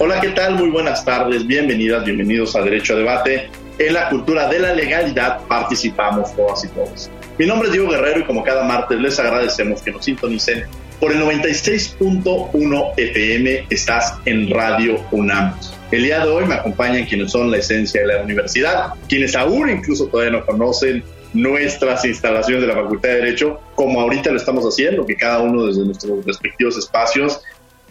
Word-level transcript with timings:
Hola, 0.00 0.20
¿qué 0.20 0.28
tal? 0.28 0.54
Muy 0.54 0.70
buenas 0.70 1.04
tardes, 1.04 1.44
bienvenidas, 1.44 2.04
bienvenidos 2.04 2.54
a 2.54 2.62
Derecho 2.62 2.94
a 2.94 2.98
Debate. 2.98 3.50
En 3.80 3.94
la 3.94 4.08
cultura 4.08 4.48
de 4.48 4.60
la 4.60 4.72
legalidad 4.72 5.40
participamos 5.48 6.36
todas 6.36 6.64
y 6.64 6.68
todos. 6.68 7.10
Mi 7.36 7.46
nombre 7.46 7.66
es 7.66 7.72
Diego 7.72 7.90
Guerrero 7.90 8.20
y 8.20 8.24
como 8.24 8.44
cada 8.44 8.62
martes 8.62 9.00
les 9.00 9.18
agradecemos 9.18 9.82
que 9.82 9.90
nos 9.90 10.04
sintonicen 10.04 10.66
por 11.00 11.10
el 11.10 11.20
96.1 11.20 12.92
FM. 12.96 13.66
Estás 13.70 14.14
en 14.24 14.48
Radio 14.50 15.04
UNAM. 15.10 15.58
El 15.90 16.04
día 16.04 16.24
de 16.24 16.30
hoy 16.30 16.44
me 16.44 16.54
acompañan 16.54 17.04
quienes 17.04 17.32
son 17.32 17.50
la 17.50 17.56
esencia 17.56 18.00
de 18.02 18.06
la 18.06 18.22
universidad, 18.22 18.94
quienes 19.08 19.34
aún 19.34 19.68
incluso 19.68 20.06
todavía 20.06 20.38
no 20.38 20.46
conocen 20.46 21.02
nuestras 21.34 22.04
instalaciones 22.04 22.62
de 22.62 22.68
la 22.68 22.74
Facultad 22.74 23.08
de 23.08 23.14
Derecho, 23.16 23.60
como 23.74 24.00
ahorita 24.00 24.30
lo 24.30 24.36
estamos 24.36 24.64
haciendo, 24.64 25.04
que 25.04 25.16
cada 25.16 25.40
uno 25.40 25.66
desde 25.66 25.84
nuestros 25.84 26.24
respectivos 26.24 26.78
espacios 26.78 27.42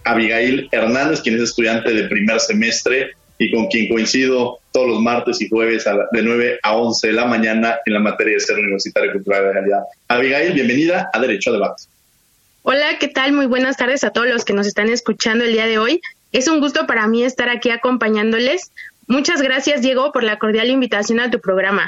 Abigail 0.07 0.69
Hernández, 0.71 1.21
quien 1.21 1.35
es 1.35 1.41
estudiante 1.41 1.93
de 1.93 2.07
primer 2.07 2.39
semestre 2.39 3.11
y 3.37 3.51
con 3.51 3.67
quien 3.67 3.87
coincido 3.89 4.59
todos 4.71 4.87
los 4.87 5.01
martes 5.01 5.41
y 5.41 5.49
jueves 5.49 5.85
de 6.11 6.21
9 6.21 6.59
a 6.63 6.75
11 6.75 7.07
de 7.07 7.13
la 7.13 7.25
mañana 7.25 7.77
en 7.85 7.93
la 7.93 7.99
materia 7.99 8.33
de 8.35 8.39
ser 8.39 8.57
universitario 8.57 9.11
cultural 9.11 9.43
de 9.43 9.53
realidad. 9.53 9.79
Abigail, 10.07 10.53
bienvenida 10.53 11.09
a 11.13 11.19
Derecho 11.19 11.51
a 11.51 11.53
Debate. 11.53 11.83
Hola, 12.63 12.97
¿qué 12.99 13.07
tal? 13.07 13.33
Muy 13.33 13.45
buenas 13.45 13.77
tardes 13.77 14.03
a 14.03 14.09
todos 14.09 14.27
los 14.27 14.43
que 14.43 14.53
nos 14.53 14.67
están 14.67 14.89
escuchando 14.89 15.43
el 15.43 15.53
día 15.53 15.67
de 15.67 15.77
hoy. 15.77 16.01
Es 16.31 16.47
un 16.47 16.59
gusto 16.59 16.87
para 16.87 17.07
mí 17.07 17.23
estar 17.23 17.49
aquí 17.49 17.69
acompañándoles. 17.69 18.71
Muchas 19.07 19.41
gracias, 19.41 19.81
Diego, 19.81 20.11
por 20.11 20.23
la 20.23 20.37
cordial 20.37 20.69
invitación 20.69 21.19
a 21.19 21.31
tu 21.31 21.39
programa. 21.39 21.87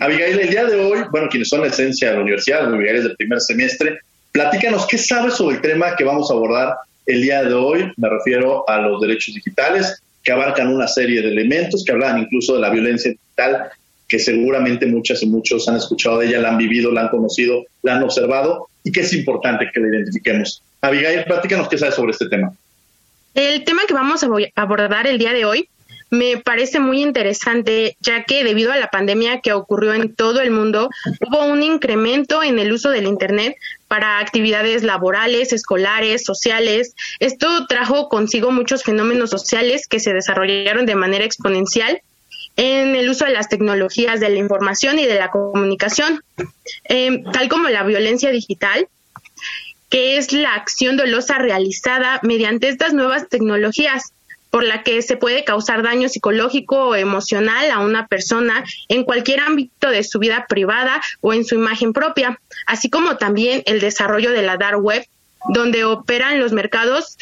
Abigail, 0.00 0.38
el 0.38 0.50
día 0.50 0.64
de 0.64 0.76
hoy, 0.76 1.00
bueno, 1.10 1.28
quienes 1.28 1.48
son 1.48 1.62
la 1.62 1.66
esencia 1.66 2.10
de 2.10 2.16
la 2.16 2.22
universidad, 2.22 2.66
Abigail 2.66 3.02
del 3.02 3.16
primer 3.16 3.40
semestre, 3.40 3.98
Platícanos 4.32 4.86
qué 4.86 4.96
sabes 4.96 5.34
sobre 5.34 5.56
el 5.56 5.62
tema 5.62 5.94
que 5.94 6.04
vamos 6.04 6.30
a 6.30 6.34
abordar 6.34 6.76
el 7.04 7.20
día 7.20 7.42
de 7.42 7.52
hoy. 7.52 7.92
Me 7.96 8.08
refiero 8.08 8.68
a 8.68 8.78
los 8.78 9.00
derechos 9.00 9.34
digitales, 9.34 10.02
que 10.22 10.32
abarcan 10.32 10.68
una 10.68 10.88
serie 10.88 11.20
de 11.20 11.28
elementos, 11.28 11.84
que 11.84 11.92
hablan 11.92 12.18
incluso 12.18 12.54
de 12.54 12.60
la 12.60 12.70
violencia 12.70 13.10
digital, 13.10 13.70
que 14.08 14.18
seguramente 14.18 14.86
muchas 14.86 15.22
y 15.22 15.26
muchos 15.26 15.68
han 15.68 15.76
escuchado 15.76 16.18
de 16.18 16.28
ella, 16.28 16.40
la 16.40 16.50
han 16.50 16.58
vivido, 16.58 16.90
la 16.90 17.02
han 17.02 17.08
conocido, 17.08 17.64
la 17.82 17.96
han 17.96 18.02
observado, 18.02 18.68
y 18.82 18.90
que 18.90 19.00
es 19.00 19.12
importante 19.12 19.70
que 19.72 19.80
la 19.80 19.88
identifiquemos. 19.88 20.62
Abigail, 20.80 21.24
platícanos 21.24 21.68
qué 21.68 21.76
sabes 21.76 21.94
sobre 21.94 22.12
este 22.12 22.28
tema. 22.28 22.52
El 23.34 23.64
tema 23.64 23.82
que 23.86 23.94
vamos 23.94 24.22
a 24.22 24.28
abordar 24.56 25.06
el 25.06 25.18
día 25.18 25.32
de 25.32 25.44
hoy 25.44 25.68
me 26.12 26.36
parece 26.36 26.78
muy 26.78 27.00
interesante, 27.00 27.96
ya 28.00 28.24
que 28.24 28.44
debido 28.44 28.70
a 28.70 28.76
la 28.76 28.90
pandemia 28.90 29.40
que 29.40 29.54
ocurrió 29.54 29.94
en 29.94 30.14
todo 30.14 30.42
el 30.42 30.50
mundo, 30.50 30.90
hubo 31.26 31.46
un 31.46 31.62
incremento 31.62 32.42
en 32.42 32.58
el 32.58 32.70
uso 32.70 32.90
del 32.90 33.06
Internet 33.06 33.56
para 33.92 34.20
actividades 34.20 34.84
laborales, 34.84 35.52
escolares, 35.52 36.24
sociales. 36.24 36.94
Esto 37.20 37.66
trajo 37.66 38.08
consigo 38.08 38.50
muchos 38.50 38.84
fenómenos 38.84 39.28
sociales 39.28 39.86
que 39.86 40.00
se 40.00 40.14
desarrollaron 40.14 40.86
de 40.86 40.94
manera 40.94 41.26
exponencial 41.26 42.00
en 42.56 42.96
el 42.96 43.10
uso 43.10 43.26
de 43.26 43.32
las 43.32 43.50
tecnologías 43.50 44.18
de 44.18 44.30
la 44.30 44.38
información 44.38 44.98
y 44.98 45.04
de 45.04 45.16
la 45.16 45.30
comunicación, 45.30 46.24
em, 46.84 47.22
tal 47.32 47.50
como 47.50 47.68
la 47.68 47.82
violencia 47.82 48.30
digital, 48.30 48.88
que 49.90 50.16
es 50.16 50.32
la 50.32 50.54
acción 50.54 50.96
dolosa 50.96 51.36
realizada 51.36 52.18
mediante 52.22 52.70
estas 52.70 52.94
nuevas 52.94 53.28
tecnologías 53.28 54.14
por 54.52 54.64
la 54.64 54.82
que 54.82 55.00
se 55.00 55.16
puede 55.16 55.44
causar 55.44 55.82
daño 55.82 56.10
psicológico 56.10 56.88
o 56.88 56.94
emocional 56.94 57.70
a 57.70 57.78
una 57.78 58.06
persona 58.06 58.62
en 58.88 59.02
cualquier 59.02 59.40
ámbito 59.40 59.88
de 59.88 60.04
su 60.04 60.18
vida 60.18 60.44
privada 60.46 61.00
o 61.22 61.32
en 61.32 61.46
su 61.46 61.54
imagen 61.54 61.94
propia, 61.94 62.38
así 62.66 62.90
como 62.90 63.16
también 63.16 63.62
el 63.64 63.80
desarrollo 63.80 64.30
de 64.30 64.42
la 64.42 64.58
dark 64.58 64.78
web, 64.78 65.06
donde 65.54 65.84
operan 65.84 66.38
los 66.38 66.52
mercados 66.52 67.16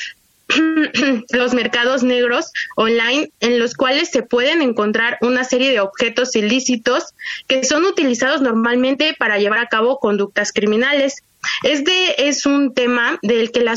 los 1.30 1.54
mercados 1.54 2.02
negros 2.02 2.52
online 2.74 3.30
en 3.38 3.60
los 3.60 3.74
cuales 3.74 4.10
se 4.10 4.22
pueden 4.22 4.60
encontrar 4.60 5.16
una 5.20 5.44
serie 5.44 5.70
de 5.70 5.78
objetos 5.78 6.34
ilícitos 6.34 7.14
que 7.46 7.62
son 7.62 7.84
utilizados 7.84 8.40
normalmente 8.40 9.14
para 9.16 9.38
llevar 9.38 9.60
a 9.60 9.68
cabo 9.68 10.00
conductas 10.00 10.52
criminales. 10.52 11.22
Este 11.62 12.28
es 12.28 12.44
un 12.44 12.74
tema 12.74 13.20
del 13.22 13.52
que 13.52 13.60
la 13.60 13.76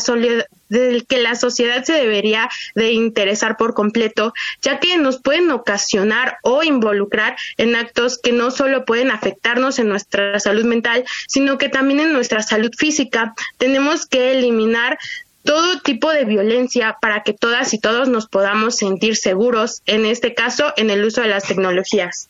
del 0.74 1.06
que 1.06 1.20
la 1.20 1.36
sociedad 1.36 1.84
se 1.84 1.94
debería 1.94 2.50
de 2.76 2.92
interesar 2.92 3.58
por 3.58 3.74
completo, 3.74 4.34
ya 4.62 4.80
que 4.80 4.98
nos 4.98 5.22
pueden 5.22 5.52
ocasionar 5.52 6.38
o 6.42 6.64
involucrar 6.64 7.36
en 7.58 7.76
actos 7.76 8.18
que 8.18 8.32
no 8.32 8.52
solo 8.52 8.86
pueden 8.86 9.12
afectarnos 9.12 9.80
en 9.80 9.88
nuestra 9.88 10.40
salud 10.40 10.66
mental, 10.66 11.06
sino 11.28 11.58
que 11.58 11.70
también 11.70 12.00
en 12.00 12.14
nuestra 12.14 12.42
salud 12.42 12.72
física. 12.76 13.36
Tenemos 13.58 14.06
que 14.08 14.32
eliminar 14.32 14.98
todo 15.44 15.80
tipo 15.82 16.12
de 16.12 16.26
violencia 16.26 16.98
para 17.02 17.22
que 17.22 17.34
todas 17.34 17.74
y 17.74 17.80
todos 17.80 18.10
nos 18.10 18.28
podamos 18.28 18.78
sentir 18.78 19.16
seguros, 19.16 19.82
en 19.86 20.06
este 20.06 20.34
caso, 20.34 20.74
en 20.78 20.90
el 20.90 21.04
uso 21.04 21.22
de 21.22 21.28
las 21.28 21.44
tecnologías. 21.44 22.30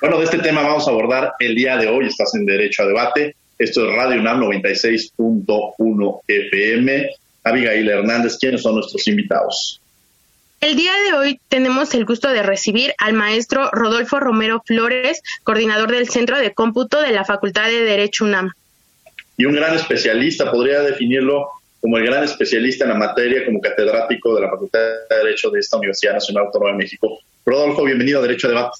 Bueno, 0.00 0.18
de 0.18 0.24
este 0.24 0.38
tema 0.38 0.62
vamos 0.62 0.86
a 0.86 0.90
abordar 0.90 1.32
el 1.38 1.54
día 1.54 1.76
de 1.76 1.88
hoy. 1.88 2.06
Estás 2.06 2.34
en 2.34 2.46
Derecho 2.46 2.84
a 2.84 2.86
Debate. 2.86 3.36
Esto 3.58 3.88
es 3.88 3.96
Radio 3.96 4.20
UNAM 4.20 4.40
96.1 4.42 6.20
FM. 6.26 7.10
Abigail 7.44 7.88
Hernández, 7.88 8.38
¿quiénes 8.38 8.62
son 8.62 8.76
nuestros 8.76 9.06
invitados? 9.06 9.80
El 10.60 10.76
día 10.76 10.92
de 11.06 11.14
hoy 11.14 11.40
tenemos 11.48 11.94
el 11.94 12.06
gusto 12.06 12.30
de 12.30 12.42
recibir 12.42 12.94
al 12.98 13.12
maestro 13.12 13.70
Rodolfo 13.70 14.18
Romero 14.18 14.62
Flores, 14.66 15.20
coordinador 15.42 15.92
del 15.92 16.08
Centro 16.08 16.38
de 16.38 16.54
Cómputo 16.54 17.02
de 17.02 17.12
la 17.12 17.24
Facultad 17.24 17.66
de 17.66 17.84
Derecho 17.84 18.24
UNAM. 18.24 18.50
Y 19.36 19.44
un 19.44 19.54
gran 19.54 19.74
especialista, 19.74 20.50
podría 20.50 20.80
definirlo 20.80 21.50
como 21.80 21.98
el 21.98 22.06
gran 22.06 22.24
especialista 22.24 22.84
en 22.84 22.90
la 22.92 22.96
materia, 22.96 23.44
como 23.44 23.60
catedrático 23.60 24.34
de 24.34 24.40
la 24.40 24.48
Facultad 24.48 24.80
de 25.10 25.16
Derecho 25.16 25.50
de 25.50 25.60
esta 25.60 25.76
Universidad 25.76 26.14
Nacional 26.14 26.46
Autónoma 26.46 26.72
de 26.72 26.78
México. 26.78 27.18
Rodolfo, 27.44 27.84
bienvenido 27.84 28.20
a 28.20 28.22
Derecho 28.22 28.46
a 28.46 28.50
Debate. 28.50 28.78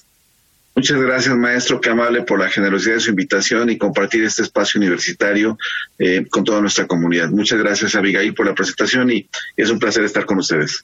Muchas 0.75 0.99
gracias, 0.99 1.35
maestro, 1.37 1.79
qué 1.79 1.89
amable 1.89 2.23
por 2.23 2.37
la 2.37 2.49
generosidad 2.49 2.95
de 2.95 2.99
su 2.99 3.09
invitación 3.09 3.69
y 3.69 3.77
compartir 3.77 4.25
este 4.25 4.41
espacio 4.41 4.77
universitario 4.77 5.57
eh, 5.97 6.25
con 6.29 6.43
toda 6.43 6.59
nuestra 6.59 6.85
comunidad. 6.85 7.29
Muchas 7.29 7.59
gracias, 7.59 7.95
Abigail, 7.95 8.33
por 8.33 8.45
la 8.45 8.53
presentación 8.53 9.09
y 9.09 9.25
es 9.55 9.69
un 9.69 9.79
placer 9.79 10.03
estar 10.03 10.25
con 10.25 10.39
ustedes. 10.39 10.83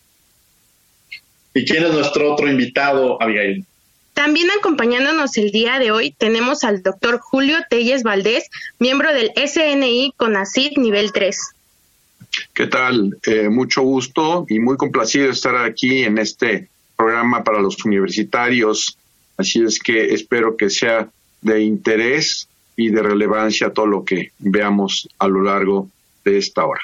¿Y 1.53 1.65
quién 1.65 1.83
es 1.83 1.91
nuestro 1.91 2.33
otro 2.33 2.49
invitado, 2.49 3.21
Abigail? 3.21 3.65
También 4.13 4.47
acompañándonos 4.57 5.35
el 5.35 5.51
día 5.51 5.77
de 5.77 5.91
hoy 5.91 6.15
tenemos 6.17 6.63
al 6.63 6.83
doctor 6.83 7.19
Julio 7.19 7.57
Telles 7.69 8.03
Valdés, 8.03 8.49
miembro 8.79 9.13
del 9.13 9.31
SNI 9.35 10.13
CONACID 10.15 10.77
nivel 10.77 11.11
3. 11.11 11.37
¿Qué 12.53 12.67
tal? 12.67 13.17
Eh, 13.25 13.49
mucho 13.49 13.81
gusto 13.81 14.45
y 14.47 14.59
muy 14.59 14.77
complacido 14.77 15.29
estar 15.29 15.57
aquí 15.57 16.03
en 16.03 16.17
este 16.17 16.69
programa 16.95 17.43
para 17.43 17.59
los 17.59 17.83
universitarios 17.83 18.97
Así 19.41 19.63
es 19.63 19.79
que 19.79 20.13
espero 20.13 20.55
que 20.55 20.69
sea 20.69 21.09
de 21.41 21.61
interés 21.61 22.47
y 22.75 22.89
de 22.89 23.01
relevancia 23.01 23.71
todo 23.71 23.87
lo 23.87 24.05
que 24.05 24.29
veamos 24.37 25.09
a 25.17 25.27
lo 25.27 25.41
largo 25.41 25.89
de 26.23 26.37
esta 26.37 26.63
hora. 26.63 26.81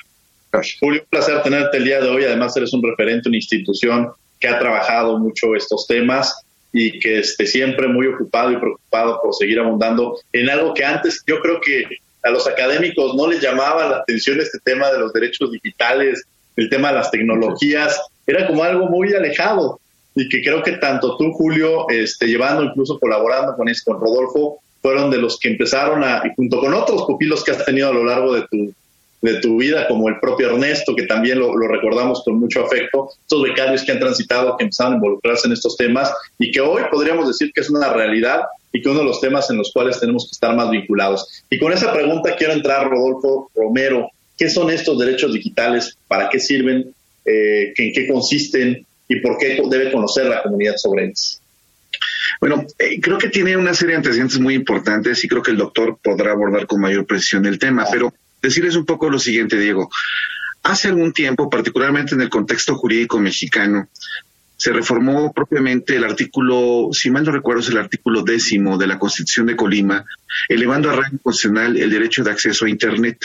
Gracias. 0.51 0.79
Julio, 0.79 1.01
un 1.01 1.07
placer 1.07 1.43
tenerte 1.43 1.77
el 1.77 1.85
día 1.85 2.01
de 2.01 2.09
hoy. 2.09 2.23
Además, 2.23 2.57
eres 2.57 2.73
un 2.73 2.81
referente, 2.81 3.29
una 3.29 3.37
institución 3.37 4.09
que 4.39 4.47
ha 4.47 4.57
trabajado 4.57 5.19
mucho 5.19 5.55
estos 5.55 5.85
temas 5.85 6.41
y 6.73 6.99
que 6.99 7.19
esté 7.19 7.45
siempre 7.45 7.87
muy 7.87 8.07
ocupado 8.07 8.51
y 8.51 8.57
preocupado 8.57 9.19
por 9.21 9.35
seguir 9.35 9.59
abundando 9.59 10.19
en 10.33 10.49
algo 10.49 10.73
que 10.73 10.83
antes 10.83 11.23
yo 11.27 11.39
creo 11.39 11.61
que 11.61 11.85
a 12.23 12.31
los 12.31 12.47
académicos 12.47 13.13
no 13.13 13.27
les 13.27 13.39
llamaba 13.39 13.87
la 13.87 13.97
atención 13.97 14.41
este 14.41 14.57
tema 14.63 14.91
de 14.91 14.99
los 14.99 15.13
derechos 15.13 15.51
digitales, 15.51 16.23
el 16.55 16.69
tema 16.69 16.89
de 16.89 16.95
las 16.95 17.11
tecnologías, 17.11 18.01
era 18.25 18.47
como 18.47 18.63
algo 18.63 18.87
muy 18.87 19.13
alejado 19.13 19.79
y 20.17 20.27
que 20.29 20.41
creo 20.41 20.63
que 20.63 20.73
tanto 20.73 21.15
tú, 21.15 21.31
Julio, 21.31 21.87
este, 21.89 22.25
llevando 22.25 22.63
incluso 22.63 22.99
colaborando 22.99 23.55
con, 23.55 23.67
con 23.85 24.01
Rodolfo, 24.01 24.59
fueron 24.81 25.11
de 25.11 25.17
los 25.17 25.39
que 25.39 25.49
empezaron 25.49 26.03
a, 26.03 26.23
y 26.25 26.33
junto 26.35 26.59
con 26.59 26.73
otros 26.73 27.03
pupilos 27.03 27.43
que 27.43 27.51
has 27.51 27.63
tenido 27.63 27.89
a 27.89 27.93
lo 27.93 28.03
largo 28.03 28.33
de 28.33 28.41
tu, 28.49 28.73
de 29.21 29.35
tu 29.41 29.57
vida, 29.57 29.87
como 29.87 30.09
el 30.09 30.19
propio 30.19 30.47
Ernesto, 30.47 30.95
que 30.95 31.03
también 31.03 31.37
lo, 31.37 31.55
recordamos 31.67 32.23
con 32.23 32.39
mucho 32.39 32.65
afecto, 32.65 33.09
estos 33.21 33.43
becarios 33.43 33.83
que 33.83 33.91
han 33.91 33.99
transitado, 33.99 34.57
que 34.57 34.63
empezaron 34.63 34.93
a 34.93 34.95
involucrarse 34.95 35.45
en 35.45 35.53
estos 35.53 35.77
temas 35.77 36.11
y 36.39 36.51
que 36.51 36.61
hoy 36.61 36.81
podríamos 36.89 37.27
decir 37.27 37.51
que 37.53 37.61
es 37.61 37.69
una 37.69 37.93
realidad 37.93 38.41
y 38.73 38.81
que 38.81 38.89
uno 38.89 38.99
de 38.99 39.05
los 39.05 39.21
temas 39.21 39.51
en 39.51 39.57
los 39.57 39.71
cuales 39.71 39.99
tenemos 39.99 40.25
que 40.25 40.31
estar 40.31 40.55
más 40.55 40.71
vinculados. 40.71 41.43
Y 41.51 41.59
con 41.59 41.71
esa 41.73 41.93
pregunta 41.93 42.35
quiero 42.35 42.53
entrar, 42.53 42.89
Rodolfo 42.89 43.51
Romero, 43.53 44.09
¿qué 44.35 44.49
son 44.49 44.71
estos 44.71 44.97
derechos 44.97 45.31
digitales? 45.31 45.95
¿Para 46.07 46.27
qué 46.29 46.39
sirven? 46.39 46.91
Eh, 47.23 47.73
¿En 47.77 47.93
qué 47.93 48.07
consisten? 48.07 48.86
¿Y 49.07 49.19
por 49.21 49.37
qué 49.37 49.61
debe 49.69 49.91
conocer 49.91 50.25
la 50.25 50.43
comunidad 50.43 50.75
sobre 50.77 51.05
ellos? 51.05 51.41
Bueno, 52.39 52.65
eh, 52.77 52.99
creo 53.01 53.17
que 53.17 53.29
tiene 53.29 53.57
una 53.57 53.73
serie 53.73 53.93
de 53.93 53.97
antecedentes 53.97 54.39
muy 54.39 54.53
importantes 54.53 55.23
y 55.23 55.27
creo 55.27 55.41
que 55.41 55.51
el 55.51 55.57
doctor 55.57 55.97
podrá 56.03 56.31
abordar 56.31 56.67
con 56.67 56.81
mayor 56.81 57.05
precisión 57.05 57.45
el 57.45 57.57
tema, 57.57 57.85
pero 57.91 58.13
decirles 58.41 58.75
un 58.75 58.85
poco 58.85 59.09
lo 59.09 59.19
siguiente, 59.19 59.57
Diego. 59.57 59.89
Hace 60.63 60.89
algún 60.89 61.13
tiempo, 61.13 61.49
particularmente 61.49 62.15
en 62.15 62.21
el 62.21 62.29
contexto 62.29 62.75
jurídico 62.75 63.19
mexicano, 63.19 63.87
se 64.57 64.73
reformó 64.73 65.31
propiamente 65.33 65.95
el 65.95 66.03
artículo, 66.03 66.89
si 66.91 67.11
mal 67.11 67.23
no 67.23 67.31
recuerdo, 67.31 67.61
es 67.61 67.69
el 67.69 67.77
artículo 67.77 68.23
décimo 68.23 68.77
de 68.77 68.87
la 68.87 68.97
Constitución 68.97 69.45
de 69.45 69.55
Colima, 69.55 70.03
elevando 70.49 70.89
a 70.89 70.95
rango 70.95 71.19
constitucional 71.21 71.77
el 71.77 71.89
derecho 71.91 72.23
de 72.23 72.31
acceso 72.31 72.65
a 72.65 72.69
Internet. 72.69 73.19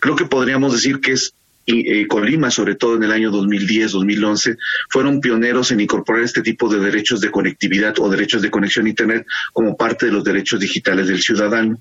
Creo 0.00 0.14
que 0.14 0.26
podríamos 0.26 0.74
decir 0.74 1.00
que 1.00 1.12
es 1.12 1.34
y, 1.70 2.06
Colima, 2.06 2.50
sobre 2.50 2.76
todo 2.76 2.96
en 2.96 3.02
el 3.02 3.12
año 3.12 3.30
2010-2011, 3.30 4.56
fueron 4.88 5.20
pioneros 5.20 5.70
en 5.70 5.80
incorporar 5.80 6.22
este 6.22 6.40
tipo 6.40 6.68
de 6.68 6.80
derechos 6.80 7.20
de 7.20 7.30
conectividad 7.30 7.94
o 7.98 8.08
derechos 8.08 8.40
de 8.40 8.50
conexión 8.50 8.86
a 8.86 8.88
Internet 8.88 9.26
como 9.52 9.76
parte 9.76 10.06
de 10.06 10.12
los 10.12 10.24
derechos 10.24 10.60
digitales 10.60 11.08
del 11.08 11.20
ciudadano. 11.20 11.78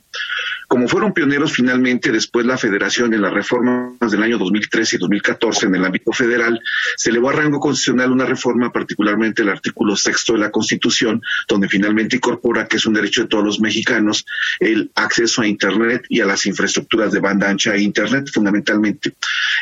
Como 0.68 0.90
fueron 0.90 1.14
pioneros 1.14 1.54
finalmente, 1.54 2.12
después 2.12 2.46
la 2.46 2.58
Federación 2.58 3.14
en 3.14 3.22
las 3.22 3.34
reformas 3.34 4.12
del 4.12 4.22
año 4.22 4.38
2013 4.38 4.98
y 4.98 5.00
2014 5.00 5.66
en 5.68 5.76
el 5.76 5.86
ámbito 5.86 6.12
federal, 6.12 6.62
se 6.98 7.10
elevó 7.10 7.30
a 7.30 7.34
rango 7.34 7.62
constitucional 7.62 8.12
una 8.12 8.26
reforma, 8.26 8.72
particularmente 8.74 9.44
el 9.44 9.50
artículo 9.50 9.96
sexto 9.96 10.34
de 10.34 10.40
la 10.40 10.52
Constitución, 10.52 11.22
donde 11.48 11.70
finalmente 11.70 12.18
incorpora 12.18 12.68
que 12.68 12.78
es 12.78 12.86
un 12.86 12.94
derecho 12.94 13.22
de 13.22 13.28
todos 13.30 13.46
los 13.46 13.62
mexicanos 13.62 14.26
el 14.60 14.92
acceso 14.96 15.42
a 15.42 15.48
Internet 15.48 16.06
y 16.10 16.20
a 16.20 16.26
las 16.26 16.46
infraestructuras 16.46 17.14
de 17.14 17.22
banda 17.22 17.50
ancha 17.50 17.74
e 17.74 17.82
Internet, 17.82 18.30
fundamentalmente. 18.34 19.14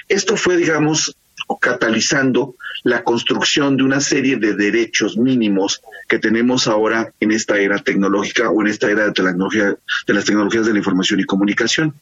Esto 0.09 0.35
fue, 0.35 0.57
digamos, 0.57 1.15
catalizando 1.59 2.55
la 2.83 3.03
construcción 3.03 3.77
de 3.77 3.83
una 3.83 3.99
serie 3.99 4.37
de 4.37 4.53
derechos 4.53 5.17
mínimos 5.17 5.81
que 6.07 6.19
tenemos 6.19 6.67
ahora 6.67 7.11
en 7.19 7.31
esta 7.31 7.57
era 7.57 7.79
tecnológica 7.79 8.49
o 8.49 8.61
en 8.61 8.67
esta 8.67 8.89
era 8.89 9.09
de, 9.09 9.11
de 9.11 10.13
las 10.13 10.25
tecnologías 10.25 10.65
de 10.65 10.73
la 10.73 10.79
información 10.79 11.19
y 11.19 11.23
comunicación. 11.23 11.95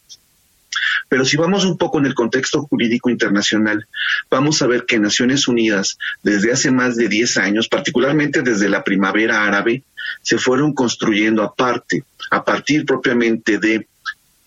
Pero 1.10 1.26
si 1.26 1.38
vamos 1.38 1.66
un 1.66 1.78
poco 1.78 2.00
en 2.00 2.06
el 2.06 2.16
contexto 2.16 2.64
jurídico 2.64 3.10
internacional, 3.10 3.88
vamos 4.30 4.62
a 4.62 4.68
ver 4.68 4.86
que 4.86 5.00
Naciones 5.00 5.48
Unidas, 5.48 5.98
desde 6.24 6.52
hace 6.52 6.72
más 6.72 6.96
de 6.96 7.08
10 7.08 7.38
años, 7.38 7.68
particularmente 7.68 8.42
desde 8.42 8.70
la 8.70 8.84
primavera 8.84 9.46
árabe, 9.46 9.84
se 10.22 10.38
fueron 10.38 10.74
construyendo 10.74 11.44
aparte, 11.44 12.04
a 12.32 12.44
partir 12.44 12.86
propiamente 12.86 13.58
de 13.60 13.88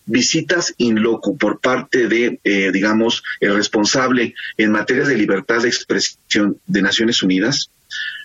visitas 0.07 0.75
in 0.79 1.03
loco 1.03 1.37
por 1.37 1.61
parte 1.61 2.09
de, 2.09 2.41
eh, 2.45 2.71
digamos, 2.73 3.23
el 3.41 3.55
responsable 3.55 4.35
en 4.57 4.73
materia 4.73 5.05
de 5.05 5.17
libertad 5.17 5.63
de 5.63 5.69
expresión 5.69 6.59
de 6.67 6.83
Naciones 6.83 7.23
Unidas, 7.23 7.71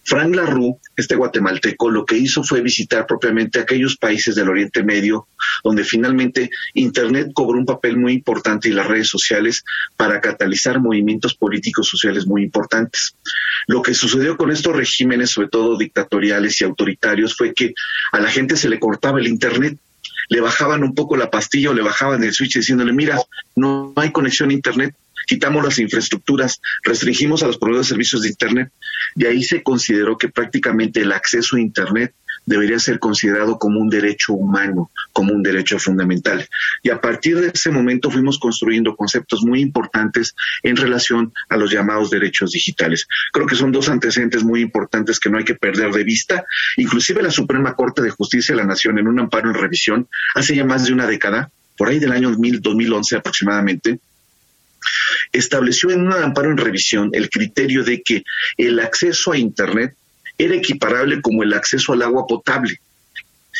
Frank 0.03 0.35
LaRue, 0.35 0.77
este 0.95 1.15
guatemalteco, 1.15 1.89
lo 1.89 2.05
que 2.05 2.17
hizo 2.17 2.43
fue 2.43 2.61
visitar 2.61 3.05
propiamente 3.05 3.59
aquellos 3.59 3.97
países 3.97 4.33
del 4.35 4.49
Oriente 4.49 4.83
Medio 4.83 5.27
donde 5.63 5.83
finalmente 5.83 6.49
Internet 6.73 7.31
cobró 7.33 7.59
un 7.59 7.65
papel 7.65 7.97
muy 7.97 8.13
importante 8.13 8.69
y 8.69 8.71
las 8.71 8.87
redes 8.87 9.09
sociales 9.09 9.63
para 9.95 10.19
catalizar 10.19 10.79
movimientos 10.79 11.35
políticos 11.35 11.87
sociales 11.87 12.25
muy 12.25 12.43
importantes. 12.43 13.15
Lo 13.67 13.81
que 13.81 13.93
sucedió 13.93 14.37
con 14.37 14.51
estos 14.51 14.75
regímenes, 14.75 15.31
sobre 15.31 15.49
todo 15.49 15.77
dictatoriales 15.77 16.59
y 16.61 16.63
autoritarios, 16.63 17.35
fue 17.35 17.53
que 17.53 17.73
a 18.11 18.19
la 18.19 18.29
gente 18.29 18.55
se 18.55 18.69
le 18.69 18.79
cortaba 18.79 19.19
el 19.19 19.27
Internet 19.27 19.77
le 20.29 20.41
bajaban 20.41 20.83
un 20.83 20.95
poco 20.95 21.17
la 21.17 21.29
pastilla 21.29 21.71
o 21.71 21.73
le 21.73 21.81
bajaban 21.81 22.23
el 22.23 22.33
switch 22.33 22.55
diciéndole, 22.55 22.93
mira, 22.93 23.19
no 23.55 23.93
hay 23.95 24.11
conexión 24.11 24.49
a 24.49 24.53
Internet, 24.53 24.95
quitamos 25.27 25.63
las 25.63 25.79
infraestructuras, 25.79 26.61
restringimos 26.83 27.43
a 27.43 27.47
los 27.47 27.57
proveedores 27.57 27.87
de 27.87 27.93
servicios 27.93 28.21
de 28.21 28.29
Internet 28.29 28.71
y 29.15 29.25
ahí 29.25 29.43
se 29.43 29.63
consideró 29.63 30.17
que 30.17 30.29
prácticamente 30.29 31.01
el 31.01 31.11
acceso 31.11 31.55
a 31.55 31.61
Internet 31.61 32.13
debería 32.45 32.79
ser 32.79 32.99
considerado 32.99 33.57
como 33.57 33.79
un 33.79 33.89
derecho 33.89 34.33
humano, 34.33 34.91
como 35.13 35.33
un 35.33 35.43
derecho 35.43 35.79
fundamental. 35.79 36.47
Y 36.83 36.89
a 36.89 36.99
partir 36.99 37.39
de 37.39 37.51
ese 37.53 37.71
momento 37.71 38.09
fuimos 38.09 38.39
construyendo 38.39 38.95
conceptos 38.95 39.43
muy 39.43 39.61
importantes 39.61 40.35
en 40.63 40.75
relación 40.75 41.33
a 41.49 41.57
los 41.57 41.71
llamados 41.71 42.09
derechos 42.09 42.51
digitales. 42.51 43.07
Creo 43.31 43.45
que 43.45 43.55
son 43.55 43.71
dos 43.71 43.89
antecedentes 43.89 44.43
muy 44.43 44.61
importantes 44.61 45.19
que 45.19 45.29
no 45.29 45.37
hay 45.37 45.45
que 45.45 45.55
perder 45.55 45.91
de 45.91 46.03
vista. 46.03 46.45
Inclusive 46.77 47.21
la 47.21 47.31
Suprema 47.31 47.75
Corte 47.75 48.01
de 48.01 48.09
Justicia 48.09 48.55
de 48.55 48.61
la 48.61 48.67
Nación, 48.67 48.97
en 48.99 49.07
un 49.07 49.19
amparo 49.19 49.49
en 49.49 49.55
revisión, 49.55 50.07
hace 50.35 50.55
ya 50.55 50.65
más 50.65 50.85
de 50.85 50.93
una 50.93 51.07
década, 51.07 51.51
por 51.77 51.89
ahí 51.89 51.99
del 51.99 52.11
año 52.11 52.31
2011 52.31 53.15
aproximadamente, 53.15 53.99
estableció 55.31 55.91
en 55.91 56.01
un 56.01 56.13
amparo 56.13 56.49
en 56.49 56.57
revisión 56.57 57.09
el 57.13 57.29
criterio 57.29 57.83
de 57.83 58.01
que 58.01 58.23
el 58.57 58.79
acceso 58.79 59.31
a 59.31 59.37
Internet 59.37 59.95
era 60.43 60.55
equiparable 60.55 61.21
como 61.21 61.43
el 61.43 61.53
acceso 61.53 61.93
al 61.93 62.01
agua 62.01 62.25
potable 62.27 62.79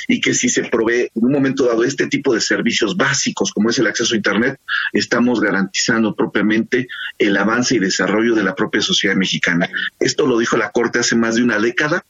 y 0.07 0.19
que 0.19 0.33
si 0.33 0.49
se 0.49 0.63
provee 0.63 1.09
en 1.13 1.25
un 1.25 1.31
momento 1.31 1.65
dado 1.65 1.83
este 1.83 2.07
tipo 2.07 2.33
de 2.33 2.41
servicios 2.41 2.97
básicos 2.97 3.51
como 3.51 3.69
es 3.69 3.79
el 3.79 3.87
acceso 3.87 4.13
a 4.13 4.17
Internet, 4.17 4.59
estamos 4.93 5.39
garantizando 5.39 6.15
propiamente 6.15 6.87
el 7.17 7.37
avance 7.37 7.75
y 7.75 7.79
desarrollo 7.79 8.35
de 8.35 8.43
la 8.43 8.55
propia 8.55 8.81
sociedad 8.81 9.15
mexicana. 9.15 9.69
Esto 9.99 10.25
lo 10.25 10.39
dijo 10.39 10.57
la 10.57 10.71
Corte 10.71 10.99
hace 10.99 11.15
más 11.15 11.35
de 11.35 11.43
una 11.43 11.59
década 11.59 12.03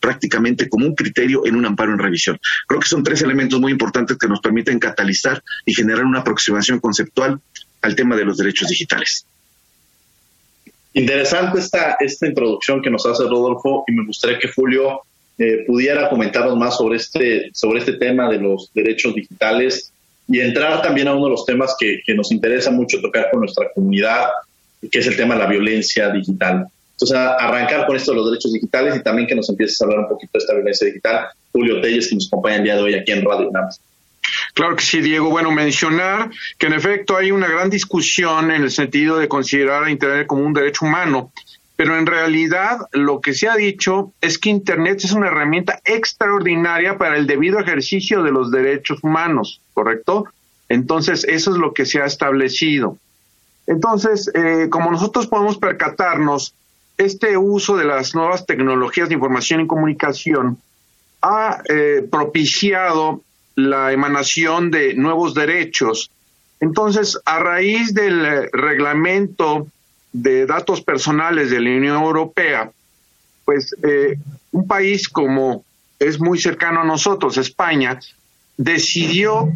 prácticamente 0.00 0.68
como 0.68 0.86
un 0.86 0.94
criterio 0.94 1.46
en 1.46 1.56
un 1.56 1.66
amparo 1.66 1.92
en 1.92 1.98
revisión. 1.98 2.38
Creo 2.66 2.80
que 2.80 2.88
son 2.88 3.02
tres 3.02 3.22
elementos 3.22 3.60
muy 3.60 3.72
importantes 3.72 4.16
que 4.18 4.28
nos 4.28 4.40
permiten 4.40 4.78
catalizar 4.78 5.42
y 5.64 5.74
generar 5.74 6.04
una 6.04 6.20
aproximación 6.20 6.80
conceptual 6.80 7.40
al 7.80 7.96
tema 7.96 8.16
de 8.16 8.24
los 8.24 8.36
derechos 8.36 8.68
digitales. 8.68 9.26
Interesante 10.94 11.58
esta, 11.58 11.96
esta 12.00 12.26
introducción 12.26 12.82
que 12.82 12.90
nos 12.90 13.06
hace 13.06 13.24
Rodolfo 13.24 13.84
y 13.88 13.92
me 13.92 14.04
gustaría 14.04 14.38
que 14.38 14.48
Julio 14.48 15.00
eh, 15.38 15.64
pudiera 15.66 16.10
comentarnos 16.10 16.56
más 16.56 16.76
sobre 16.76 16.96
este, 16.96 17.50
sobre 17.54 17.78
este 17.78 17.94
tema 17.94 18.28
de 18.28 18.38
los 18.38 18.70
derechos 18.74 19.14
digitales 19.14 19.92
y 20.28 20.40
entrar 20.40 20.82
también 20.82 21.08
a 21.08 21.14
uno 21.14 21.24
de 21.24 21.30
los 21.30 21.46
temas 21.46 21.74
que, 21.78 22.02
nos 22.14 22.30
interesa 22.30 22.70
mucho 22.70 23.00
tocar 23.00 23.30
con 23.30 23.40
nuestra 23.40 23.70
comunidad, 23.74 24.26
que 24.90 24.98
es 24.98 25.06
el 25.06 25.16
tema 25.16 25.34
de 25.34 25.40
la 25.40 25.46
violencia 25.46 26.10
digital. 26.10 26.66
Entonces, 26.92 27.16
arrancar 27.16 27.86
con 27.86 27.96
esto 27.96 28.12
de 28.12 28.18
los 28.18 28.30
derechos 28.30 28.52
digitales 28.52 28.96
y 28.96 29.02
también 29.02 29.26
que 29.26 29.34
nos 29.34 29.48
empieces 29.48 29.80
a 29.80 29.84
hablar 29.84 30.00
un 30.00 30.08
poquito 30.08 30.30
de 30.34 30.38
esta 30.38 30.54
violencia 30.54 30.86
digital. 30.86 31.26
Julio 31.50 31.80
Telles, 31.80 32.08
que 32.08 32.14
nos 32.14 32.26
acompaña 32.28 32.56
el 32.56 32.64
día 32.64 32.76
de 32.76 32.82
hoy 32.82 32.94
aquí 32.94 33.12
en 33.12 33.24
Radio 33.24 33.48
UNAM. 33.48 33.68
Claro 34.54 34.76
que 34.76 34.82
sí, 34.84 35.00
Diego. 35.00 35.30
Bueno, 35.30 35.50
mencionar 35.50 36.30
que 36.58 36.66
en 36.66 36.74
efecto 36.74 37.16
hay 37.16 37.30
una 37.30 37.48
gran 37.48 37.70
discusión 37.70 38.50
en 38.50 38.62
el 38.62 38.70
sentido 38.70 39.18
de 39.18 39.28
considerar 39.28 39.84
a 39.84 39.90
Internet 39.90 40.26
como 40.26 40.42
un 40.42 40.52
derecho 40.52 40.86
humano, 40.86 41.32
pero 41.76 41.98
en 41.98 42.06
realidad 42.06 42.78
lo 42.92 43.20
que 43.20 43.34
se 43.34 43.48
ha 43.48 43.56
dicho 43.56 44.12
es 44.20 44.38
que 44.38 44.50
Internet 44.50 45.00
es 45.04 45.12
una 45.12 45.28
herramienta 45.28 45.80
extraordinaria 45.84 46.98
para 46.98 47.16
el 47.16 47.26
debido 47.26 47.58
ejercicio 47.58 48.22
de 48.22 48.30
los 48.30 48.50
derechos 48.50 49.02
humanos, 49.02 49.60
¿correcto? 49.74 50.26
Entonces, 50.68 51.24
eso 51.24 51.52
es 51.52 51.58
lo 51.58 51.74
que 51.74 51.84
se 51.84 52.00
ha 52.00 52.06
establecido. 52.06 52.96
Entonces, 53.66 54.30
eh, 54.34 54.68
como 54.70 54.90
nosotros 54.90 55.26
podemos 55.26 55.58
percatarnos, 55.58 56.54
este 56.98 57.36
uso 57.36 57.76
de 57.76 57.84
las 57.84 58.14
nuevas 58.14 58.46
tecnologías 58.46 59.08
de 59.08 59.14
información 59.14 59.60
y 59.60 59.66
comunicación 59.66 60.58
ha 61.20 61.62
eh, 61.68 62.06
propiciado 62.10 63.22
la 63.54 63.92
emanación 63.92 64.70
de 64.70 64.94
nuevos 64.94 65.34
derechos. 65.34 66.10
Entonces, 66.60 67.18
a 67.24 67.38
raíz 67.40 67.92
del 67.92 68.24
eh, 68.24 68.48
reglamento 68.52 69.66
de 70.12 70.46
datos 70.46 70.80
personales 70.82 71.50
de 71.50 71.60
la 71.60 71.70
Unión 71.70 72.02
Europea, 72.02 72.70
pues 73.44 73.74
eh, 73.82 74.16
un 74.52 74.66
país 74.66 75.08
como 75.08 75.64
es 75.98 76.20
muy 76.20 76.38
cercano 76.38 76.80
a 76.80 76.84
nosotros, 76.84 77.36
España, 77.36 77.98
decidió, 78.56 79.52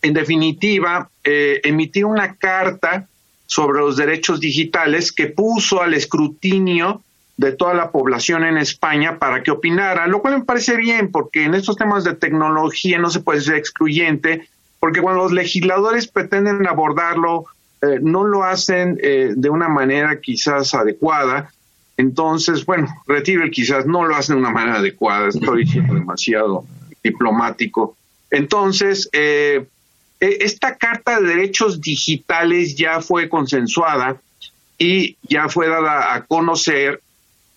en 0.00 0.14
definitiva, 0.14 1.10
eh, 1.24 1.60
emitir 1.64 2.04
una 2.04 2.34
carta 2.36 3.08
sobre 3.46 3.80
los 3.80 3.96
derechos 3.96 4.40
digitales 4.40 5.12
que 5.12 5.26
puso 5.26 5.82
al 5.82 5.94
escrutinio 5.94 7.02
de 7.36 7.52
toda 7.52 7.74
la 7.74 7.90
población 7.90 8.44
en 8.44 8.58
España 8.58 9.18
para 9.18 9.42
que 9.42 9.50
opinara, 9.50 10.06
lo 10.06 10.20
cual 10.20 10.38
me 10.38 10.44
parece 10.44 10.76
bien, 10.76 11.10
porque 11.10 11.44
en 11.44 11.54
estos 11.54 11.76
temas 11.76 12.04
de 12.04 12.14
tecnología 12.14 12.98
no 12.98 13.10
se 13.10 13.20
puede 13.20 13.40
ser 13.40 13.56
excluyente, 13.56 14.48
porque 14.80 15.00
cuando 15.00 15.22
los 15.22 15.32
legisladores 15.32 16.08
pretenden 16.08 16.66
abordarlo, 16.66 17.46
eh, 17.82 17.98
no 18.00 18.24
lo 18.24 18.44
hacen 18.44 18.98
eh, 19.02 19.32
de 19.34 19.50
una 19.50 19.68
manera 19.68 20.20
quizás 20.20 20.74
adecuada, 20.74 21.52
Entonces, 21.96 22.64
bueno, 22.64 22.88
retiro 23.06 23.44
el 23.44 23.50
quizás 23.50 23.86
no 23.86 24.04
lo 24.04 24.16
hace 24.16 24.32
de 24.32 24.38
una 24.38 24.50
manera 24.50 24.78
adecuada, 24.78 25.28
estoy 25.28 25.66
siendo 25.72 25.94
demasiado 25.94 26.64
diplomático. 27.02 27.96
Entonces, 28.30 29.08
eh, 29.12 29.66
e, 30.20 30.38
esta 30.40 30.76
Carta 30.76 31.20
de 31.20 31.26
Derechos 31.26 31.80
Digitales 31.80 32.76
ya 32.76 33.00
fue 33.00 33.28
consensuada 33.28 34.20
y 34.78 35.16
ya 35.22 35.48
fue 35.48 35.68
dada 35.68 36.14
a 36.14 36.24
conocer 36.24 37.00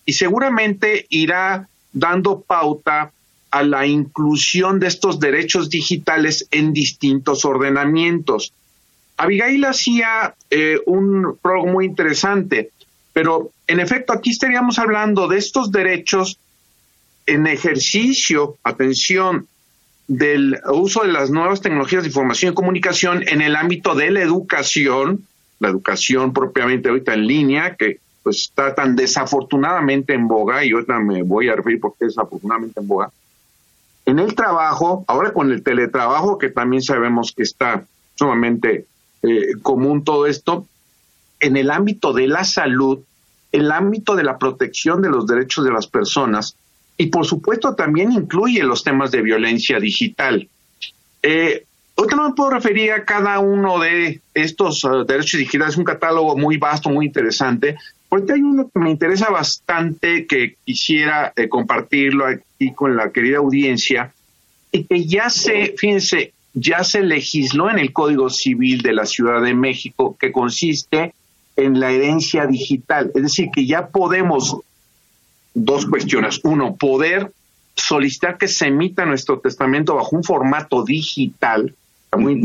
y 0.06 0.14
seguramente 0.14 1.06
irá 1.10 1.68
dando 1.92 2.40
pauta 2.40 3.12
a 3.50 3.62
la 3.62 3.86
inclusión 3.86 4.78
de 4.80 4.86
estos 4.86 5.20
derechos 5.20 5.68
digitales 5.68 6.46
en 6.50 6.72
distintos 6.72 7.44
ordenamientos. 7.44 8.52
Abigail 9.16 9.64
hacía 9.64 10.34
eh, 10.50 10.78
un 10.86 11.38
prólogo 11.40 11.68
muy 11.68 11.86
interesante, 11.86 12.70
pero 13.12 13.50
en 13.66 13.80
efecto 13.80 14.12
aquí 14.12 14.30
estaríamos 14.30 14.78
hablando 14.78 15.26
de 15.26 15.38
estos 15.38 15.72
derechos 15.72 16.38
en 17.26 17.46
ejercicio, 17.46 18.56
atención, 18.62 19.48
del 20.06 20.60
uso 20.68 21.02
de 21.02 21.12
las 21.12 21.30
nuevas 21.30 21.60
tecnologías 21.60 22.02
de 22.02 22.08
información 22.08 22.52
y 22.52 22.54
comunicación 22.54 23.26
en 23.26 23.40
el 23.40 23.56
ámbito 23.56 23.94
de 23.94 24.10
la 24.10 24.20
educación, 24.20 25.26
la 25.58 25.68
educación 25.68 26.32
propiamente 26.32 26.88
ahorita 26.88 27.14
en 27.14 27.26
línea, 27.26 27.74
que 27.74 27.98
pues 28.26 28.38
está 28.38 28.74
tan 28.74 28.96
desafortunadamente 28.96 30.12
en 30.12 30.26
boga, 30.26 30.64
y 30.64 30.72
ahorita 30.72 30.98
me 30.98 31.22
voy 31.22 31.48
a 31.48 31.54
referir 31.54 31.78
porque 31.78 32.06
desafortunadamente 32.06 32.80
en 32.80 32.88
boga, 32.88 33.08
en 34.04 34.18
el 34.18 34.34
trabajo, 34.34 35.04
ahora 35.06 35.32
con 35.32 35.52
el 35.52 35.62
teletrabajo, 35.62 36.36
que 36.36 36.48
también 36.48 36.82
sabemos 36.82 37.32
que 37.32 37.44
está 37.44 37.84
sumamente 38.16 38.86
eh, 39.22 39.52
común 39.62 40.02
todo 40.02 40.26
esto, 40.26 40.66
en 41.38 41.56
el 41.56 41.70
ámbito 41.70 42.12
de 42.12 42.26
la 42.26 42.42
salud, 42.42 42.98
el 43.52 43.70
ámbito 43.70 44.16
de 44.16 44.24
la 44.24 44.38
protección 44.38 45.02
de 45.02 45.08
los 45.08 45.28
derechos 45.28 45.64
de 45.64 45.70
las 45.70 45.86
personas, 45.86 46.56
y 46.96 47.06
por 47.06 47.26
supuesto 47.26 47.76
también 47.76 48.10
incluye 48.10 48.64
los 48.64 48.82
temas 48.82 49.12
de 49.12 49.22
violencia 49.22 49.78
digital. 49.78 50.48
Eh, 51.22 51.64
me 51.96 52.34
puedo 52.34 52.50
referir 52.50 52.90
a 52.90 53.04
cada 53.04 53.38
uno 53.38 53.78
de 53.78 54.20
estos 54.34 54.82
uh, 54.82 55.04
derechos 55.04 55.38
digitales, 55.38 55.74
es 55.74 55.78
un 55.78 55.84
catálogo 55.84 56.36
muy 56.36 56.56
vasto, 56.56 56.90
muy 56.90 57.06
interesante, 57.06 57.76
porque 58.08 58.34
hay 58.34 58.42
uno 58.42 58.68
que 58.72 58.78
me 58.78 58.90
interesa 58.90 59.30
bastante, 59.30 60.26
que 60.26 60.56
quisiera 60.64 61.32
eh, 61.36 61.48
compartirlo 61.48 62.26
aquí 62.26 62.72
con 62.74 62.96
la 62.96 63.10
querida 63.10 63.38
audiencia, 63.38 64.12
y 64.72 64.84
que 64.84 65.06
ya 65.06 65.30
se, 65.30 65.74
fíjense, 65.76 66.32
ya 66.54 66.84
se 66.84 67.02
legisló 67.02 67.70
en 67.70 67.78
el 67.78 67.92
Código 67.92 68.30
Civil 68.30 68.82
de 68.82 68.92
la 68.92 69.06
Ciudad 69.06 69.42
de 69.42 69.54
México, 69.54 70.16
que 70.18 70.32
consiste 70.32 71.14
en 71.56 71.80
la 71.80 71.90
herencia 71.90 72.46
digital. 72.46 73.10
Es 73.14 73.22
decir, 73.22 73.50
que 73.52 73.66
ya 73.66 73.88
podemos 73.88 74.58
dos 75.54 75.86
cuestiones. 75.86 76.40
Uno, 76.44 76.76
poder 76.76 77.32
solicitar 77.74 78.38
que 78.38 78.48
se 78.48 78.68
emita 78.68 79.04
nuestro 79.04 79.38
testamento 79.38 79.96
bajo 79.96 80.16
un 80.16 80.24
formato 80.24 80.84
digital. 80.84 81.74
muy 82.16 82.42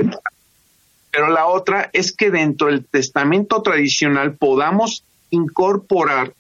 Pero 1.11 1.29
la 1.29 1.47
otra 1.47 1.89
es 1.93 2.11
que 2.11 2.31
dentro 2.31 2.67
del 2.67 2.85
testamento 2.85 3.61
tradicional 3.61 4.35
podamos 4.35 5.03
incorporar 5.31 6.33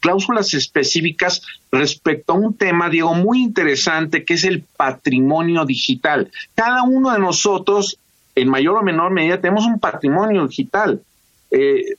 cláusulas 0.00 0.52
específicas 0.54 1.42
respecto 1.70 2.32
a 2.32 2.36
un 2.36 2.54
tema, 2.54 2.88
Diego, 2.88 3.14
muy 3.14 3.42
interesante, 3.42 4.24
que 4.24 4.34
es 4.34 4.44
el 4.44 4.62
patrimonio 4.62 5.64
digital. 5.64 6.30
Cada 6.54 6.82
uno 6.82 7.12
de 7.12 7.18
nosotros, 7.18 7.98
en 8.34 8.48
mayor 8.48 8.78
o 8.78 8.82
menor 8.82 9.12
medida, 9.12 9.40
tenemos 9.40 9.66
un 9.66 9.78
patrimonio 9.78 10.46
digital. 10.46 11.02
Eh, 11.50 11.94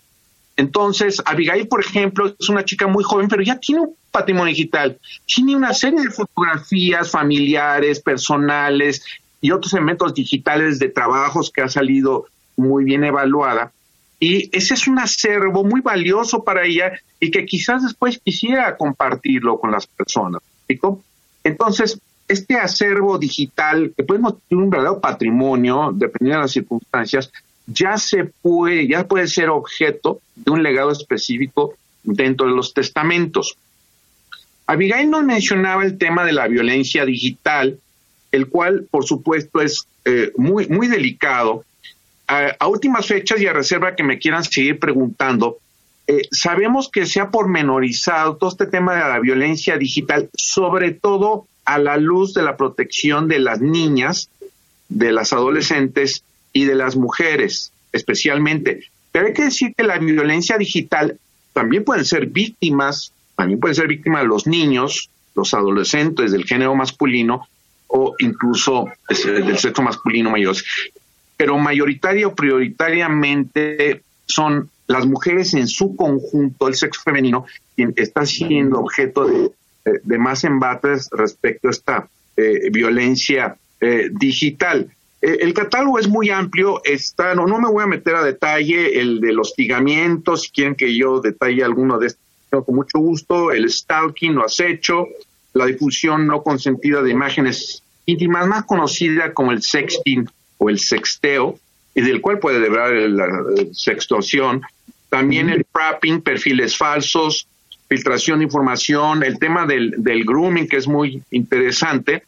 entonces, 0.58 1.22
Abigail, 1.25 1.68
por 1.68 1.80
ejemplo, 1.80 2.36
es 2.38 2.50
una 2.50 2.66
chica 2.66 2.88
muy 2.88 3.04
joven, 3.04 3.28
pero 3.28 3.42
ya 3.42 3.58
tiene 3.60 3.82
un 3.82 3.96
patrimonio 4.12 4.54
digital. 4.54 5.00
Tiene 5.25 5.56
una 5.56 5.74
serie 5.74 6.01
de 6.01 6.10
fotografías 6.10 7.10
familiares, 7.10 8.00
personales 8.00 9.04
y 9.40 9.51
otros 9.51 9.74
elementos 9.74 10.13
digitales 10.13 10.78
de 10.80 10.90
trabajos 10.90 11.51
que 11.51 11.62
ha 11.62 11.70
salido 11.70 12.25
muy 12.58 12.84
bien 12.84 13.04
evaluada. 13.04 13.72
Y 14.24 14.56
ese 14.56 14.75
es 14.75 14.88
un 14.88 15.00
acervo 15.00 15.63
muy 15.63 15.82
valioso 15.82 16.44
para 16.44 16.63
ella 16.63 16.94
y 17.20 17.32
que 17.32 17.44
quizás 17.44 17.82
después 17.82 18.20
quisiera 18.24 18.78
compartirlo 18.78 19.60
con 19.60 19.72
las 19.72 19.88
personas. 19.88 20.44
Entonces, 21.44 22.00
este 22.28 22.56
acervo 22.56 23.18
digital, 23.18 23.92
que 23.98 24.04
podemos 24.04 24.36
tener 24.48 24.63
un 24.63 24.70
verdadero 24.70 25.01
patrimonio, 25.01 25.92
dependiendo 25.92 26.38
de 26.38 26.44
las 26.44 26.51
circunstancias, 26.51 27.32
ya 27.66 27.98
se 27.98 28.25
puede, 28.25 28.88
ya 28.88 29.08
puede 29.08 29.25
ser 29.28 29.50
objeto 29.50 30.22
de 30.36 30.51
un 30.51 30.62
legado 30.62 30.92
específico 30.92 31.74
dentro 32.04 32.46
de 32.46 32.54
los 32.54 32.75
testamentos. 32.75 33.58
Abigail 34.68 35.10
nos 35.10 35.24
mencionaba 35.24 35.84
el 35.84 35.98
tema 35.98 36.24
de 36.25 36.34
la 36.34 36.48
violencia 36.48 37.06
digital, 37.06 37.80
el 38.32 38.48
cual, 38.50 38.88
por 38.92 39.04
supuesto, 39.04 39.62
es 39.62 39.88
eh, 40.06 40.32
muy, 40.38 40.68
muy 40.68 40.88
delicado. 40.88 41.66
A, 42.33 42.67
últimas 42.67 43.07
fechas 43.07 43.41
y 43.41 43.47
a 43.47 43.53
reserva 43.53 43.95
que 43.95 44.03
me 44.03 44.17
quieran 44.17 44.45
seguir 44.45 44.79
preguntando, 44.79 45.57
eh, 46.07 46.21
sabemos 46.31 46.89
que 46.89 47.05
se 47.05 47.19
ha 47.19 47.29
pormenorizado 47.29 48.38
todo 48.38 48.50
este 48.50 48.67
tema 48.67 48.95
de 48.95 49.01
la 49.01 49.19
violencia 49.19 49.77
digital, 49.77 50.29
sobre 50.33 50.91
todo 50.91 51.45
a 51.65 51.77
la 51.77 51.97
luz 51.97 52.33
de 52.33 52.43
la 52.43 52.55
protección 52.55 53.27
de 53.27 53.39
las 53.39 53.59
niñas, 53.59 54.29
de 54.88 55.11
las 55.11 55.33
adolescentes 55.33 56.23
y 56.53 56.65
de 56.65 56.75
las 56.75 56.95
mujeres 56.95 57.71
especialmente. 57.91 58.85
Pero 59.11 59.27
hay 59.27 59.33
que 59.33 59.43
decir 59.43 59.73
que 59.75 59.83
la 59.83 59.97
violencia 59.97 60.57
digital 60.57 61.19
también 61.53 61.83
pueden 61.83 62.05
ser 62.05 62.27
víctimas, 62.27 63.11
también 63.35 63.59
pueden 63.59 63.75
ser 63.75 63.88
víctimas 63.88 64.25
los 64.25 64.47
niños, 64.47 65.09
los 65.35 65.53
adolescentes 65.53 66.31
del 66.31 66.45
género 66.45 66.75
masculino 66.75 67.47
o 67.88 68.15
incluso 68.19 68.85
del 69.09 69.57
sexo 69.57 69.81
masculino 69.81 70.31
mayor. 70.31 70.55
Pero 71.41 71.57
mayoritaria 71.57 72.27
o 72.27 72.36
prioritariamente 72.36 74.03
son 74.27 74.69
las 74.86 75.07
mujeres 75.07 75.55
en 75.55 75.67
su 75.67 75.95
conjunto, 75.95 76.67
el 76.67 76.75
sexo 76.75 77.01
femenino, 77.01 77.48
quien 77.75 77.95
está 77.95 78.27
siendo 78.27 78.77
objeto 78.77 79.25
de, 79.25 80.17
más 80.19 80.43
embates 80.43 81.10
respecto 81.12 81.67
a 81.67 81.71
esta 81.71 82.07
eh, 82.38 82.69
violencia 82.71 83.57
eh, 83.79 84.12
digital. 84.12 84.91
Eh, 85.19 85.39
el 85.41 85.55
catálogo 85.55 85.98
es 85.98 86.07
muy 86.07 86.29
amplio, 86.29 86.79
está, 86.83 87.33
no, 87.33 87.48
no 87.48 87.60
me 87.60 87.69
voy 87.71 87.86
a 87.86 87.88
meter 87.88 88.17
a 88.17 88.24
detalle 88.24 89.00
el 89.00 89.19
de 89.19 89.33
los 89.33 89.50
hostigamientos, 89.50 90.43
si 90.43 90.51
quieren 90.51 90.75
que 90.75 90.95
yo 90.95 91.21
detalle 91.21 91.63
alguno 91.63 91.98
de 91.98 92.05
estos, 92.05 92.21
con 92.63 92.75
mucho 92.75 93.00
gusto, 93.00 93.51
el 93.51 93.67
stalking 93.67 94.38
o 94.38 94.45
acecho, 94.45 95.07
la 95.53 95.65
difusión 95.65 96.27
no 96.27 96.43
consentida 96.43 97.01
de 97.01 97.10
imágenes 97.10 97.81
íntimas, 98.05 98.45
más 98.45 98.65
conocida 98.65 99.33
como 99.33 99.51
el 99.51 99.63
sexting 99.63 100.29
o 100.62 100.70
el 100.70 100.77
sexteo, 100.77 101.58
y 101.96 102.01
del 102.01 102.22
cual 102.22 102.38
puede 102.38 102.60
deber 102.60 103.10
la 103.10 103.27
sextorsión, 103.74 104.62
también 105.10 105.50
el 105.50 105.65
prapping, 105.65 106.22
perfiles 106.22 106.77
falsos, 106.77 107.48
filtración 107.89 108.39
de 108.39 108.46
información, 108.46 109.24
el 109.24 109.39
tema 109.39 109.65
del, 109.65 109.96
del 109.98 110.24
grooming, 110.24 110.68
que 110.68 110.77
es 110.77 110.88
muy 110.88 111.24
interesante, 111.32 112.24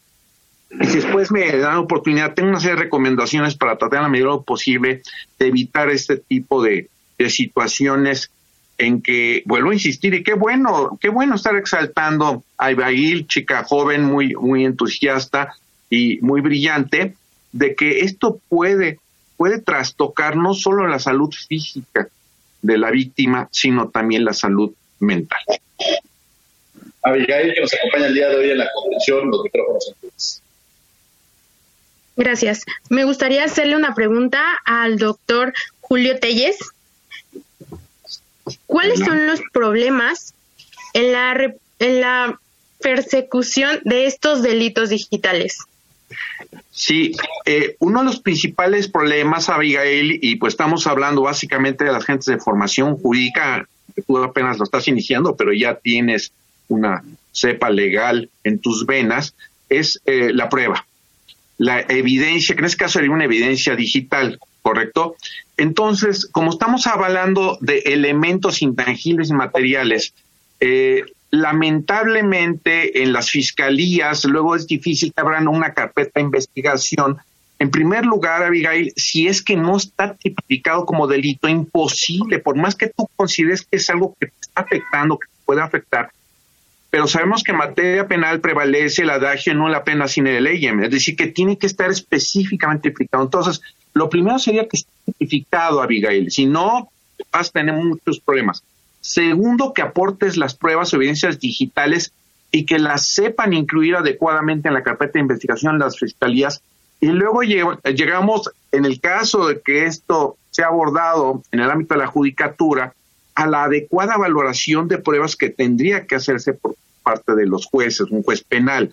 y 0.80 0.86
si 0.86 0.96
después 0.96 1.30
me 1.30 1.56
dan 1.56 1.76
oportunidad, 1.76 2.34
tengo 2.34 2.48
una 2.48 2.58
serie 2.58 2.76
de 2.76 2.82
recomendaciones 2.82 3.54
para 3.54 3.76
tratar 3.76 4.00
a 4.00 4.02
la 4.02 4.08
medida 4.08 4.36
posible 4.40 5.02
de 5.38 5.46
evitar 5.46 5.88
este 5.90 6.16
tipo 6.16 6.62
de, 6.62 6.88
situaciones 7.28 8.30
en 8.76 9.00
que 9.00 9.42
vuelvo 9.46 9.70
a 9.70 9.74
insistir 9.74 10.12
y 10.12 10.24
qué 10.24 10.34
bueno, 10.34 10.98
qué 11.00 11.08
bueno 11.08 11.36
estar 11.36 11.56
exaltando 11.56 12.42
a 12.58 12.72
Ibail, 12.72 13.26
chica 13.28 13.64
joven, 13.64 14.02
muy, 14.02 14.34
muy 14.34 14.64
entusiasta 14.64 15.54
y 15.88 16.18
muy 16.20 16.42
brillante, 16.42 17.14
de 17.54 17.76
que 17.76 18.00
esto 18.00 18.40
puede, 18.48 18.98
puede 19.36 19.60
trastocar 19.60 20.36
no 20.36 20.54
solo 20.54 20.88
la 20.88 20.98
salud 20.98 21.32
física 21.32 22.08
de 22.62 22.78
la 22.78 22.90
víctima, 22.90 23.48
sino 23.52 23.90
también 23.90 24.24
la 24.24 24.32
salud 24.32 24.72
mental. 24.98 25.38
Abigail, 27.02 27.54
que 27.54 27.60
nos 27.60 27.72
acompaña 27.74 28.06
el 28.06 28.14
día 28.14 28.28
de 28.28 28.36
hoy 28.36 28.50
en 28.50 28.58
la 28.58 28.68
convención, 28.74 29.30
los 29.30 29.44
micrófonos 29.44 30.42
Gracias. 32.16 32.64
Me 32.90 33.04
gustaría 33.04 33.44
hacerle 33.44 33.76
una 33.76 33.94
pregunta 33.94 34.42
al 34.64 34.98
doctor 34.98 35.52
Julio 35.80 36.18
Telles. 36.18 36.58
¿Cuáles 38.66 38.98
son 38.98 39.26
los 39.26 39.40
problemas 39.52 40.34
en 40.92 41.12
la, 41.12 41.54
en 41.78 42.00
la 42.00 42.40
persecución 42.80 43.80
de 43.84 44.06
estos 44.06 44.42
delitos 44.42 44.90
digitales? 44.90 45.58
Sí, 46.70 47.12
eh, 47.44 47.76
uno 47.78 48.00
de 48.00 48.06
los 48.06 48.20
principales 48.20 48.88
problemas, 48.88 49.48
Abigail, 49.48 50.18
y 50.22 50.36
pues 50.36 50.54
estamos 50.54 50.86
hablando 50.86 51.22
básicamente 51.22 51.84
de 51.84 51.92
las 51.92 52.04
gentes 52.04 52.26
de 52.26 52.38
formación 52.38 52.96
jurídica, 52.96 53.66
tú 54.06 54.18
apenas 54.18 54.58
lo 54.58 54.64
estás 54.64 54.88
iniciando, 54.88 55.36
pero 55.36 55.52
ya 55.52 55.76
tienes 55.76 56.32
una 56.68 57.02
cepa 57.32 57.70
legal 57.70 58.28
en 58.42 58.58
tus 58.58 58.86
venas, 58.86 59.34
es 59.68 60.00
eh, 60.06 60.32
la 60.32 60.48
prueba 60.48 60.86
la 61.56 61.82
evidencia, 61.82 62.56
que 62.56 62.62
en 62.62 62.66
este 62.66 62.78
caso 62.78 62.94
sería 62.94 63.12
una 63.12 63.26
evidencia 63.26 63.76
digital. 63.76 64.40
¿correcto? 64.64 65.16
Entonces, 65.58 66.26
como 66.32 66.50
estamos 66.50 66.86
hablando 66.86 67.58
de 67.60 67.80
elementos 67.80 68.62
intangibles 68.62 69.28
y 69.28 69.34
materiales, 69.34 70.14
eh, 70.58 71.04
lamentablemente 71.40 73.02
en 73.02 73.12
las 73.12 73.30
fiscalías 73.30 74.24
luego 74.24 74.56
es 74.56 74.66
difícil 74.66 75.12
que 75.12 75.20
abran 75.20 75.48
una 75.48 75.72
carpeta 75.72 76.12
de 76.14 76.22
investigación. 76.22 77.18
En 77.58 77.70
primer 77.70 78.04
lugar, 78.04 78.42
Abigail, 78.42 78.92
si 78.96 79.26
es 79.28 79.42
que 79.42 79.56
no 79.56 79.76
está 79.76 80.14
tipificado 80.14 80.84
como 80.84 81.06
delito, 81.06 81.48
imposible, 81.48 82.38
por 82.38 82.56
más 82.56 82.74
que 82.74 82.88
tú 82.88 83.08
consideres 83.16 83.62
que 83.62 83.76
es 83.76 83.88
algo 83.90 84.14
que 84.18 84.26
te 84.26 84.34
está 84.40 84.62
afectando, 84.62 85.18
que 85.18 85.28
te 85.28 85.44
puede 85.44 85.62
afectar, 85.62 86.10
pero 86.90 87.08
sabemos 87.08 87.42
que 87.42 87.50
en 87.50 87.58
materia 87.58 88.06
penal 88.06 88.40
prevalece 88.40 89.02
el 89.02 89.10
adagio 89.10 89.52
no 89.52 89.68
la 89.68 89.82
pena 89.82 90.06
sine 90.06 90.40
leyem, 90.40 90.84
es 90.84 90.90
decir, 90.92 91.16
que 91.16 91.26
tiene 91.26 91.58
que 91.58 91.66
estar 91.66 91.90
específicamente 91.90 92.90
tipificado. 92.90 93.24
Entonces, 93.24 93.60
lo 93.94 94.08
primero 94.08 94.38
sería 94.38 94.68
que 94.68 94.76
esté 94.76 94.90
tipificado, 95.04 95.82
Abigail, 95.82 96.30
si 96.30 96.46
no, 96.46 96.88
vas 97.32 97.48
a 97.48 97.52
tener 97.52 97.74
muchos 97.74 98.20
problemas. 98.20 98.62
Segundo, 99.04 99.74
que 99.74 99.82
aportes 99.82 100.38
las 100.38 100.54
pruebas 100.54 100.94
o 100.94 100.96
evidencias 100.96 101.38
digitales 101.38 102.14
y 102.50 102.64
que 102.64 102.78
las 102.78 103.06
sepan 103.06 103.52
incluir 103.52 103.96
adecuadamente 103.96 104.68
en 104.68 104.72
la 104.72 104.82
carpeta 104.82 105.12
de 105.12 105.20
investigación 105.20 105.78
las 105.78 105.98
fiscalías. 105.98 106.62
Y 107.00 107.08
luego 107.08 107.42
llegamos, 107.42 108.50
en 108.72 108.86
el 108.86 109.02
caso 109.02 109.46
de 109.46 109.60
que 109.60 109.84
esto 109.84 110.38
sea 110.50 110.68
abordado 110.68 111.42
en 111.52 111.60
el 111.60 111.70
ámbito 111.70 111.92
de 111.92 112.00
la 112.00 112.06
judicatura, 112.06 112.94
a 113.34 113.46
la 113.46 113.64
adecuada 113.64 114.16
valoración 114.16 114.88
de 114.88 114.96
pruebas 114.96 115.36
que 115.36 115.50
tendría 115.50 116.06
que 116.06 116.14
hacerse 116.14 116.54
por 116.54 116.74
parte 117.02 117.34
de 117.34 117.44
los 117.44 117.66
jueces, 117.66 118.10
un 118.10 118.22
juez 118.22 118.42
penal, 118.42 118.90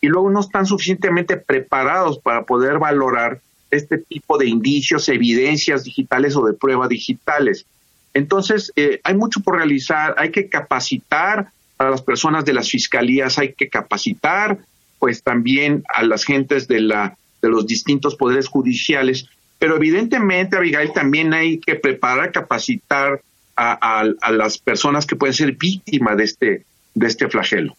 y 0.00 0.08
luego 0.08 0.28
no 0.28 0.40
están 0.40 0.66
suficientemente 0.66 1.36
preparados 1.36 2.18
para 2.18 2.42
poder 2.42 2.80
valorar 2.80 3.40
este 3.70 3.98
tipo 3.98 4.38
de 4.38 4.48
indicios, 4.48 5.08
evidencias 5.08 5.84
digitales 5.84 6.34
o 6.34 6.44
de 6.44 6.52
pruebas 6.52 6.88
digitales. 6.88 7.64
Entonces, 8.14 8.72
eh, 8.76 9.00
hay 9.04 9.14
mucho 9.14 9.40
por 9.40 9.56
realizar, 9.56 10.14
hay 10.18 10.30
que 10.30 10.48
capacitar 10.48 11.50
a 11.78 11.90
las 11.90 12.02
personas 12.02 12.44
de 12.44 12.52
las 12.52 12.70
fiscalías, 12.70 13.38
hay 13.38 13.54
que 13.54 13.68
capacitar 13.68 14.58
pues 14.98 15.22
también 15.22 15.82
a 15.92 16.04
las 16.04 16.24
gentes 16.24 16.68
de, 16.68 16.80
la, 16.80 17.16
de 17.40 17.48
los 17.48 17.66
distintos 17.66 18.14
poderes 18.14 18.46
judiciales, 18.46 19.26
pero 19.58 19.76
evidentemente, 19.76 20.56
Abigail, 20.56 20.92
también 20.92 21.32
hay 21.34 21.58
que 21.58 21.74
preparar, 21.74 22.30
capacitar 22.30 23.20
a, 23.56 24.04
las 24.30 24.58
personas 24.58 25.06
que 25.06 25.16
pueden 25.16 25.34
ser 25.34 25.52
víctimas 25.52 26.16
de 26.16 26.24
este, 26.24 26.64
de 26.94 27.06
este 27.06 27.28
flagelo. 27.28 27.76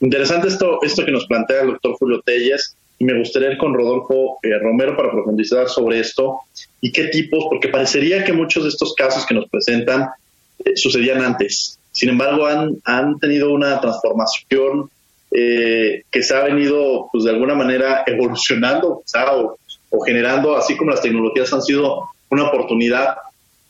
Interesante 0.00 0.48
esto, 0.48 0.82
esto 0.82 1.04
que 1.04 1.12
nos 1.12 1.26
plantea 1.26 1.62
el 1.62 1.68
doctor 1.68 1.96
Julio 1.98 2.20
Telles 2.20 2.76
y 2.76 2.85
me 3.04 3.18
gustaría 3.18 3.52
ir 3.52 3.58
con 3.58 3.74
Rodolfo 3.74 4.38
eh, 4.42 4.58
Romero 4.58 4.96
para 4.96 5.10
profundizar 5.10 5.68
sobre 5.68 6.00
esto 6.00 6.40
y 6.80 6.92
qué 6.92 7.04
tipos, 7.04 7.44
porque 7.50 7.68
parecería 7.68 8.24
que 8.24 8.32
muchos 8.32 8.64
de 8.64 8.70
estos 8.70 8.94
casos 8.94 9.26
que 9.26 9.34
nos 9.34 9.48
presentan 9.48 10.08
eh, 10.64 10.76
sucedían 10.76 11.22
antes. 11.22 11.78
Sin 11.92 12.08
embargo, 12.08 12.46
han, 12.46 12.76
han 12.84 13.18
tenido 13.18 13.52
una 13.52 13.80
transformación 13.80 14.90
eh, 15.30 16.02
que 16.10 16.22
se 16.22 16.34
ha 16.34 16.44
venido, 16.44 17.08
pues 17.12 17.24
de 17.24 17.30
alguna 17.30 17.54
manera, 17.54 18.04
evolucionando 18.06 19.02
o, 19.32 19.58
o 19.90 20.00
generando, 20.00 20.56
así 20.56 20.76
como 20.76 20.90
las 20.90 21.02
tecnologías 21.02 21.52
han 21.52 21.62
sido 21.62 22.08
una 22.30 22.48
oportunidad, 22.48 23.16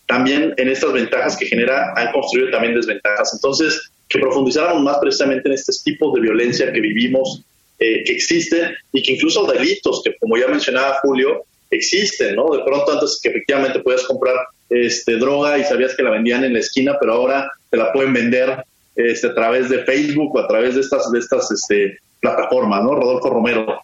también 0.07 0.55
en 0.57 0.69
estas 0.69 0.93
ventajas 0.93 1.37
que 1.37 1.47
genera 1.47 1.93
han 1.97 2.13
construido 2.13 2.51
también 2.51 2.75
desventajas. 2.75 3.35
Entonces, 3.35 3.91
que 4.09 4.19
profundizáramos 4.21 4.83
más 4.83 4.99
precisamente 4.99 5.49
en 5.49 5.55
estos 5.55 5.83
tipos 5.83 6.15
de 6.15 6.21
violencia 6.21 6.73
que 6.73 6.81
vivimos, 6.81 7.43
eh, 7.79 8.05
que 8.05 8.13
existen 8.13 8.75
y 8.93 9.03
que 9.03 9.13
incluso 9.13 9.47
delitos 9.47 10.03
que, 10.05 10.17
como 10.19 10.37
ya 10.37 10.49
mencionaba 10.49 10.99
Julio, 11.03 11.45
existen, 11.71 12.37
¿no? 12.37 12.51
De 12.57 12.63
pronto 12.65 12.93
antes 12.93 13.19
que 13.23 13.29
efectivamente 13.29 13.81
puedas 13.81 14.05
comprar 14.05 14.37
este, 14.71 15.17
droga 15.17 15.59
y 15.59 15.65
sabías 15.65 15.95
que 15.95 16.03
la 16.03 16.11
vendían 16.11 16.45
en 16.45 16.55
la 16.55 16.61
esquina, 16.61 16.97
pero 16.99 17.15
ahora 17.15 17.51
te 17.71 17.77
la 17.77 17.93
pueden 17.93 18.13
vender 18.13 18.65
este, 18.95 19.27
a 19.27 19.35
través 19.35 19.69
de 19.69 19.85
Facebook 19.85 20.35
o 20.35 20.41
a 20.41 20.49
través 20.49 20.75
de 20.75 20.81
estas, 20.81 21.11
de 21.11 21.19
estas 21.19 21.51
este, 21.51 21.99
plataformas, 22.21 22.83
¿no? 22.83 22.95
Rodolfo 22.95 23.31
Romero. 23.31 23.81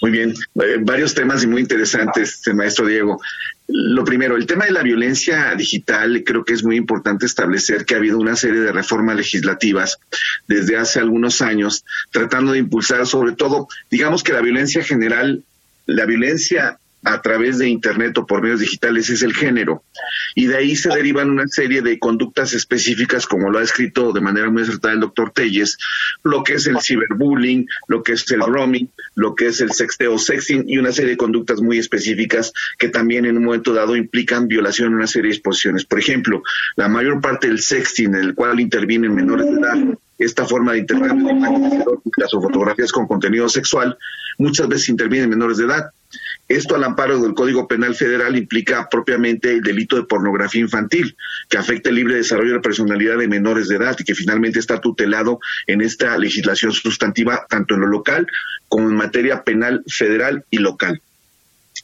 Muy 0.00 0.10
bien, 0.10 0.34
eh, 0.56 0.78
varios 0.80 1.14
temas 1.14 1.44
y 1.44 1.46
muy 1.46 1.60
interesantes, 1.60 2.42
maestro 2.52 2.86
Diego. 2.86 3.20
Lo 3.68 4.04
primero, 4.04 4.36
el 4.36 4.46
tema 4.46 4.66
de 4.66 4.72
la 4.72 4.82
violencia 4.82 5.54
digital, 5.54 6.24
creo 6.26 6.44
que 6.44 6.52
es 6.52 6.64
muy 6.64 6.76
importante 6.76 7.26
establecer 7.26 7.84
que 7.84 7.94
ha 7.94 7.98
habido 7.98 8.18
una 8.18 8.36
serie 8.36 8.60
de 8.60 8.72
reformas 8.72 9.16
legislativas 9.16 9.98
desde 10.46 10.76
hace 10.76 10.98
algunos 10.98 11.40
años, 11.40 11.84
tratando 12.10 12.52
de 12.52 12.58
impulsar 12.58 13.06
sobre 13.06 13.32
todo, 13.32 13.68
digamos 13.90 14.22
que 14.22 14.32
la 14.32 14.40
violencia 14.40 14.82
general, 14.82 15.42
la 15.86 16.06
violencia 16.06 16.78
a 17.04 17.20
través 17.20 17.58
de 17.58 17.68
Internet 17.68 18.16
o 18.18 18.26
por 18.26 18.42
medios 18.42 18.60
digitales 18.60 19.10
es 19.10 19.22
el 19.22 19.34
género. 19.34 19.82
Y 20.34 20.46
de 20.46 20.56
ahí 20.56 20.76
se 20.76 20.88
derivan 20.88 21.30
una 21.30 21.48
serie 21.48 21.82
de 21.82 21.98
conductas 21.98 22.52
específicas, 22.52 23.26
como 23.26 23.50
lo 23.50 23.58
ha 23.58 23.62
escrito 23.62 24.12
de 24.12 24.20
manera 24.20 24.50
muy 24.50 24.62
acertada 24.62 24.94
el 24.94 25.00
doctor 25.00 25.32
Telles, 25.32 25.78
lo 26.22 26.44
que 26.44 26.54
es 26.54 26.66
el 26.66 26.80
ciberbullying, 26.80 27.66
lo 27.88 28.02
que 28.02 28.12
es 28.12 28.30
el 28.30 28.40
roaming, 28.40 28.90
lo 29.14 29.34
que 29.34 29.48
es 29.48 29.60
el 29.60 29.72
sexteo 29.72 30.18
sexting 30.18 30.64
y 30.68 30.78
una 30.78 30.92
serie 30.92 31.12
de 31.12 31.16
conductas 31.16 31.60
muy 31.60 31.78
específicas 31.78 32.52
que 32.78 32.88
también 32.88 33.26
en 33.26 33.36
un 33.36 33.44
momento 33.44 33.74
dado 33.74 33.96
implican 33.96 34.48
violación 34.48 34.88
en 34.88 34.94
una 34.94 35.06
serie 35.06 35.28
de 35.30 35.34
disposiciones. 35.34 35.84
Por 35.84 35.98
ejemplo, 35.98 36.42
la 36.76 36.88
mayor 36.88 37.20
parte 37.20 37.48
del 37.48 37.60
sexting 37.60 38.14
en 38.14 38.22
el 38.22 38.34
cual 38.34 38.60
intervienen 38.60 39.14
menores 39.14 39.46
de 39.46 39.60
edad 39.60 39.98
esta 40.24 40.44
forma 40.44 40.72
de 40.72 40.78
intercambio 40.78 41.26
de 41.26 41.32
imágenes 41.32 41.84
o 42.32 42.40
fotografías 42.40 42.92
con 42.92 43.06
contenido 43.06 43.48
sexual, 43.48 43.98
muchas 44.38 44.68
veces 44.68 44.88
intervienen 44.88 45.30
menores 45.30 45.58
de 45.58 45.64
edad. 45.64 45.90
Esto 46.52 46.74
al 46.74 46.84
amparo 46.84 47.18
del 47.18 47.32
Código 47.32 47.66
Penal 47.66 47.94
Federal 47.94 48.36
implica 48.36 48.86
propiamente 48.90 49.52
el 49.52 49.62
delito 49.62 49.96
de 49.96 50.02
pornografía 50.02 50.60
infantil, 50.60 51.16
que 51.48 51.56
afecta 51.56 51.88
el 51.88 51.94
libre 51.94 52.16
desarrollo 52.16 52.50
de 52.50 52.56
la 52.56 52.62
personalidad 52.62 53.16
de 53.16 53.26
menores 53.26 53.68
de 53.68 53.76
edad 53.76 53.96
y 53.98 54.04
que 54.04 54.14
finalmente 54.14 54.58
está 54.58 54.78
tutelado 54.78 55.40
en 55.66 55.80
esta 55.80 56.18
legislación 56.18 56.72
sustantiva 56.72 57.46
tanto 57.48 57.74
en 57.74 57.80
lo 57.80 57.86
local 57.86 58.26
como 58.68 58.90
en 58.90 58.96
materia 58.96 59.44
penal 59.44 59.82
federal 59.88 60.44
y 60.50 60.58
local. 60.58 61.00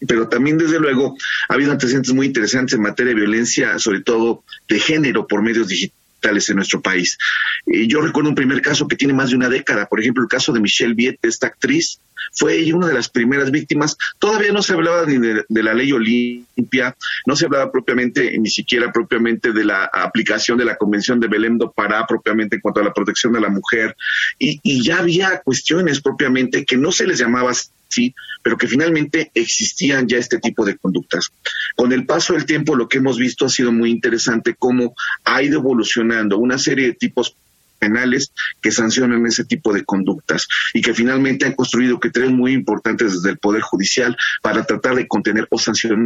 Pero 0.07 0.29
también 0.29 0.59
desde 0.59 0.79
luego 0.79 1.17
ha 1.49 1.55
habido 1.55 1.73
antecedentes 1.73 2.13
muy 2.13 2.27
interesantes 2.27 2.75
en 2.75 2.83
materia 2.83 3.15
de 3.15 3.21
violencia, 3.21 3.79
sobre 3.79 4.03
todo 4.03 4.45
de 4.69 4.81
género 4.81 5.27
por 5.27 5.41
medios 5.41 5.69
digitales 5.69 5.98
en 6.23 6.57
nuestro 6.57 6.81
país. 6.81 7.19
Eh, 7.67 7.87
yo 7.87 8.01
recuerdo 8.01 8.31
un 8.31 8.35
primer 8.35 8.61
caso 8.61 8.87
que 8.87 8.97
tiene 8.97 9.15
más 9.15 9.31
de 9.31 9.37
una 9.37 9.49
década, 9.49 9.87
por 9.87 10.01
ejemplo, 10.01 10.23
el 10.23 10.29
caso 10.29 10.53
de 10.53 10.61
Michelle 10.61 10.95
Viet, 10.95 11.19
esta 11.23 11.47
actriz, 11.47 12.01
fue 12.33 12.57
ella 12.57 12.77
una 12.77 12.89
de 12.89 12.95
las 12.95 13.09
primeras 13.09 13.51
víctimas. 13.51 13.97
Todavía 14.19 14.53
no 14.53 14.63
se 14.63 14.75
hablaba 14.75 15.07
ni 15.07 15.19
de, 15.19 15.63
la 15.63 15.75
ley 15.75 15.93
Olimpia, 15.93 16.97
no 17.27 17.37
se 17.37 17.47
hablaba 17.47 17.71
propiamente, 17.71 18.37
ni 18.39 18.51
siquiera 18.51 18.93
propiamente 18.93 19.53
de 19.53 19.65
la 19.65 19.85
aplicación 19.85 20.59
de 20.59 20.65
la 20.65 20.77
Convención 20.77 21.21
de 21.21 21.29
Belém 21.29 21.57
do 21.59 21.71
Pará, 21.71 22.07
propiamente 22.07 22.57
en 22.57 22.61
cuanto 22.61 22.81
a 22.81 22.85
la 22.85 22.93
protección 22.93 23.33
de 23.33 23.41
la 23.41 23.49
mujer, 23.49 23.97
y, 24.39 24.61
y 24.63 24.83
ya 24.83 24.99
había 24.99 25.41
cuestiones 25.41 26.01
propiamente 26.01 26.65
que 26.65 26.77
no 26.77 26.93
se 26.93 27.07
les 27.07 27.19
llamaba 27.19 27.53
sí, 27.89 28.15
pero 28.43 28.57
que 28.57 28.69
finalmente 28.69 29.31
existían 29.35 30.07
ya 30.07 30.19
este 30.19 30.39
tipo 30.39 30.65
de 30.65 30.77
conductas. 30.77 31.33
Con 31.77 31.93
el 31.93 32.07
paso 32.07 32.35
del 32.35 32.47
tiempo 32.47 32.77
lo 32.77 32.89
que 32.89 32.99
hemos 32.99 33.19
visto 33.19 33.47
ha 33.47 33.49
sido 33.49 33.73
muy 33.73 33.91
interesante 33.91 34.55
cómo 34.59 34.95
ha 35.25 35.43
ido 35.43 35.61
evolucionando 35.61 36.39
una 36.39 36.59
serie 36.59 36.87
de 36.87 36.95
tipos 36.95 37.35
penales 37.79 38.33
que 38.61 38.73
sancionan 38.73 39.27
ese 39.27 39.45
tipo 39.45 39.73
de 39.73 39.85
conductas 39.85 40.49
y 40.75 40.83
que 40.83 40.95
finalmente 40.95 41.47
han 41.47 41.55
construido 41.55 42.01
criterios 42.01 42.33
muy 42.33 42.53
importantes 42.53 43.13
desde 43.13 43.31
el 43.31 43.39
Poder 43.39 43.63
Judicial 43.63 44.17
para 44.43 44.65
tratar 44.65 44.97
de 44.97 45.07
contener 45.07 45.47
o 45.51 45.59
sancionar 45.59 45.99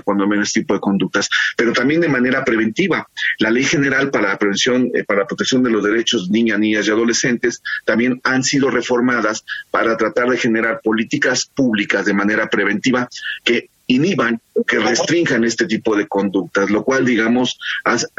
cuando 0.00 0.26
menos 0.26 0.52
tipo 0.52 0.74
de 0.74 0.80
conductas, 0.80 1.28
pero 1.56 1.72
también 1.72 2.00
de 2.00 2.08
manera 2.08 2.44
preventiva. 2.44 3.06
La 3.38 3.50
Ley 3.50 3.64
General 3.64 4.10
para 4.10 4.28
la 4.28 4.38
Prevención, 4.38 4.90
eh, 4.94 5.04
para 5.04 5.20
la 5.20 5.26
Protección 5.26 5.62
de 5.62 5.70
los 5.70 5.84
Derechos 5.84 6.28
de 6.28 6.32
Niñas, 6.32 6.58
Niñas 6.58 6.86
y 6.86 6.90
Adolescentes 6.90 7.62
también 7.84 8.20
han 8.24 8.42
sido 8.42 8.70
reformadas 8.70 9.44
para 9.70 9.96
tratar 9.96 10.28
de 10.28 10.38
generar 10.38 10.80
políticas 10.82 11.46
públicas 11.46 12.04
de 12.06 12.14
manera 12.14 12.48
preventiva 12.48 13.08
que 13.44 13.68
inhiban, 13.86 14.40
que 14.66 14.78
restrinjan 14.78 15.44
este 15.44 15.66
tipo 15.66 15.96
de 15.96 16.06
conductas, 16.06 16.70
lo 16.70 16.84
cual, 16.84 17.04
digamos, 17.04 17.58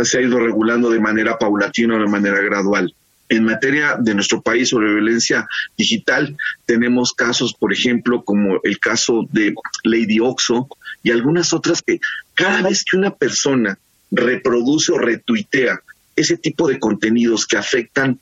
se 0.03 0.17
ha 0.17 0.21
ido 0.21 0.39
regulando 0.39 0.89
de 0.89 0.99
manera 0.99 1.38
paulatina 1.38 1.95
o 1.95 1.99
de 1.99 2.07
manera 2.07 2.39
gradual. 2.41 2.93
En 3.29 3.45
materia 3.45 3.95
de 3.99 4.13
nuestro 4.13 4.41
país 4.41 4.69
sobre 4.69 4.93
violencia 4.93 5.47
digital, 5.77 6.38
tenemos 6.65 7.13
casos, 7.13 7.53
por 7.53 7.73
ejemplo, 7.73 8.23
como 8.23 8.59
el 8.63 8.79
caso 8.79 9.27
de 9.31 9.55
Lady 9.83 10.19
Oxo 10.19 10.67
y 11.03 11.11
algunas 11.11 11.53
otras 11.53 11.81
que 11.81 11.99
cada 12.33 12.61
vez 12.61 12.83
que 12.83 12.97
una 12.97 13.13
persona 13.13 13.77
reproduce 14.09 14.91
o 14.91 14.97
retuitea 14.97 15.79
ese 16.15 16.37
tipo 16.37 16.67
de 16.67 16.79
contenidos 16.79 17.45
que 17.45 17.57
afectan 17.57 18.19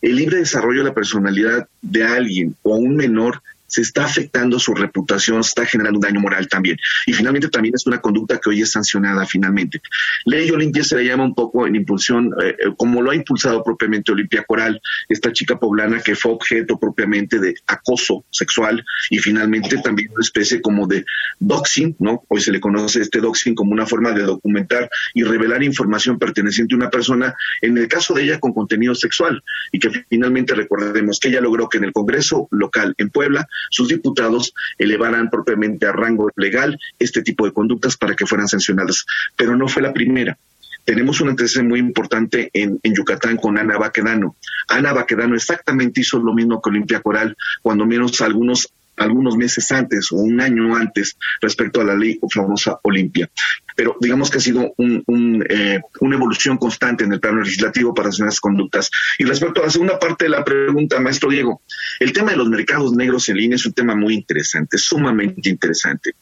el 0.00 0.16
libre 0.16 0.38
desarrollo 0.38 0.80
de 0.80 0.88
la 0.88 0.94
personalidad 0.94 1.68
de 1.82 2.04
alguien 2.04 2.56
o 2.62 2.76
un 2.76 2.96
menor, 2.96 3.42
se 3.70 3.82
está 3.82 4.04
afectando 4.04 4.58
su 4.58 4.74
reputación, 4.74 5.42
se 5.44 5.50
está 5.50 5.64
generando 5.64 5.98
un 5.98 6.02
daño 6.02 6.20
moral 6.20 6.48
también. 6.48 6.76
Y 7.06 7.12
finalmente 7.12 7.48
también 7.48 7.74
es 7.76 7.86
una 7.86 8.00
conducta 8.00 8.38
que 8.38 8.50
hoy 8.50 8.62
es 8.62 8.72
sancionada 8.72 9.24
finalmente. 9.26 9.80
Ley 10.24 10.50
Olimpia 10.50 10.82
se 10.82 10.96
le 10.96 11.04
llama 11.04 11.24
un 11.24 11.34
poco 11.34 11.66
en 11.66 11.76
impulsión, 11.76 12.32
eh, 12.42 12.56
eh, 12.58 12.72
como 12.76 13.00
lo 13.00 13.12
ha 13.12 13.14
impulsado 13.14 13.62
propiamente 13.62 14.10
Olimpia 14.10 14.42
Coral, 14.42 14.82
esta 15.08 15.32
chica 15.32 15.58
poblana 15.58 16.00
que 16.00 16.16
fue 16.16 16.32
objeto 16.32 16.78
propiamente 16.78 17.38
de 17.38 17.54
acoso 17.68 18.24
sexual 18.30 18.84
y 19.08 19.18
finalmente 19.18 19.78
también 19.78 20.10
una 20.10 20.22
especie 20.22 20.60
como 20.60 20.88
de 20.88 21.04
doxing, 21.38 21.94
¿no? 22.00 22.24
Hoy 22.28 22.40
se 22.40 22.50
le 22.50 22.58
conoce 22.58 23.00
este 23.00 23.20
doxing 23.20 23.54
como 23.54 23.72
una 23.72 23.86
forma 23.86 24.10
de 24.10 24.22
documentar 24.22 24.90
y 25.14 25.22
revelar 25.22 25.62
información 25.62 26.18
perteneciente 26.18 26.74
a 26.74 26.78
una 26.78 26.90
persona, 26.90 27.36
en 27.62 27.78
el 27.78 27.86
caso 27.86 28.14
de 28.14 28.24
ella 28.24 28.40
con 28.40 28.52
contenido 28.52 28.96
sexual, 28.96 29.44
y 29.70 29.78
que 29.78 29.90
finalmente 30.08 30.54
recordemos 30.54 31.20
que 31.20 31.28
ella 31.28 31.40
logró 31.40 31.68
que 31.68 31.78
en 31.78 31.84
el 31.84 31.92
Congreso 31.92 32.48
local 32.50 32.94
en 32.98 33.10
Puebla 33.10 33.48
sus 33.70 33.88
diputados 33.88 34.54
elevaran 34.78 35.30
propiamente 35.30 35.86
a 35.86 35.92
rango 35.92 36.30
legal 36.36 36.78
este 36.98 37.22
tipo 37.22 37.44
de 37.44 37.52
conductas 37.52 37.96
para 37.96 38.14
que 38.14 38.26
fueran 38.26 38.48
sancionadas. 38.48 39.04
Pero 39.36 39.56
no 39.56 39.68
fue 39.68 39.82
la 39.82 39.92
primera. 39.92 40.38
Tenemos 40.84 41.20
un 41.20 41.28
antecedente 41.28 41.68
muy 41.68 41.78
importante 41.78 42.50
en, 42.52 42.80
Yucatán 42.82 43.36
con 43.36 43.58
Ana 43.58 43.78
Baquedano. 43.78 44.36
Ana 44.68 44.92
Baquedano 44.92 45.34
exactamente 45.34 46.00
hizo 46.00 46.18
lo 46.18 46.32
mismo 46.32 46.60
que 46.60 46.70
Olimpia 46.70 47.00
Coral, 47.00 47.36
cuando 47.62 47.86
menos 47.86 48.20
algunos 48.20 48.72
algunos 48.96 49.36
meses 49.36 49.70
antes 49.72 50.12
o 50.12 50.16
un 50.16 50.40
año 50.40 50.76
antes 50.76 51.16
respecto 51.40 51.80
a 51.80 51.84
la 51.84 51.94
ley 51.94 52.18
famosa 52.32 52.78
Olimpia. 52.82 53.30
Pero 53.74 53.96
digamos 54.00 54.30
que 54.30 54.38
ha 54.38 54.40
sido 54.40 54.74
eh, 54.76 55.80
una 56.00 56.16
evolución 56.16 56.58
constante 56.58 57.04
en 57.04 57.12
el 57.12 57.20
plano 57.20 57.40
legislativo 57.40 57.94
para 57.94 58.10
esas 58.10 58.40
conductas. 58.40 58.90
Y 59.18 59.24
respecto 59.24 59.62
a 59.62 59.66
la 59.66 59.70
segunda 59.70 59.98
parte 59.98 60.24
de 60.24 60.30
la 60.30 60.44
pregunta, 60.44 61.00
maestro 61.00 61.30
Diego, 61.30 61.62
el 61.98 62.12
tema 62.12 62.32
de 62.32 62.36
los 62.36 62.48
mercados 62.48 62.92
negros 62.92 63.28
en 63.28 63.36
línea 63.36 63.56
es 63.56 63.66
un 63.66 63.72
tema 63.72 63.94
muy 63.94 64.14
interesante, 64.14 64.76
sumamente 64.76 65.48
interesante. 65.48 66.14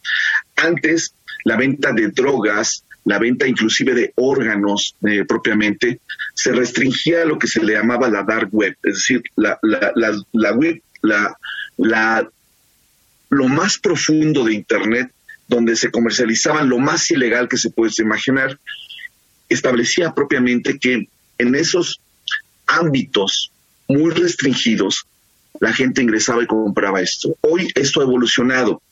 Antes, 0.57 1.15
la 1.45 1.57
venta 1.57 1.93
de 1.93 2.09
drogas, 2.09 2.85
la 3.05 3.19
venta 3.19 3.47
inclusive 3.47 3.95
de 3.95 4.13
órganos 4.17 4.95
eh, 5.07 5.25
propiamente, 5.25 6.01
se 6.35 6.53
restringía 6.53 7.23
a 7.23 7.25
lo 7.25 7.39
que 7.39 7.47
se 7.47 7.63
le 7.63 7.73
llamaba 7.73 8.09
la 8.11 8.23
dark 8.23 8.51
web, 8.53 8.77
es 8.83 8.95
decir, 8.95 9.23
la, 9.35 9.59
la, 9.63 9.93
la 10.33 10.53
web, 10.53 10.81
la, 11.03 11.37
la 11.77 12.29
lo 13.31 13.49
más 13.49 13.79
profundo 13.79 14.45
de 14.45 14.55
Internet, 14.55 15.13
donde 15.47 15.77
se 15.77 15.91
comercializaban 15.91 16.69
lo 16.69 16.79
más 16.79 17.11
ilegal 17.11 17.49
que 17.49 17.57
se 17.57 17.71
puede 17.71 17.93
imaginar, 17.99 18.59
establecía 19.49 20.13
propiamente 20.13 20.79
que 20.79 21.09
en 21.39 21.55
esos 21.55 22.01
ámbitos 22.67 23.51
muy 23.89 24.11
restringidos, 24.11 25.07
la 25.61 25.73
gente 25.73 26.03
ingresaba 26.03 26.43
y 26.43 26.47
compraba 26.47 27.01
esto. 27.01 27.35
Hoy 27.41 27.71
esto 27.75 28.01
ha 28.01 28.05
evolucionado. 28.05 28.83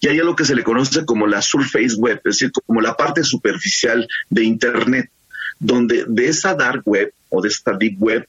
Y 0.00 0.08
hay 0.08 0.18
algo 0.18 0.34
que 0.34 0.44
se 0.44 0.56
le 0.56 0.64
conoce 0.64 1.04
como 1.04 1.26
la 1.26 1.42
surface 1.42 1.94
web, 1.96 2.16
es 2.24 2.38
decir, 2.38 2.50
como 2.66 2.80
la 2.80 2.96
parte 2.96 3.22
superficial 3.22 4.08
de 4.28 4.44
Internet, 4.44 5.10
donde 5.58 6.04
de 6.08 6.28
esa 6.28 6.54
dark 6.54 6.82
web 6.86 7.12
o 7.28 7.40
de 7.40 7.48
esta 7.48 7.76
deep 7.76 8.02
web 8.02 8.26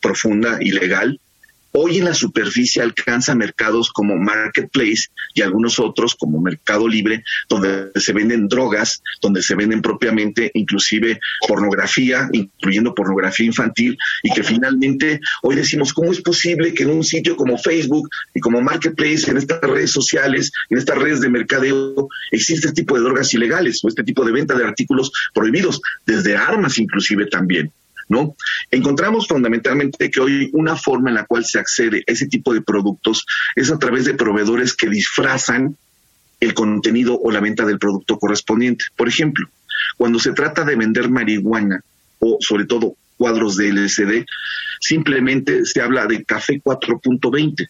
profunda, 0.00 0.58
ilegal, 0.60 1.20
Hoy 1.76 1.98
en 1.98 2.04
la 2.04 2.14
superficie 2.14 2.80
alcanza 2.80 3.34
mercados 3.34 3.90
como 3.90 4.14
Marketplace 4.16 5.08
y 5.34 5.42
algunos 5.42 5.80
otros 5.80 6.14
como 6.14 6.40
Mercado 6.40 6.86
Libre, 6.86 7.24
donde 7.48 7.90
se 7.96 8.12
venden 8.12 8.46
drogas, 8.46 9.02
donde 9.20 9.42
se 9.42 9.56
venden 9.56 9.82
propiamente 9.82 10.52
inclusive 10.54 11.18
pornografía, 11.48 12.28
incluyendo 12.30 12.94
pornografía 12.94 13.46
infantil, 13.46 13.98
y 14.22 14.32
que 14.32 14.44
finalmente 14.44 15.18
hoy 15.42 15.56
decimos, 15.56 15.92
¿cómo 15.92 16.12
es 16.12 16.20
posible 16.20 16.72
que 16.74 16.84
en 16.84 16.90
un 16.90 17.02
sitio 17.02 17.34
como 17.34 17.58
Facebook 17.58 18.08
y 18.32 18.38
como 18.38 18.60
Marketplace, 18.60 19.28
en 19.28 19.38
estas 19.38 19.60
redes 19.60 19.90
sociales, 19.90 20.52
en 20.70 20.78
estas 20.78 20.96
redes 20.96 21.22
de 21.22 21.28
mercadeo, 21.28 22.08
existe 22.30 22.68
este 22.68 22.82
tipo 22.82 22.94
de 22.94 23.02
drogas 23.02 23.34
ilegales 23.34 23.82
o 23.82 23.88
este 23.88 24.04
tipo 24.04 24.24
de 24.24 24.30
venta 24.30 24.54
de 24.54 24.62
artículos 24.62 25.10
prohibidos, 25.34 25.80
desde 26.06 26.36
armas 26.36 26.78
inclusive 26.78 27.26
también? 27.26 27.72
¿No? 28.08 28.36
Encontramos 28.70 29.26
fundamentalmente 29.26 30.10
que 30.10 30.20
hoy 30.20 30.50
una 30.52 30.76
forma 30.76 31.10
en 31.10 31.16
la 31.16 31.26
cual 31.26 31.44
se 31.44 31.58
accede 31.58 31.98
a 31.98 32.12
ese 32.12 32.26
tipo 32.26 32.52
de 32.52 32.62
productos 32.62 33.26
es 33.56 33.70
a 33.70 33.78
través 33.78 34.04
de 34.04 34.14
proveedores 34.14 34.74
que 34.74 34.88
disfrazan 34.88 35.76
el 36.40 36.54
contenido 36.54 37.18
o 37.18 37.30
la 37.30 37.40
venta 37.40 37.64
del 37.64 37.78
producto 37.78 38.18
correspondiente. 38.18 38.84
Por 38.96 39.08
ejemplo, 39.08 39.48
cuando 39.96 40.18
se 40.18 40.32
trata 40.32 40.64
de 40.64 40.76
vender 40.76 41.08
marihuana 41.08 41.80
o 42.18 42.38
sobre 42.40 42.66
todo 42.66 42.96
cuadros 43.16 43.56
de 43.56 43.68
LCD, 43.68 44.24
simplemente 44.80 45.64
se 45.64 45.80
habla 45.80 46.06
de 46.06 46.24
café 46.24 46.60
4.20 46.62 47.68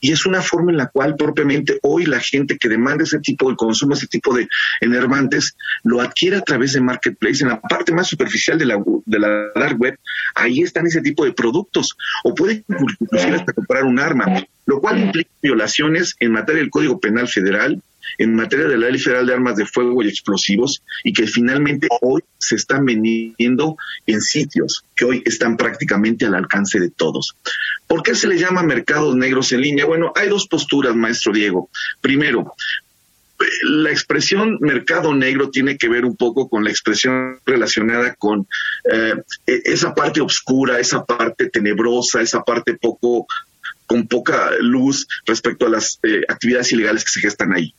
y 0.00 0.12
es 0.12 0.26
una 0.26 0.42
forma 0.42 0.70
en 0.70 0.78
la 0.78 0.86
cual 0.86 1.16
propiamente 1.16 1.78
hoy 1.82 2.06
la 2.06 2.20
gente 2.20 2.56
que 2.58 2.68
demanda 2.68 3.04
ese 3.04 3.18
tipo 3.18 3.50
de 3.50 3.56
consumo, 3.56 3.94
ese 3.94 4.06
tipo 4.06 4.34
de 4.34 4.48
enervantes, 4.80 5.56
lo 5.82 6.00
adquiere 6.00 6.36
a 6.36 6.42
través 6.42 6.72
de 6.72 6.80
Marketplace. 6.80 7.42
En 7.42 7.50
la 7.50 7.60
parte 7.60 7.92
más 7.92 8.06
superficial 8.08 8.58
de 8.58 8.66
la, 8.66 8.82
de 9.06 9.18
la 9.18 9.50
dark 9.54 9.78
web, 9.80 9.98
ahí 10.34 10.60
están 10.60 10.86
ese 10.86 11.00
tipo 11.00 11.24
de 11.24 11.32
productos. 11.32 11.96
O 12.24 12.34
pueden 12.34 12.64
inclusive 12.68 13.36
hasta 13.36 13.52
comprar 13.52 13.84
un 13.84 13.98
arma, 13.98 14.44
lo 14.66 14.80
cual 14.80 15.00
implica 15.00 15.30
violaciones 15.42 16.14
en 16.20 16.32
materia 16.32 16.60
del 16.60 16.70
Código 16.70 17.00
Penal 17.00 17.28
Federal, 17.28 17.82
en 18.16 18.34
materia 18.34 18.66
de 18.66 18.78
la 18.78 18.88
Ley 18.88 19.00
Federal 19.00 19.26
de 19.26 19.34
Armas 19.34 19.56
de 19.56 19.66
Fuego 19.66 20.02
y 20.02 20.08
Explosivos 20.08 20.82
y 21.04 21.12
que 21.12 21.26
finalmente 21.26 21.88
hoy 22.00 22.22
se 22.38 22.56
están 22.56 22.84
vendiendo 22.84 23.76
en 24.06 24.20
sitios 24.20 24.84
que 24.96 25.04
hoy 25.04 25.22
están 25.26 25.56
prácticamente 25.56 26.24
al 26.24 26.34
alcance 26.34 26.80
de 26.80 26.90
todos. 26.90 27.36
¿Por 27.88 28.02
qué 28.02 28.14
se 28.14 28.28
le 28.28 28.38
llama 28.38 28.62
mercados 28.62 29.16
negros 29.16 29.50
en 29.52 29.62
línea? 29.62 29.86
Bueno, 29.86 30.12
hay 30.14 30.28
dos 30.28 30.46
posturas, 30.46 30.94
maestro 30.94 31.32
Diego. 31.32 31.70
Primero, 32.00 32.54
la 33.62 33.90
expresión 33.90 34.58
mercado 34.60 35.14
negro 35.14 35.50
tiene 35.50 35.78
que 35.78 35.88
ver 35.88 36.04
un 36.04 36.16
poco 36.16 36.48
con 36.48 36.64
la 36.64 36.70
expresión 36.70 37.38
relacionada 37.46 38.14
con 38.14 38.46
eh, 38.92 39.14
e-, 39.46 39.62
esa 39.64 39.94
parte 39.94 40.20
oscura, 40.20 40.78
esa 40.78 41.04
parte 41.04 41.48
tenebrosa, 41.48 42.20
esa 42.20 42.42
parte 42.42 42.76
poco 42.76 43.26
con 43.88 44.06
poca 44.06 44.50
luz 44.60 45.08
respecto 45.26 45.66
a 45.66 45.70
las 45.70 45.98
eh, 46.02 46.20
actividades 46.28 46.70
ilegales 46.72 47.04
que 47.04 47.10
se 47.10 47.20
gestan 47.20 47.54
ahí. 47.54 47.74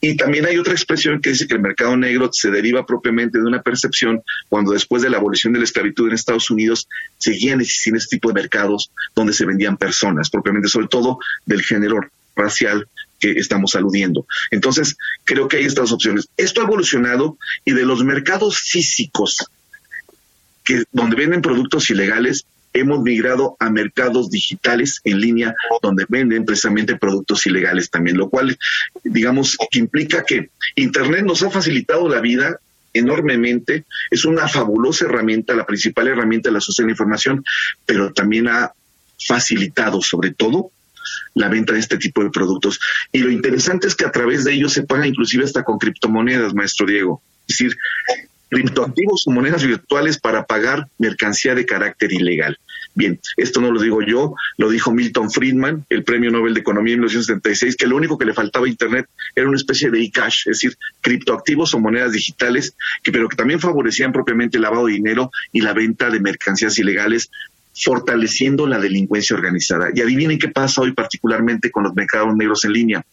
Y 0.00 0.16
también 0.16 0.44
hay 0.46 0.58
otra 0.58 0.74
expresión 0.74 1.20
que 1.20 1.30
dice 1.30 1.48
que 1.48 1.54
el 1.54 1.60
mercado 1.60 1.96
negro 1.96 2.28
se 2.30 2.50
deriva 2.50 2.84
propiamente 2.84 3.38
de 3.38 3.44
una 3.44 3.62
percepción 3.62 4.22
cuando 4.48 4.72
después 4.72 5.02
de 5.02 5.10
la 5.10 5.16
abolición 5.16 5.54
de 5.54 5.60
la 5.60 5.64
esclavitud 5.64 6.06
en 6.06 6.14
Estados 6.14 6.50
Unidos 6.50 6.88
seguían 7.16 7.60
existiendo 7.60 7.98
este 7.98 8.16
tipo 8.16 8.28
de 8.28 8.34
mercados 8.34 8.92
donde 9.14 9.32
se 9.32 9.46
vendían 9.46 9.78
personas, 9.78 10.28
propiamente 10.28 10.68
sobre 10.68 10.88
todo 10.88 11.18
del 11.46 11.62
género 11.62 12.00
racial 12.36 12.86
que 13.18 13.32
estamos 13.32 13.74
aludiendo. 13.74 14.26
Entonces, 14.50 14.96
creo 15.24 15.48
que 15.48 15.56
hay 15.56 15.64
estas 15.64 15.90
opciones. 15.90 16.28
Esto 16.36 16.60
ha 16.60 16.64
evolucionado 16.64 17.38
y 17.64 17.72
de 17.72 17.86
los 17.86 18.04
mercados 18.04 18.60
físicos 18.60 19.46
que 20.62 20.84
donde 20.92 21.16
venden 21.16 21.40
productos 21.40 21.88
ilegales 21.88 22.44
hemos 22.76 23.02
migrado 23.02 23.56
a 23.58 23.70
mercados 23.70 24.30
digitales 24.30 25.00
en 25.04 25.20
línea 25.20 25.54
donde 25.82 26.04
venden 26.08 26.44
precisamente 26.44 26.96
productos 26.96 27.46
ilegales 27.46 27.90
también, 27.90 28.16
lo 28.16 28.28
cual, 28.28 28.56
digamos, 29.02 29.56
implica 29.72 30.24
que 30.24 30.50
Internet 30.74 31.24
nos 31.24 31.42
ha 31.42 31.50
facilitado 31.50 32.08
la 32.08 32.20
vida 32.20 32.58
enormemente, 32.92 33.84
es 34.10 34.24
una 34.24 34.48
fabulosa 34.48 35.06
herramienta, 35.06 35.54
la 35.54 35.66
principal 35.66 36.08
herramienta 36.08 36.48
de 36.48 36.54
la 36.54 36.60
sociedad 36.60 36.86
de 36.86 36.92
información, 36.92 37.44
pero 37.84 38.12
también 38.12 38.48
ha 38.48 38.72
facilitado 39.26 40.02
sobre 40.02 40.32
todo 40.32 40.70
la 41.34 41.48
venta 41.48 41.72
de 41.72 41.80
este 41.80 41.98
tipo 41.98 42.22
de 42.22 42.30
productos. 42.30 42.80
Y 43.12 43.18
lo 43.18 43.30
interesante 43.30 43.86
es 43.86 43.94
que 43.94 44.04
a 44.04 44.12
través 44.12 44.44
de 44.44 44.52
ellos 44.52 44.72
se 44.72 44.82
paga 44.82 45.06
inclusive 45.06 45.44
hasta 45.44 45.64
con 45.64 45.78
criptomonedas, 45.78 46.54
maestro 46.54 46.86
Diego. 46.86 47.22
Es 47.46 47.58
decir, 47.58 47.76
criptoactivos 48.48 49.26
o 49.26 49.30
monedas 49.30 49.64
virtuales 49.64 50.18
para 50.18 50.46
pagar 50.46 50.88
mercancía 50.98 51.54
de 51.54 51.66
carácter 51.66 52.12
ilegal. 52.12 52.58
Bien, 52.94 53.20
esto 53.36 53.60
no 53.60 53.70
lo 53.70 53.80
digo 53.80 54.00
yo, 54.02 54.34
lo 54.56 54.70
dijo 54.70 54.92
Milton 54.92 55.30
Friedman, 55.30 55.84
el 55.90 56.02
premio 56.02 56.30
Nobel 56.30 56.54
de 56.54 56.60
Economía 56.60 56.94
en 56.94 57.00
1976, 57.00 57.76
que 57.76 57.86
lo 57.86 57.96
único 57.96 58.16
que 58.16 58.24
le 58.24 58.32
faltaba 58.32 58.66
a 58.66 58.68
Internet 58.68 59.06
era 59.34 59.48
una 59.48 59.56
especie 59.56 59.90
de 59.90 60.02
e-cash, 60.02 60.48
es 60.48 60.60
decir, 60.60 60.78
criptoactivos 61.02 61.74
o 61.74 61.80
monedas 61.80 62.12
digitales, 62.12 62.74
pero 63.04 63.28
que 63.28 63.36
también 63.36 63.60
favorecían 63.60 64.12
propiamente 64.12 64.56
el 64.56 64.62
lavado 64.62 64.86
de 64.86 64.94
dinero 64.94 65.30
y 65.52 65.60
la 65.60 65.74
venta 65.74 66.08
de 66.08 66.20
mercancías 66.20 66.78
ilegales, 66.78 67.30
fortaleciendo 67.74 68.66
la 68.66 68.78
delincuencia 68.78 69.36
organizada. 69.36 69.90
Y 69.94 70.00
adivinen 70.00 70.38
qué 70.38 70.48
pasa 70.48 70.80
hoy 70.80 70.92
particularmente 70.92 71.70
con 71.70 71.84
los 71.84 71.94
mercados 71.94 72.34
negros 72.34 72.64
en 72.64 72.72
línea. 72.72 73.06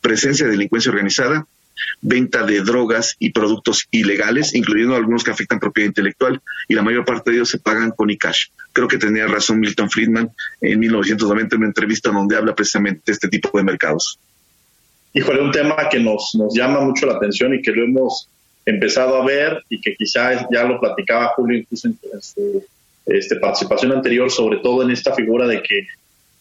Presencia 0.00 0.46
de 0.46 0.52
delincuencia 0.52 0.90
organizada, 0.90 1.46
venta 2.00 2.44
de 2.44 2.60
drogas 2.60 3.16
y 3.18 3.30
productos 3.30 3.86
ilegales, 3.90 4.54
incluyendo 4.54 4.96
algunos 4.96 5.24
que 5.24 5.30
afectan 5.30 5.60
propiedad 5.60 5.88
intelectual, 5.88 6.40
y 6.68 6.74
la 6.74 6.82
mayor 6.82 7.04
parte 7.04 7.30
de 7.30 7.36
ellos 7.36 7.50
se 7.50 7.58
pagan 7.58 7.90
con 7.92 8.10
e-cash. 8.10 8.48
Creo 8.72 8.88
que 8.88 8.98
tenía 8.98 9.26
razón 9.26 9.60
Milton 9.60 9.90
Friedman 9.90 10.30
en 10.60 10.78
1990 10.78 11.54
en 11.54 11.60
una 11.60 11.68
entrevista 11.68 12.10
donde 12.10 12.36
habla 12.36 12.54
precisamente 12.54 13.02
de 13.06 13.12
este 13.12 13.28
tipo 13.28 13.56
de 13.56 13.64
mercados. 13.64 14.18
Híjole, 15.14 15.40
un 15.40 15.50
tema 15.50 15.88
que 15.90 15.98
nos, 15.98 16.36
llama 16.54 16.80
mucho 16.80 17.06
la 17.06 17.14
atención 17.14 17.54
y 17.54 17.62
que 17.62 17.72
lo 17.72 17.84
hemos 17.84 18.28
empezado 18.66 19.16
a 19.16 19.24
ver 19.24 19.62
y 19.68 19.80
que 19.80 19.96
quizá 19.96 20.46
ya 20.52 20.64
lo 20.64 20.78
platicaba 20.78 21.32
Julio 21.34 21.58
incluso 21.58 21.88
en 21.88 21.98
su 22.20 22.64
este, 23.06 23.36
participación 23.36 23.92
anterior, 23.92 24.30
sobre 24.30 24.58
todo 24.58 24.82
en 24.82 24.90
esta 24.90 25.14
figura 25.14 25.46
de 25.46 25.62
que 25.62 25.86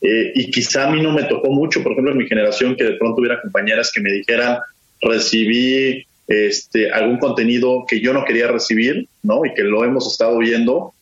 eh, 0.02 0.32
y 0.36 0.52
quizá 0.52 0.88
a 0.88 0.92
mí 0.92 1.02
no 1.02 1.12
me 1.12 1.24
tocó 1.24 1.50
mucho, 1.50 1.82
por 1.82 1.94
ejemplo, 1.94 2.12
en 2.12 2.20
mi 2.20 2.28
generación, 2.28 2.76
que 2.76 2.84
de 2.84 2.94
pronto 2.94 3.20
hubiera 3.20 3.42
compañeras 3.42 3.92
que 3.92 4.02
me 4.02 4.12
dijeran, 4.12 4.60
recibí 5.02 6.06
este, 6.28 6.92
algún 6.92 7.20
contenido 7.20 7.86
que 7.88 8.02
yo 8.02 8.14
no 8.14 8.26
quería 8.26 8.48
recibir, 8.48 9.08
¿no? 9.24 9.46
Y 9.46 9.54
que 9.54 9.64
lo 9.64 9.84
hemos 9.86 10.12
estado 10.12 10.38
viendo 10.40 10.94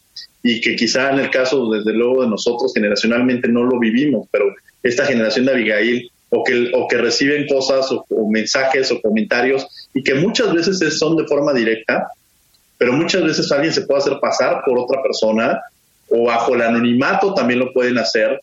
y 0.43 0.61
que 0.61 0.75
quizá 0.75 1.11
en 1.11 1.19
el 1.19 1.31
caso, 1.31 1.71
desde 1.71 1.91
luego, 1.91 2.21
de 2.21 2.29
nosotros 2.29 2.71
generacionalmente 2.73 3.47
no 3.47 3.63
lo 3.63 3.79
vivimos, 3.79 4.27
pero 4.31 4.45
esta 4.83 5.03
generación 5.05 5.45
de 5.45 5.53
Abigail 5.53 6.11
o 6.29 6.43
que, 6.43 6.71
o 6.75 6.87
que 6.87 6.97
reciben 6.97 7.47
cosas 7.47 7.87
o, 7.91 8.05
mensajes 8.29 8.91
o 8.91 9.01
comentarios 9.01 9.65
y 9.95 10.03
que 10.03 10.13
muchas 10.13 10.53
veces 10.53 10.99
son 10.99 11.15
de 11.15 11.25
forma 11.25 11.51
directa, 11.53 12.07
pero 12.77 12.93
muchas 12.93 13.23
veces 13.23 13.51
alguien 13.51 13.73
se 13.73 13.81
puede 13.81 14.01
hacer 14.01 14.19
pasar 14.21 14.61
por 14.63 14.77
otra 14.77 15.01
persona 15.01 15.59
o 16.09 16.25
bajo 16.25 16.53
el 16.53 16.61
anonimato 16.61 17.33
también 17.33 17.59
lo 17.59 17.73
pueden 17.73 17.97
hacer. 17.97 18.39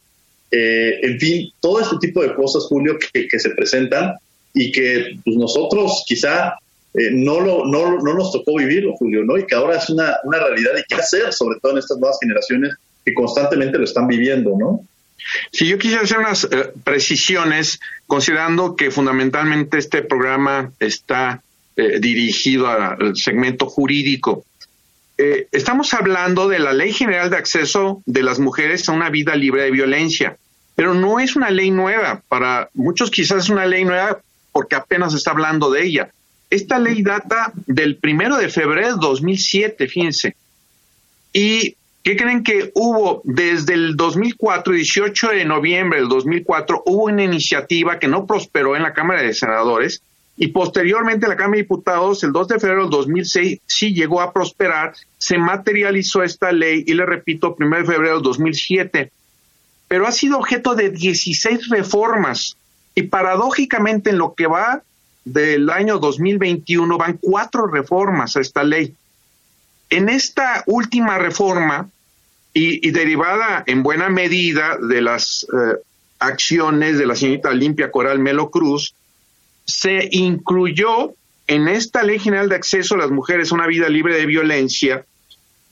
Eh, 0.50 0.98
en 1.02 1.20
fin, 1.20 1.52
todo 1.60 1.80
este 1.80 1.96
tipo 2.00 2.20
de 2.22 2.34
cosas, 2.34 2.64
Julio, 2.64 2.98
que, 2.98 3.28
que 3.28 3.38
se 3.38 3.50
presentan 3.50 4.14
y 4.54 4.72
que 4.72 5.18
pues, 5.24 5.36
nosotros 5.36 6.04
quizá 6.06 6.54
eh, 6.94 7.10
no, 7.12 7.40
lo, 7.40 7.64
no, 7.64 7.98
no 7.98 8.14
nos 8.14 8.32
tocó 8.32 8.56
vivirlo, 8.56 8.94
Julio, 8.96 9.24
¿no? 9.24 9.38
Y 9.38 9.46
que 9.46 9.54
ahora 9.54 9.78
es 9.78 9.88
una, 9.88 10.16
una 10.24 10.38
realidad 10.38 10.72
y 10.78 10.82
qué 10.88 10.96
hacer, 10.96 11.32
sobre 11.32 11.58
todo 11.60 11.72
en 11.72 11.78
estas 11.78 11.98
nuevas 11.98 12.18
generaciones 12.20 12.74
que 13.04 13.14
constantemente 13.14 13.78
lo 13.78 13.84
están 13.84 14.06
viviendo, 14.06 14.56
¿no? 14.58 14.84
Si 15.52 15.66
yo 15.66 15.78
quisiera 15.78 16.02
hacer 16.02 16.18
unas 16.18 16.44
eh, 16.44 16.72
precisiones, 16.84 17.80
considerando 18.06 18.76
que 18.76 18.90
fundamentalmente 18.90 19.78
este 19.78 20.02
programa 20.02 20.72
está 20.80 21.42
eh, 21.76 22.00
dirigido 22.00 22.68
al 22.68 23.16
segmento 23.16 23.66
jurídico. 23.66 24.44
Eh, 25.18 25.46
estamos 25.52 25.94
hablando 25.94 26.48
de 26.48 26.58
la 26.58 26.72
Ley 26.72 26.92
General 26.92 27.30
de 27.30 27.36
Acceso 27.36 28.02
de 28.06 28.22
las 28.22 28.38
Mujeres 28.38 28.88
a 28.88 28.92
una 28.92 29.10
vida 29.10 29.36
libre 29.36 29.62
de 29.62 29.70
violencia, 29.70 30.36
pero 30.74 30.94
no 30.94 31.20
es 31.20 31.36
una 31.36 31.50
ley 31.50 31.70
nueva. 31.70 32.22
Para 32.28 32.68
muchos 32.74 33.10
quizás 33.10 33.44
es 33.44 33.48
una 33.50 33.66
ley 33.66 33.84
nueva 33.84 34.20
porque 34.52 34.76
apenas 34.76 35.14
está 35.14 35.32
hablando 35.32 35.70
de 35.70 35.84
ella. 35.84 36.10
Esta 36.50 36.78
ley 36.78 37.02
data 37.02 37.52
del 37.66 37.96
primero 37.96 38.36
de 38.36 38.48
febrero 38.48 38.94
de 38.94 39.00
2007, 39.00 39.88
fíjense. 39.88 40.36
Y 41.32 41.76
¿Qué 42.02 42.16
creen 42.16 42.42
que 42.42 42.72
hubo 42.74 43.22
desde 43.24 43.74
el 43.74 43.96
2004, 43.96 44.72
18 44.72 45.28
de 45.28 45.44
noviembre 45.44 46.00
del 46.00 46.08
2004, 46.08 46.82
hubo 46.86 47.04
una 47.04 47.22
iniciativa 47.22 48.00
que 48.00 48.08
no 48.08 48.26
prosperó 48.26 48.74
en 48.74 48.82
la 48.82 48.92
Cámara 48.92 49.22
de 49.22 49.32
Senadores 49.32 50.02
y 50.36 50.48
posteriormente 50.48 51.26
en 51.26 51.30
la 51.30 51.36
Cámara 51.36 51.58
de 51.58 51.62
Diputados, 51.62 52.24
el 52.24 52.32
2 52.32 52.48
de 52.48 52.58
febrero 52.58 52.82
del 52.82 52.90
2006, 52.90 53.60
sí 53.66 53.94
llegó 53.94 54.20
a 54.20 54.32
prosperar, 54.32 54.94
se 55.16 55.38
materializó 55.38 56.24
esta 56.24 56.50
ley 56.50 56.82
y 56.84 56.94
le 56.94 57.06
repito, 57.06 57.54
1 57.56 57.76
de 57.76 57.84
febrero 57.84 58.14
del 58.14 58.22
2007, 58.22 59.12
pero 59.86 60.08
ha 60.08 60.10
sido 60.10 60.38
objeto 60.38 60.74
de 60.74 60.90
16 60.90 61.68
reformas 61.68 62.56
y 62.94 63.02
paradójicamente 63.02 64.10
en 64.10 64.18
lo 64.18 64.34
que 64.34 64.46
va 64.46 64.82
del 65.24 65.70
año 65.70 65.98
2021 65.98 66.98
van 66.98 67.18
cuatro 67.20 67.66
reformas 67.66 68.36
a 68.36 68.40
esta 68.40 68.64
ley. 68.64 68.94
En 69.90 70.08
esta 70.08 70.64
última 70.66 71.18
reforma, 71.18 71.88
y, 72.54 72.90
derivada 72.90 73.64
en 73.66 73.82
buena 73.82 74.10
medida 74.10 74.76
de 74.76 75.00
las 75.00 75.46
eh, 75.52 75.78
acciones 76.18 76.98
de 76.98 77.06
la 77.06 77.14
señorita 77.14 77.50
Limpia 77.52 77.90
Coral 77.90 78.18
Melo 78.18 78.50
Cruz, 78.50 78.94
se 79.64 80.08
incluyó 80.12 81.14
en 81.46 81.68
esta 81.68 82.02
Ley 82.02 82.18
General 82.18 82.48
de 82.48 82.56
Acceso 82.56 82.94
a 82.94 82.98
las 82.98 83.10
Mujeres 83.10 83.50
a 83.50 83.54
una 83.54 83.66
vida 83.66 83.88
libre 83.88 84.16
de 84.16 84.26
violencia 84.26 85.04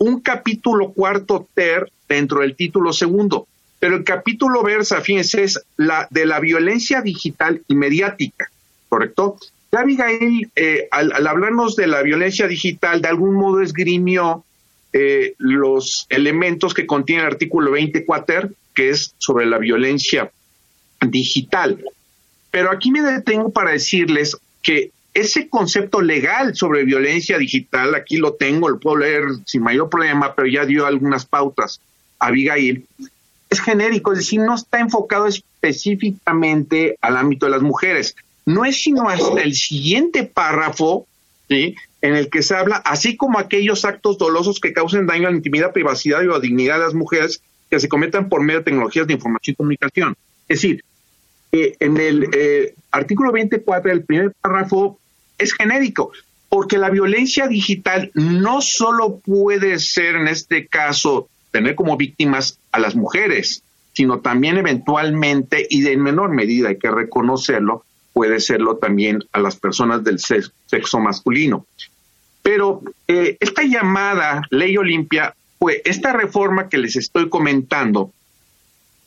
un 0.00 0.20
capítulo 0.20 0.92
cuarto 0.92 1.46
ter 1.52 1.92
dentro 2.08 2.40
del 2.40 2.56
título 2.56 2.92
segundo. 2.92 3.46
Pero 3.80 3.96
el 3.96 4.04
capítulo 4.04 4.62
versa, 4.62 5.00
fíjense, 5.00 5.42
es 5.42 5.60
la 5.76 6.06
de 6.10 6.26
la 6.26 6.38
violencia 6.38 7.00
digital 7.00 7.62
y 7.66 7.74
mediática, 7.74 8.50
¿correcto? 8.88 9.38
Abigail, 9.72 10.50
eh, 10.54 10.88
al, 10.90 11.26
hablarnos 11.26 11.76
de 11.76 11.86
la 11.86 12.02
violencia 12.02 12.46
digital, 12.46 13.00
de 13.00 13.08
algún 13.08 13.34
modo 13.34 13.62
esgrimió 13.62 14.44
eh, 14.92 15.34
los 15.38 16.06
elementos 16.10 16.74
que 16.74 16.86
contiene 16.86 17.22
el 17.22 17.28
artículo 17.28 17.70
24, 17.70 18.50
que 18.74 18.90
es 18.90 19.14
sobre 19.18 19.46
la 19.46 19.58
violencia 19.58 20.30
digital. 21.00 21.82
Pero 22.50 22.70
aquí 22.70 22.90
me 22.90 23.00
detengo 23.00 23.50
para 23.50 23.70
decirles 23.70 24.36
que 24.62 24.90
ese 25.14 25.48
concepto 25.48 26.00
legal 26.00 26.54
sobre 26.54 26.84
violencia 26.84 27.38
digital, 27.38 27.94
aquí 27.94 28.16
lo 28.16 28.34
tengo, 28.34 28.68
lo 28.68 28.78
puedo 28.78 28.98
leer 28.98 29.24
sin 29.46 29.62
mayor 29.62 29.88
problema, 29.88 30.34
pero 30.34 30.48
ya 30.48 30.64
dio 30.66 30.86
algunas 30.86 31.24
pautas 31.24 31.80
a 32.18 32.26
Abigail, 32.26 32.86
es 33.50 33.60
genérico, 33.60 34.12
es 34.12 34.18
decir, 34.18 34.40
no 34.40 34.54
está 34.54 34.78
enfocado 34.80 35.26
específicamente 35.26 36.96
al 37.00 37.16
ámbito 37.16 37.46
de 37.46 37.52
las 37.52 37.62
mujeres 37.62 38.16
no 38.50 38.64
es 38.64 38.82
sino 38.82 39.08
hasta 39.08 39.40
el 39.42 39.54
siguiente 39.54 40.24
párrafo, 40.24 41.06
¿sí? 41.48 41.76
en 42.02 42.16
el 42.16 42.30
que 42.30 42.42
se 42.42 42.54
habla, 42.54 42.76
así 42.76 43.16
como 43.16 43.38
aquellos 43.38 43.84
actos 43.84 44.18
dolosos 44.18 44.60
que 44.60 44.72
causen 44.72 45.06
daño 45.06 45.28
a 45.28 45.30
la 45.30 45.36
intimidad, 45.36 45.72
privacidad 45.72 46.22
y 46.22 46.26
la 46.26 46.40
dignidad 46.40 46.78
de 46.78 46.84
las 46.84 46.94
mujeres 46.94 47.42
que 47.68 47.78
se 47.78 47.88
cometan 47.88 48.28
por 48.28 48.42
medio 48.42 48.60
de 48.60 48.64
tecnologías 48.64 49.06
de 49.06 49.14
información 49.14 49.52
y 49.52 49.56
comunicación. 49.56 50.16
Es 50.48 50.62
decir, 50.62 50.82
eh, 51.52 51.74
en 51.78 51.96
el 51.98 52.28
eh, 52.32 52.74
artículo 52.90 53.32
24 53.32 53.90
del 53.90 54.04
primer 54.04 54.32
párrafo 54.40 54.98
es 55.38 55.52
genérico, 55.52 56.10
porque 56.48 56.78
la 56.78 56.90
violencia 56.90 57.46
digital 57.46 58.10
no 58.14 58.60
solo 58.60 59.18
puede 59.18 59.78
ser 59.78 60.16
en 60.16 60.28
este 60.28 60.66
caso 60.66 61.28
tener 61.50 61.74
como 61.74 61.96
víctimas 61.96 62.58
a 62.72 62.78
las 62.78 62.94
mujeres, 62.94 63.62
sino 63.92 64.20
también 64.20 64.56
eventualmente 64.56 65.66
y 65.68 65.82
de 65.82 65.96
menor 65.96 66.30
medida, 66.30 66.68
hay 66.68 66.78
que 66.78 66.90
reconocerlo, 66.90 67.84
puede 68.12 68.40
serlo 68.40 68.76
también 68.76 69.24
a 69.32 69.40
las 69.40 69.56
personas 69.56 70.04
del 70.04 70.18
sexo 70.18 71.00
masculino. 71.00 71.66
Pero 72.42 72.82
eh, 73.06 73.36
esta 73.40 73.62
llamada 73.62 74.42
ley 74.50 74.76
Olimpia, 74.76 75.34
pues 75.58 75.82
esta 75.84 76.12
reforma 76.12 76.68
que 76.68 76.78
les 76.78 76.96
estoy 76.96 77.28
comentando, 77.28 78.12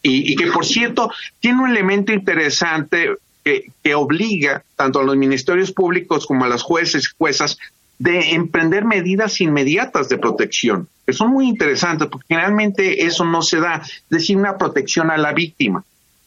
y, 0.05 0.35
que 0.35 0.47
por 0.47 0.65
cierto 0.65 1.09
tiene 1.39 1.61
un 1.61 1.69
elemento 1.69 2.11
interesante 2.11 3.15
que, 3.43 3.71
que, 3.81 3.95
obliga 3.95 4.63
tanto 4.75 4.99
a 4.99 5.03
los 5.03 5.15
ministerios 5.15 5.71
públicos 5.71 6.25
como 6.27 6.43
a 6.43 6.49
las 6.49 6.61
jueces 6.61 7.05
y 7.05 7.15
juezas 7.17 7.57
de 7.99 8.31
emprender 8.31 8.85
medidas 8.85 9.39
inmediatas 9.41 10.09
de 10.09 10.17
protección, 10.17 10.87
que 11.05 11.13
son 11.13 11.31
muy 11.31 11.47
interesantes, 11.47 12.07
porque 12.09 12.27
generalmente 12.27 13.05
eso 13.05 13.25
no 13.25 13.41
se 13.41 13.59
da, 13.59 13.81
es 13.83 14.03
decir, 14.09 14.37
una 14.37 14.57
protección 14.57 15.11
a 15.11 15.17
la 15.17 15.33
víctima. 15.33 15.83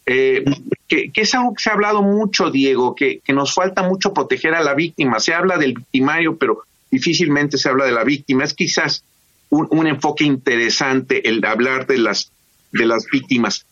Eh, 0.09 0.45
que, 0.87 1.11
es 1.13 1.35
algo 1.35 1.53
que 1.53 1.61
se 1.61 1.69
ha 1.69 1.73
hablado 1.73 2.01
mucho, 2.01 2.49
Diego, 2.49 2.95
que, 2.95 3.21
nos 3.27 3.53
falta 3.53 3.83
mucho 3.83 4.13
proteger 4.13 4.55
a 4.55 4.63
la 4.63 4.73
víctima. 4.73 5.19
Se 5.19 5.33
habla 5.33 5.57
del 5.57 5.73
victimario, 5.73 6.37
pero 6.37 6.63
difícilmente 6.89 7.57
se 7.57 7.67
habla 7.69 7.85
de 7.85 7.91
la 7.91 8.05
víctima. 8.05 8.45
Es 8.45 8.53
quizás 8.53 9.03
un, 9.49 9.85
enfoque 9.85 10.23
interesante 10.23 11.27
el 11.27 11.43
hablar 11.43 11.87
de 11.87 11.97
las, 11.97 12.31
de 12.71 12.85
las 12.85 13.05
víctimas. 13.11 13.65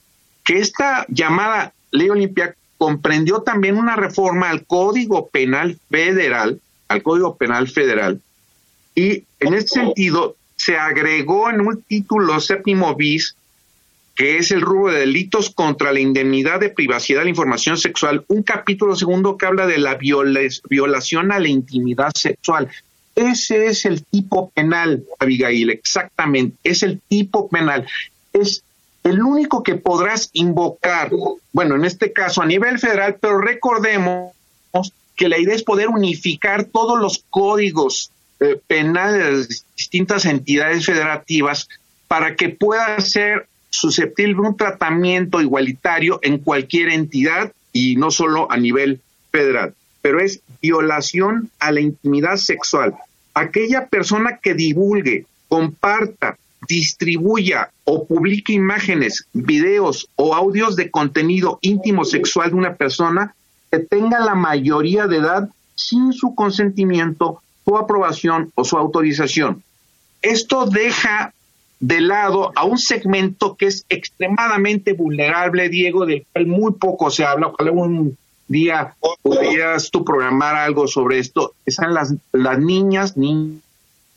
Que 0.43 0.59
esta 0.59 1.05
llamada 1.07 1.73
ley 1.91 2.09
Olimpia 2.09 2.53
comprendió 2.77 3.41
también 3.41 3.77
una 3.77 3.95
reforma 3.95 4.49
al 4.49 4.65
Código 4.65 5.29
Penal 5.29 5.79
Federal, 5.89 6.59
al 6.87 7.03
Código 7.03 7.35
Penal 7.35 7.67
Federal, 7.67 8.21
y 8.93 9.23
en 9.39 9.53
ese 9.53 9.67
sentido 9.67 10.35
se 10.55 10.77
agregó 10.77 11.49
en 11.49 11.61
un 11.61 11.81
título 11.81 12.39
séptimo 12.39 12.95
bis 12.95 13.35
que 14.15 14.37
es 14.37 14.51
el 14.51 14.61
rubro 14.61 14.93
de 14.93 15.01
delitos 15.01 15.49
contra 15.49 15.91
la 15.91 15.99
indemnidad 15.99 16.61
de 16.61 16.69
privacidad 16.69 17.19
de 17.19 17.25
la 17.25 17.29
información 17.31 17.77
sexual, 17.77 18.23
un 18.29 18.43
capítulo 18.43 18.95
segundo 18.95 19.37
que 19.37 19.45
habla 19.45 19.67
de 19.67 19.77
la 19.77 19.99
violación 20.69 21.33
a 21.33 21.39
la 21.39 21.49
intimidad 21.49 22.11
sexual. 22.15 22.69
Ese 23.13 23.65
es 23.67 23.85
el 23.85 24.05
tipo 24.05 24.51
penal, 24.51 25.03
Abigail, 25.19 25.69
exactamente, 25.69 26.57
es 26.63 26.81
el 26.83 27.01
tipo 27.09 27.49
penal. 27.49 27.85
Es 28.31 28.63
el 29.03 29.21
único 29.21 29.63
que 29.63 29.75
podrás 29.75 30.29
invocar, 30.31 31.11
bueno, 31.51 31.75
en 31.75 31.83
este 31.83 32.13
caso 32.13 32.41
a 32.41 32.45
nivel 32.45 32.79
federal, 32.79 33.17
pero 33.19 33.39
recordemos 33.39 34.31
que 35.15 35.29
la 35.29 35.39
idea 35.39 35.55
es 35.55 35.63
poder 35.63 35.89
unificar 35.89 36.65
todos 36.65 36.99
los 36.99 37.23
códigos 37.29 38.11
eh, 38.39 38.59
penales 38.67 39.23
de 39.23 39.31
las 39.31 39.65
distintas 39.77 40.25
entidades 40.25 40.85
federativas 40.85 41.69
para 42.07 42.35
que 42.35 42.49
pueda 42.49 42.99
ser 42.99 43.47
susceptible 43.69 44.35
un 44.35 44.57
tratamiento 44.57 45.41
igualitario 45.41 46.19
en 46.21 46.39
cualquier 46.39 46.89
entidad 46.89 47.51
y 47.73 47.95
no 47.95 48.11
solo 48.11 48.51
a 48.51 48.57
nivel 48.57 49.01
federal, 49.31 49.73
pero 50.01 50.19
es 50.19 50.41
violación 50.61 51.49
a 51.59 51.71
la 51.71 51.81
intimidad 51.81 52.37
sexual. 52.37 52.95
Aquella 53.33 53.87
persona 53.87 54.39
que 54.41 54.53
divulgue, 54.53 55.25
comparta, 55.49 56.37
distribuya 56.67 57.69
o 57.83 58.05
publique 58.05 58.53
imágenes, 58.53 59.27
videos 59.33 60.07
o 60.15 60.33
audios 60.33 60.75
de 60.75 60.89
contenido 60.89 61.59
íntimo 61.61 62.05
sexual 62.05 62.51
de 62.51 62.55
una 62.55 62.75
persona 62.75 63.35
que 63.71 63.79
tenga 63.79 64.19
la 64.19 64.35
mayoría 64.35 65.07
de 65.07 65.17
edad 65.17 65.49
sin 65.75 66.13
su 66.13 66.35
consentimiento, 66.35 67.41
su 67.65 67.77
aprobación 67.77 68.51
o 68.55 68.63
su 68.63 68.77
autorización. 68.77 69.63
Esto 70.21 70.65
deja 70.65 71.33
de 71.79 72.01
lado 72.01 72.51
a 72.55 72.65
un 72.65 72.77
segmento 72.77 73.55
que 73.55 73.67
es 73.67 73.85
extremadamente 73.89 74.93
vulnerable, 74.93 75.69
Diego, 75.69 76.05
del 76.05 76.25
cual 76.31 76.47
muy 76.47 76.73
poco 76.73 77.11
se 77.11 77.25
habla. 77.25 77.47
Ojalá 77.47 77.71
un 77.71 78.17
día 78.47 78.95
podrías 79.21 79.91
tú 79.91 80.03
programar 80.03 80.55
algo 80.55 80.87
sobre 80.87 81.19
esto. 81.19 81.53
Están 81.65 81.93
las, 81.93 82.13
las 82.31 82.59
niñas, 82.59 83.17
niños 83.17 83.61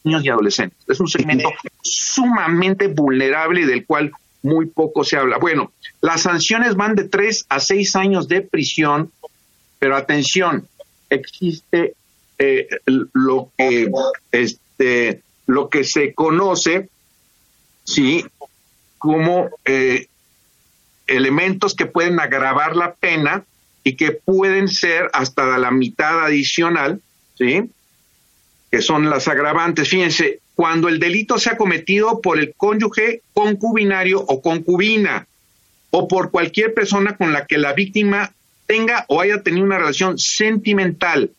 y 0.04 0.28
adolescentes. 0.28 0.78
Es 0.88 1.00
un 1.00 1.08
segmento 1.08 1.50
sumamente 1.82 2.86
vulnerable 2.86 3.62
y 3.62 3.64
del 3.64 3.84
cual 3.84 4.12
muy 4.42 4.66
poco 4.66 5.04
se 5.04 5.16
habla. 5.16 5.38
Bueno, 5.38 5.72
las 6.00 6.22
sanciones 6.22 6.76
van 6.76 6.94
de 6.94 7.04
tres 7.04 7.44
a 7.48 7.60
seis 7.60 7.96
años 7.96 8.28
de 8.28 8.40
prisión, 8.40 9.10
pero 9.78 9.96
atención, 9.96 10.66
existe 11.10 11.94
eh, 12.38 12.68
lo 12.86 13.50
que 13.56 13.90
este 14.32 15.22
lo 15.46 15.68
que 15.70 15.82
se 15.82 16.12
conoce 16.12 16.88
sí 17.84 18.24
como 18.98 19.50
eh, 19.64 20.06
elementos 21.06 21.74
que 21.74 21.86
pueden 21.86 22.20
agravar 22.20 22.76
la 22.76 22.94
pena 22.94 23.44
y 23.82 23.96
que 23.96 24.12
pueden 24.12 24.68
ser 24.68 25.08
hasta 25.14 25.56
la 25.58 25.70
mitad 25.70 26.24
adicional, 26.24 27.00
¿sí? 27.36 27.70
Que 28.70 28.82
son 28.82 29.08
las 29.08 29.26
agravantes. 29.28 29.88
Fíjense, 29.88 30.40
cuando 30.54 30.88
el 30.88 30.98
delito 30.98 31.38
sea 31.38 31.56
cometido 31.56 32.20
por 32.20 32.38
el 32.38 32.52
cónyuge 32.54 33.22
concubinario 33.32 34.20
o 34.20 34.42
concubina 34.42 35.26
o 35.90 36.06
por 36.06 36.30
cualquier 36.30 36.74
persona 36.74 37.16
con 37.16 37.32
la 37.32 37.46
que 37.46 37.56
la 37.56 37.72
víctima 37.72 38.34
tenga 38.68 39.06
o 39.08 39.20
haya 39.20 39.42
tenido 39.42 39.64
una 39.64 39.78
relación 39.78 40.18
sentimental, 40.18 41.32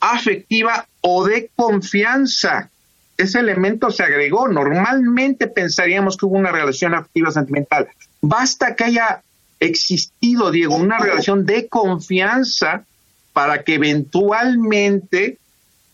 afectiva 0.00 0.86
o 1.02 1.24
de 1.24 1.50
confianza. 1.54 2.70
Ese 3.18 3.38
elemento 3.38 3.90
se 3.90 4.02
agregó. 4.02 4.48
Normalmente 4.48 5.46
pensaríamos 5.46 6.16
que 6.16 6.24
hubo 6.24 6.38
una 6.38 6.50
relación 6.50 6.94
afectiva 6.94 7.30
sentimental. 7.30 7.88
Basta 8.22 8.74
que 8.74 8.84
haya 8.84 9.22
existido, 9.60 10.50
Diego, 10.50 10.76
una 10.76 10.98
relación 10.98 11.44
de 11.44 11.68
confianza 11.68 12.84
para 13.34 13.62
que 13.62 13.74
eventualmente 13.74 15.36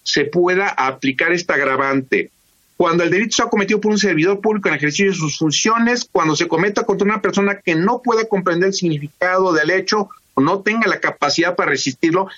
se 0.04 0.26
pueda 0.26 0.68
aplicar 0.68 1.32
esta 1.32 1.54
agravante. 1.54 2.30
Cuando 2.76 3.02
el 3.02 3.10
delito 3.10 3.34
sea 3.36 3.46
cometido 3.46 3.80
por 3.80 3.90
un 3.90 3.98
servidor 3.98 4.40
público 4.40 4.68
en 4.68 4.76
ejercicio 4.76 5.10
de 5.10 5.16
sus 5.16 5.38
funciones, 5.38 6.08
cuando 6.10 6.36
se 6.36 6.46
cometa 6.46 6.84
contra 6.84 7.06
una 7.06 7.20
persona 7.20 7.58
que 7.58 7.74
no 7.74 8.00
pueda 8.00 8.28
comprender 8.28 8.68
el 8.68 8.74
significado 8.74 9.52
del 9.52 9.70
hecho 9.70 10.08
no 10.36 10.60
tenga 10.60 10.86
la 10.88 11.00
capacidad 11.00 11.56
para 11.56 11.70
resistirlo, 11.70 12.28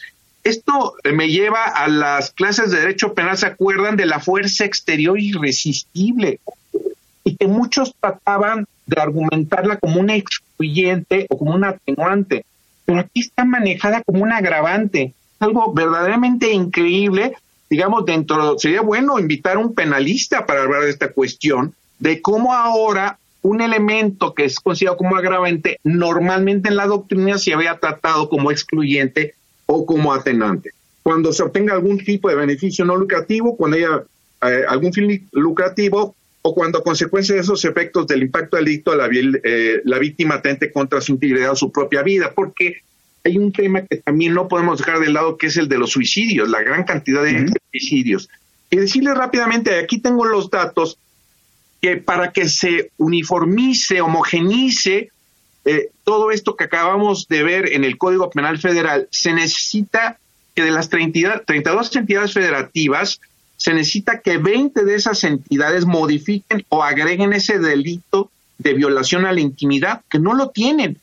esto 0.44 0.94
me 1.12 1.28
lleva 1.28 1.64
a 1.64 1.88
las 1.88 2.30
clases 2.30 2.70
de 2.70 2.80
derecho 2.80 3.12
penal, 3.12 3.36
¿se 3.36 3.46
acuerdan 3.46 3.96
de 3.96 4.06
la 4.06 4.20
fuerza 4.20 4.64
exterior 4.64 5.18
irresistible? 5.20 6.40
Y 7.24 7.36
que 7.36 7.46
muchos 7.46 7.94
trataban 8.00 8.66
de 8.86 9.00
argumentarla 9.00 9.76
como 9.76 10.00
una 10.00 10.16
excluyente 10.16 11.26
o 11.28 11.38
como 11.38 11.54
un 11.54 11.64
atenuante, 11.64 12.44
pero 12.84 13.00
aquí 13.00 13.20
está 13.20 13.44
manejada 13.44 14.02
como 14.02 14.22
un 14.22 14.32
agravante, 14.32 15.12
algo 15.40 15.72
verdaderamente 15.72 16.52
increíble 16.52 17.34
digamos, 17.70 18.04
dentro, 18.06 18.58
sería 18.58 18.80
bueno 18.80 19.18
invitar 19.18 19.56
a 19.56 19.60
un 19.60 19.74
penalista 19.74 20.46
para 20.46 20.62
hablar 20.62 20.82
de 20.82 20.90
esta 20.90 21.12
cuestión, 21.12 21.74
de 21.98 22.22
cómo 22.22 22.54
ahora 22.54 23.18
un 23.42 23.60
elemento 23.60 24.34
que 24.34 24.44
es 24.44 24.58
considerado 24.60 24.96
como 24.96 25.16
agravante, 25.16 25.78
normalmente 25.84 26.68
en 26.68 26.76
la 26.76 26.86
doctrina 26.86 27.38
se 27.38 27.54
había 27.54 27.78
tratado 27.78 28.28
como 28.28 28.50
excluyente 28.50 29.34
o 29.66 29.86
como 29.86 30.12
atenante. 30.12 30.70
Cuando 31.02 31.32
se 31.32 31.42
obtenga 31.42 31.74
algún 31.74 31.98
tipo 31.98 32.28
de 32.28 32.34
beneficio 32.34 32.84
no 32.84 32.96
lucrativo, 32.96 33.56
cuando 33.56 33.76
haya 33.76 34.02
eh, 34.42 34.64
algún 34.68 34.92
fin 34.92 35.28
lucrativo, 35.32 36.14
o 36.42 36.54
cuando 36.54 36.78
a 36.78 36.82
consecuencia 36.82 37.34
de 37.34 37.40
esos 37.40 37.64
efectos 37.64 38.06
del 38.06 38.22
impacto 38.22 38.56
del 38.56 38.82
la, 38.86 39.08
eh, 39.12 39.80
la 39.84 39.98
víctima 39.98 40.36
atente 40.36 40.72
contra 40.72 41.00
su 41.00 41.12
integridad 41.12 41.52
o 41.52 41.56
su 41.56 41.72
propia 41.72 42.02
vida, 42.02 42.32
porque 42.34 42.82
hay 43.24 43.36
un 43.36 43.52
tema 43.52 43.82
que 43.82 43.96
también 43.96 44.34
no 44.34 44.48
podemos 44.48 44.78
dejar 44.78 45.00
de 45.00 45.10
lado, 45.10 45.36
que 45.36 45.48
es 45.48 45.56
el 45.56 45.68
de 45.68 45.78
los 45.78 45.90
suicidios, 45.90 46.48
la 46.48 46.62
gran 46.62 46.84
cantidad 46.84 47.22
de 47.22 47.52
suicidios. 47.70 48.28
Y 48.70 48.76
decirle 48.76 49.14
rápidamente, 49.14 49.78
aquí 49.78 49.98
tengo 49.98 50.24
los 50.24 50.50
datos, 50.50 50.98
que 51.80 51.96
para 51.96 52.32
que 52.32 52.48
se 52.48 52.90
uniformice, 52.96 54.00
homogenice 54.00 55.10
eh, 55.64 55.90
todo 56.04 56.30
esto 56.30 56.56
que 56.56 56.64
acabamos 56.64 57.28
de 57.28 57.42
ver 57.42 57.72
en 57.72 57.84
el 57.84 57.98
Código 57.98 58.30
Penal 58.30 58.58
Federal, 58.58 59.08
se 59.10 59.32
necesita 59.32 60.18
que 60.54 60.62
de 60.62 60.70
las 60.70 60.88
30, 60.88 61.42
32 61.44 61.96
entidades 61.96 62.32
federativas, 62.32 63.20
se 63.56 63.74
necesita 63.74 64.20
que 64.20 64.38
20 64.38 64.84
de 64.84 64.94
esas 64.94 65.22
entidades 65.24 65.84
modifiquen 65.84 66.64
o 66.68 66.82
agreguen 66.82 67.32
ese 67.32 67.58
delito 67.58 68.30
de 68.56 68.74
violación 68.74 69.26
a 69.26 69.32
la 69.32 69.40
intimidad, 69.40 70.02
que 70.08 70.18
no 70.18 70.34
lo 70.34 70.48
tienen 70.50 70.98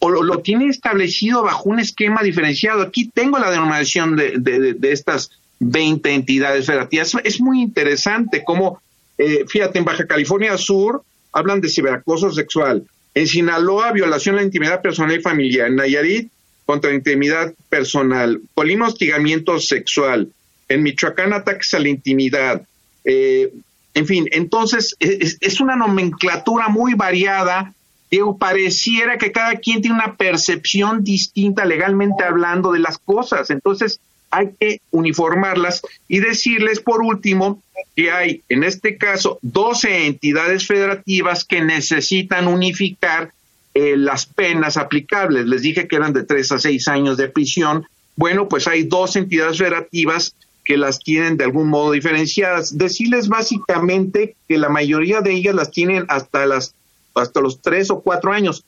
o 0.00 0.10
lo, 0.10 0.38
tiene 0.40 0.66
establecido 0.66 1.42
bajo 1.42 1.68
un 1.68 1.78
esquema 1.78 2.22
diferenciado. 2.22 2.82
Aquí 2.82 3.10
tengo 3.12 3.38
la 3.38 3.50
denominación 3.50 4.16
de, 4.16 4.38
de, 4.38 4.92
estas 4.92 5.30
20 5.58 6.14
entidades 6.14 6.66
federativas. 6.66 7.14
Es 7.22 7.40
muy 7.40 7.60
interesante 7.60 8.42
cómo, 8.42 8.80
eh, 9.20 9.44
fíjate, 9.46 9.78
en 9.78 9.84
Baja 9.84 10.06
California 10.06 10.56
Sur 10.56 11.02
hablan 11.32 11.60
de 11.60 11.68
ciberacoso 11.68 12.32
sexual, 12.32 12.86
en 13.14 13.26
Sinaloa 13.26 13.92
violación 13.92 14.36
a 14.36 14.38
la 14.38 14.44
intimidad 14.44 14.80
personal 14.80 15.14
y 15.14 15.20
familiar, 15.20 15.68
en 15.68 15.76
Nayarit 15.76 16.30
contra 16.64 16.90
la 16.90 16.96
intimidad 16.96 17.52
personal, 17.68 18.40
Colima 18.54 18.88
hostigamiento 18.88 19.60
sexual, 19.60 20.32
en 20.68 20.82
Michoacán 20.82 21.34
ataques 21.34 21.74
a 21.74 21.80
la 21.80 21.90
intimidad. 21.90 22.62
Eh, 23.04 23.52
en 23.92 24.06
fin, 24.06 24.26
entonces 24.32 24.96
es, 25.00 25.36
es 25.40 25.60
una 25.60 25.76
nomenclatura 25.76 26.68
muy 26.68 26.94
variada. 26.94 27.74
Diego, 28.10 28.38
pareciera 28.38 29.18
que 29.18 29.32
cada 29.32 29.56
quien 29.56 29.82
tiene 29.82 29.96
una 29.96 30.16
percepción 30.16 31.04
distinta 31.04 31.66
legalmente 31.66 32.24
hablando 32.24 32.72
de 32.72 32.78
las 32.78 32.98
cosas. 32.98 33.50
Entonces, 33.50 34.00
hay 34.30 34.50
que 34.58 34.80
uniformarlas 34.90 35.82
y 36.08 36.20
decirles, 36.20 36.80
por 36.80 37.02
último, 37.02 37.62
que 37.96 38.10
hay, 38.10 38.42
en 38.48 38.64
este 38.64 38.96
caso, 38.96 39.38
12 39.42 40.06
entidades 40.06 40.66
federativas 40.66 41.44
que 41.44 41.60
necesitan 41.62 42.46
unificar 42.46 43.32
eh, 43.74 43.96
las 43.96 44.26
penas 44.26 44.76
aplicables. 44.76 45.46
Les 45.46 45.62
dije 45.62 45.88
que 45.88 45.96
eran 45.96 46.12
de 46.12 46.24
3 46.24 46.52
a 46.52 46.58
6 46.58 46.88
años 46.88 47.16
de 47.16 47.28
prisión. 47.28 47.86
Bueno, 48.16 48.48
pues 48.48 48.66
hay 48.66 48.84
dos 48.84 49.16
entidades 49.16 49.58
federativas 49.58 50.34
que 50.64 50.76
las 50.76 51.00
tienen 51.00 51.36
de 51.36 51.44
algún 51.44 51.68
modo 51.68 51.92
diferenciadas. 51.92 52.76
Decirles 52.76 53.28
básicamente 53.28 54.36
que 54.48 54.58
la 54.58 54.68
mayoría 54.68 55.20
de 55.20 55.32
ellas 55.32 55.54
las 55.54 55.70
tienen 55.70 56.04
hasta 56.08 56.46
las 56.46 56.74
hasta 57.14 57.40
los 57.40 57.60
tres 57.60 57.90
o 57.90 58.00
cuatro 58.00 58.32
años. 58.32 58.64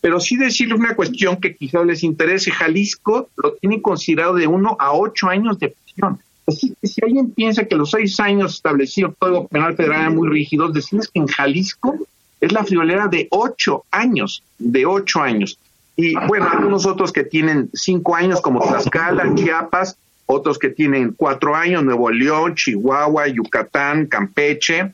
Pero 0.00 0.20
sí 0.20 0.36
decirles 0.36 0.78
una 0.78 0.94
cuestión 0.94 1.36
que 1.36 1.56
quizás 1.56 1.84
les 1.86 2.02
interese. 2.02 2.50
Jalisco 2.50 3.28
lo 3.36 3.54
tiene 3.54 3.82
considerado 3.82 4.34
de 4.34 4.46
uno 4.46 4.76
a 4.78 4.92
ocho 4.92 5.28
años 5.28 5.58
de 5.58 5.68
prisión. 5.68 6.18
Así 6.46 6.74
que 6.80 6.86
si 6.86 7.00
alguien 7.02 7.32
piensa 7.32 7.64
que 7.64 7.74
los 7.74 7.90
seis 7.90 8.20
años 8.20 8.54
establecidos 8.54 9.10
el 9.10 9.16
Código 9.16 9.48
Penal 9.48 9.74
Federal 9.74 10.00
eran 10.02 10.14
muy 10.14 10.28
rígidos, 10.28 10.72
decirles 10.72 11.08
que 11.08 11.18
en 11.18 11.26
Jalisco 11.26 11.96
es 12.40 12.52
la 12.52 12.64
friolera 12.64 13.08
de 13.08 13.26
ocho 13.30 13.84
años, 13.90 14.42
de 14.58 14.86
ocho 14.86 15.20
años. 15.20 15.58
Y 15.96 16.14
bueno, 16.28 16.48
algunos 16.48 16.86
otros 16.86 17.10
que 17.10 17.24
tienen 17.24 17.70
cinco 17.72 18.14
años, 18.14 18.40
como 18.40 18.60
Tlaxcala, 18.60 19.34
Chiapas, 19.34 19.96
otros 20.26 20.58
que 20.58 20.68
tienen 20.68 21.14
cuatro 21.16 21.54
años, 21.54 21.82
Nuevo 21.82 22.10
León, 22.10 22.54
Chihuahua, 22.54 23.28
Yucatán, 23.28 24.06
Campeche, 24.06 24.92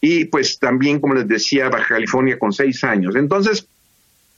y 0.00 0.24
pues 0.26 0.58
también, 0.58 1.00
como 1.00 1.14
les 1.14 1.28
decía, 1.28 1.68
Baja 1.68 1.88
California 1.88 2.38
con 2.38 2.52
seis 2.52 2.82
años. 2.84 3.14
Entonces, 3.16 3.66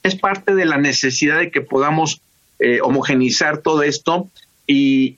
es 0.03 0.15
parte 0.15 0.55
de 0.55 0.65
la 0.65 0.77
necesidad 0.77 1.39
de 1.39 1.51
que 1.51 1.61
podamos 1.61 2.21
eh, 2.59 2.79
homogenizar 2.81 3.59
todo 3.59 3.83
esto 3.83 4.29
y, 4.67 5.17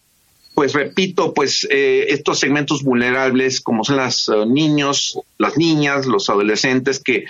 pues 0.56 0.74
repito, 0.74 1.34
pues 1.34 1.68
eh, 1.70 2.08
estos 2.10 2.40
segmentos 2.40 2.84
vulnerables 2.84 3.62
como 3.62 3.84
son 3.84 3.98
los 3.98 4.30
eh, 4.30 4.46
niños, 4.46 5.20
las 5.38 5.58
niñas, 5.58 6.06
los 6.06 6.30
adolescentes, 6.30 7.00
que, 7.00 7.26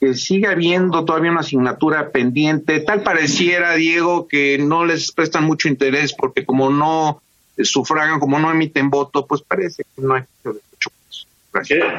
que 0.00 0.14
sigue 0.14 0.48
habiendo 0.48 1.04
todavía 1.04 1.30
una 1.30 1.40
asignatura 1.40 2.10
pendiente. 2.10 2.80
Tal 2.80 3.02
pareciera, 3.02 3.74
Diego, 3.74 4.26
que 4.26 4.58
no 4.58 4.84
les 4.84 5.12
prestan 5.12 5.44
mucho 5.44 5.68
interés 5.68 6.12
porque 6.12 6.44
como 6.44 6.70
no 6.70 7.22
sufragan, 7.58 8.18
como 8.18 8.38
no 8.38 8.50
emiten 8.50 8.90
voto, 8.90 9.26
pues 9.26 9.42
parece 9.42 9.84
que 9.94 10.02
no 10.02 10.14
hay 10.14 10.22
mucho 10.44 10.58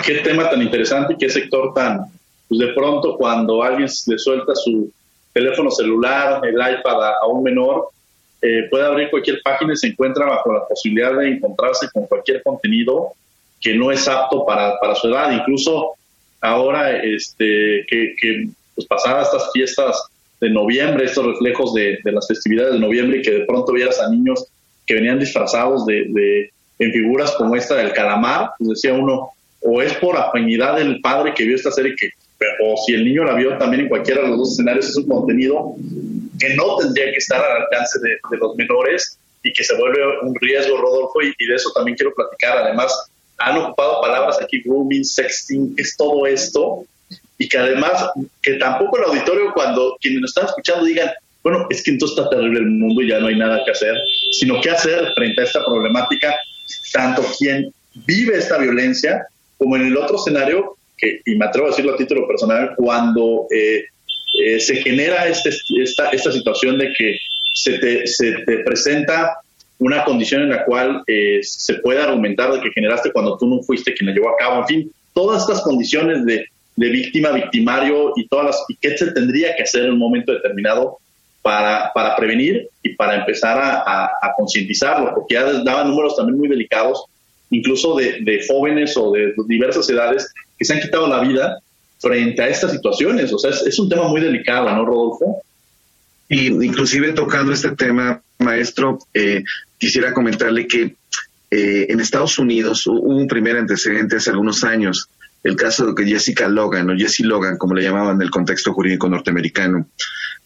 ¿Qué, 0.03 0.15
tema 0.23 0.49
tan 0.49 0.61
interesante 0.61 1.13
y 1.13 1.17
qué 1.17 1.29
sector 1.29 1.73
tan, 1.73 2.07
pues 2.47 2.59
de 2.59 2.73
pronto 2.73 3.17
cuando 3.17 3.63
alguien 3.63 3.89
le 4.07 4.17
suelta 4.17 4.53
su 4.55 4.91
teléfono 5.33 5.71
celular, 5.71 6.41
el 6.45 6.55
iPad 6.55 7.03
a, 7.21 7.27
un 7.27 7.43
menor, 7.43 7.89
eh, 8.41 8.67
puede 8.69 8.85
abrir 8.85 9.09
cualquier 9.09 9.41
página 9.41 9.73
y 9.73 9.77
se 9.77 9.87
encuentra 9.87 10.25
bajo 10.25 10.53
la 10.53 10.65
posibilidad 10.67 11.17
de 11.17 11.29
encontrarse 11.29 11.87
con 11.91 12.05
cualquier 12.05 12.43
contenido 12.43 13.13
que 13.59 13.73
no 13.73 13.91
es 13.91 14.07
apto 14.07 14.45
para, 14.45 14.77
para 14.79 14.95
su 14.95 15.07
edad. 15.07 15.31
Incluso 15.31 15.93
ahora 16.41 16.97
este, 17.01 17.85
que, 17.87 18.47
pues 18.75 18.87
pasadas 18.87 19.27
estas 19.27 19.51
fiestas 19.53 20.03
de 20.41 20.49
noviembre, 20.49 21.05
estos 21.05 21.25
reflejos 21.25 21.73
de, 21.73 21.99
de, 22.03 22.11
las 22.11 22.27
festividades 22.27 22.73
de 22.73 22.79
noviembre 22.79 23.19
y 23.19 23.21
que 23.21 23.31
de 23.31 23.45
pronto 23.45 23.71
vieras 23.71 23.99
a 24.01 24.09
niños 24.09 24.45
que 24.85 24.95
venían 24.95 25.19
disfrazados 25.19 25.85
de, 25.85 26.05
de 26.09 26.51
en 26.79 26.91
figuras 26.91 27.31
como 27.37 27.55
esta 27.55 27.75
del 27.75 27.93
calamar, 27.93 28.51
pues 28.57 28.71
decía 28.71 28.93
uno, 28.93 29.29
o 29.61 29.81
es 29.81 29.93
por 29.95 30.17
afinidad 30.17 30.75
del 30.75 30.99
padre 31.01 31.33
que 31.33 31.45
vio 31.45 31.55
esta 31.55 31.71
serie 31.71 31.95
que 31.97 32.09
o 32.61 32.75
si 32.85 32.93
el 32.93 33.05
niño 33.05 33.23
la 33.23 33.35
vio 33.35 33.57
también 33.57 33.83
en 33.83 33.89
cualquiera 33.89 34.21
de 34.21 34.29
los 34.29 34.37
dos 34.37 34.51
escenarios, 34.53 34.89
es 34.89 34.95
un 34.97 35.07
contenido 35.07 35.75
que 36.39 36.55
no 36.55 36.77
tendría 36.77 37.05
que 37.05 37.17
estar 37.17 37.43
al 37.43 37.63
alcance 37.63 37.99
de, 37.99 38.17
los 38.37 38.55
menores 38.55 39.17
y 39.43 39.53
que 39.53 39.63
se 39.63 39.75
vuelve 39.75 39.99
un 40.21 40.35
riesgo, 40.35 40.77
Rodolfo, 40.77 41.21
y, 41.21 41.45
de 41.45 41.55
eso 41.55 41.71
también 41.73 41.95
quiero 41.97 42.13
platicar. 42.13 42.57
Además, 42.57 43.09
han 43.37 43.57
ocupado 43.57 44.01
palabras 44.01 44.41
aquí, 44.41 44.61
grooming, 44.61 45.03
sexting, 45.03 45.75
es 45.77 45.95
todo 45.97 46.25
esto, 46.25 46.85
y 47.37 47.49
que 47.49 47.57
además, 47.57 48.05
que 48.41 48.53
tampoco 48.53 48.97
el 48.97 49.05
auditorio, 49.05 49.51
cuando 49.53 49.97
quienes 49.99 50.21
nos 50.21 50.31
están 50.31 50.45
escuchando 50.45 50.85
digan, 50.85 51.09
bueno, 51.43 51.67
es 51.69 51.83
que 51.83 51.91
entonces 51.91 52.17
está 52.17 52.29
terrible 52.29 52.59
el 52.59 52.67
mundo 52.67 53.01
y 53.01 53.09
ya 53.09 53.19
no 53.19 53.27
hay 53.27 53.35
nada 53.35 53.61
que 53.65 53.71
hacer, 53.71 53.95
sino 54.31 54.61
qué 54.61 54.69
hacer 54.69 55.11
frente 55.13 55.41
a 55.41 55.43
esta 55.43 55.65
problemática, 55.65 56.33
tanto 56.93 57.23
quien 57.37 57.73
vive 58.05 58.37
esta 58.37 58.57
violencia 58.57 59.27
como 59.57 59.75
en 59.75 59.87
el 59.87 59.97
otro 59.97 60.15
escenario, 60.15 60.77
que, 60.97 61.21
y 61.25 61.35
me 61.35 61.45
atrevo 61.45 61.67
a 61.67 61.69
decirlo 61.71 61.93
a 61.93 61.97
título 61.97 62.27
personal, 62.27 62.73
cuando 62.75 63.47
eh, 63.51 63.83
eh, 64.43 64.59
se 64.59 64.77
genera 64.77 65.27
este, 65.27 65.51
esta, 65.81 66.09
esta 66.09 66.31
situación 66.31 66.77
de 66.77 66.93
que 66.97 67.17
se 67.53 67.77
te, 67.77 68.07
se 68.07 68.31
te 68.45 68.59
presenta 68.59 69.37
una 69.79 70.03
condición 70.03 70.43
en 70.43 70.49
la 70.49 70.65
cual 70.65 71.03
eh, 71.07 71.39
se 71.43 71.75
puede 71.75 72.01
argumentar 72.01 72.51
de 72.51 72.61
que 72.61 72.71
generaste 72.71 73.11
cuando 73.11 73.37
tú 73.37 73.47
no 73.47 73.61
fuiste 73.63 73.93
quien 73.93 74.09
la 74.09 74.15
llevó 74.15 74.29
a 74.29 74.37
cabo, 74.37 74.61
en 74.61 74.67
fin, 74.67 74.91
todas 75.13 75.41
estas 75.41 75.61
condiciones 75.61 76.25
de, 76.25 76.45
de 76.75 76.89
víctima, 76.89 77.31
victimario 77.31 78.13
y 78.15 78.27
todas 78.27 78.45
las 78.47 78.65
y 78.69 78.75
qué 78.75 78.97
se 78.97 79.11
tendría 79.11 79.55
que 79.55 79.63
hacer 79.63 79.85
en 79.85 79.91
un 79.91 79.99
momento 79.99 80.31
determinado 80.31 80.97
para, 81.41 81.91
para 81.93 82.15
prevenir 82.15 82.69
y 82.81 82.95
para 82.95 83.17
empezar 83.17 83.59
a, 83.59 84.05
a, 84.05 84.33
concientizarlo, 84.35 85.13
porque 85.13 85.35
ya 85.35 85.43
daban 85.63 85.89
números 85.89 86.15
también 86.15 86.39
muy 86.39 86.47
delicados, 86.47 87.03
incluso 87.51 87.95
de, 87.95 88.19
de, 88.21 88.45
jóvenes 88.47 88.95
o 88.95 89.11
de 89.11 89.33
diversas 89.47 89.89
edades 89.89 90.33
que 90.57 90.65
se 90.65 90.73
han 90.73 90.81
quitado 90.81 91.07
la 91.07 91.21
vida 91.21 91.59
frente 91.99 92.41
a 92.41 92.47
estas 92.47 92.71
situaciones. 92.71 93.31
O 93.33 93.39
sea, 93.39 93.51
es, 93.51 93.79
un 93.79 93.89
tema 93.89 94.07
muy 94.07 94.21
delicado, 94.21 94.69
¿no, 94.69 94.85
Rodolfo? 94.85 95.41
Y 96.27 96.47
inclusive 96.47 97.13
tocando 97.13 97.53
este 97.53 97.71
tema, 97.71 98.21
maestro, 98.39 98.99
eh, 99.13 99.43
quisiera 99.77 100.13
comentarle 100.13 100.67
que 100.67 100.95
eh, 101.51 101.87
en 101.89 101.99
Estados 101.99 102.39
Unidos 102.39 102.87
hubo 102.87 102.99
un 102.99 103.27
primer 103.27 103.57
antecedente 103.57 104.17
hace 104.17 104.31
algunos 104.31 104.63
años, 104.63 105.09
el 105.43 105.55
caso 105.55 105.85
de 105.85 105.95
que 105.95 106.09
Jessica 106.09 106.47
Logan, 106.47 106.89
o 106.89 106.97
Jessie 106.97 107.25
Logan, 107.25 107.57
como 107.57 107.73
le 107.73 107.83
llamaban 107.83 108.15
en 108.15 108.21
el 108.21 108.31
contexto 108.31 108.73
jurídico 108.73 109.07
norteamericano, 109.07 109.87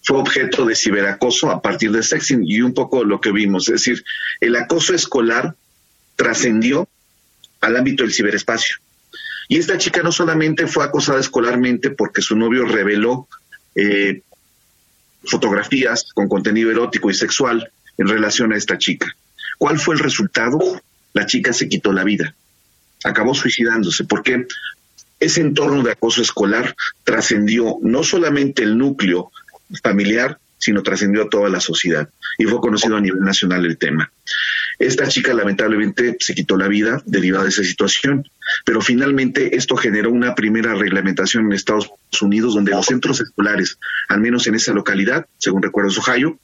fue 0.03 0.17
objeto 0.17 0.65
de 0.65 0.75
ciberacoso 0.75 1.49
a 1.49 1.61
partir 1.61 1.91
de 1.91 2.03
sexting 2.03 2.43
y 2.45 2.61
un 2.61 2.73
poco 2.73 3.03
lo 3.03 3.19
que 3.19 3.31
vimos, 3.31 3.67
es 3.67 3.73
decir, 3.73 4.03
el 4.41 4.55
acoso 4.55 4.93
escolar 4.93 5.55
trascendió 6.15 6.87
al 7.61 7.77
ámbito 7.77 8.03
del 8.03 8.13
ciberespacio. 8.13 8.77
Y 9.47 9.57
esta 9.57 9.77
chica 9.77 10.03
no 10.03 10.11
solamente 10.11 10.67
fue 10.67 10.83
acosada 10.83 11.19
escolarmente 11.19 11.89
porque 11.91 12.21
su 12.21 12.35
novio 12.35 12.65
reveló 12.65 13.27
eh, 13.75 14.21
fotografías 15.23 16.07
con 16.13 16.27
contenido 16.27 16.71
erótico 16.71 17.09
y 17.09 17.13
sexual 17.13 17.71
en 17.97 18.07
relación 18.07 18.53
a 18.53 18.57
esta 18.57 18.77
chica. 18.77 19.07
¿Cuál 19.57 19.79
fue 19.79 19.95
el 19.95 20.01
resultado? 20.01 20.59
La 21.13 21.25
chica 21.25 21.53
se 21.53 21.67
quitó 21.67 21.93
la 21.93 22.03
vida, 22.03 22.35
acabó 23.03 23.33
suicidándose, 23.33 24.03
porque 24.03 24.45
ese 25.19 25.41
entorno 25.41 25.81
de 25.81 25.91
acoso 25.91 26.21
escolar 26.21 26.75
trascendió 27.03 27.77
no 27.81 28.03
solamente 28.03 28.63
el 28.63 28.77
núcleo 28.77 29.31
familiar, 29.81 30.39
sino 30.59 30.83
trascendió 30.83 31.23
a 31.23 31.29
toda 31.29 31.49
la 31.49 31.59
sociedad 31.59 32.09
y 32.37 32.45
fue 32.45 32.59
conocido 32.59 32.97
a 32.97 33.01
nivel 33.01 33.21
nacional 33.21 33.65
el 33.65 33.77
tema. 33.77 34.11
Esta 34.79 35.07
chica 35.07 35.33
lamentablemente 35.33 36.17
se 36.19 36.35
quitó 36.35 36.55
la 36.55 36.67
vida 36.67 37.01
derivada 37.05 37.45
de 37.45 37.49
esa 37.49 37.63
situación, 37.63 38.29
pero 38.63 38.81
finalmente 38.81 39.55
esto 39.55 39.75
generó 39.75 40.11
una 40.11 40.35
primera 40.35 40.75
reglamentación 40.75 41.45
en 41.45 41.53
Estados 41.53 41.89
Unidos 42.21 42.53
donde 42.53 42.71
los 42.71 42.85
centros 42.85 43.19
escolares, 43.19 43.79
al 44.07 44.19
menos 44.19 44.45
en 44.47 44.55
esa 44.55 44.73
localidad, 44.73 45.25
según 45.37 45.63
recuerdo 45.63 45.89
es 45.89 45.97
Ohio, 45.97 46.37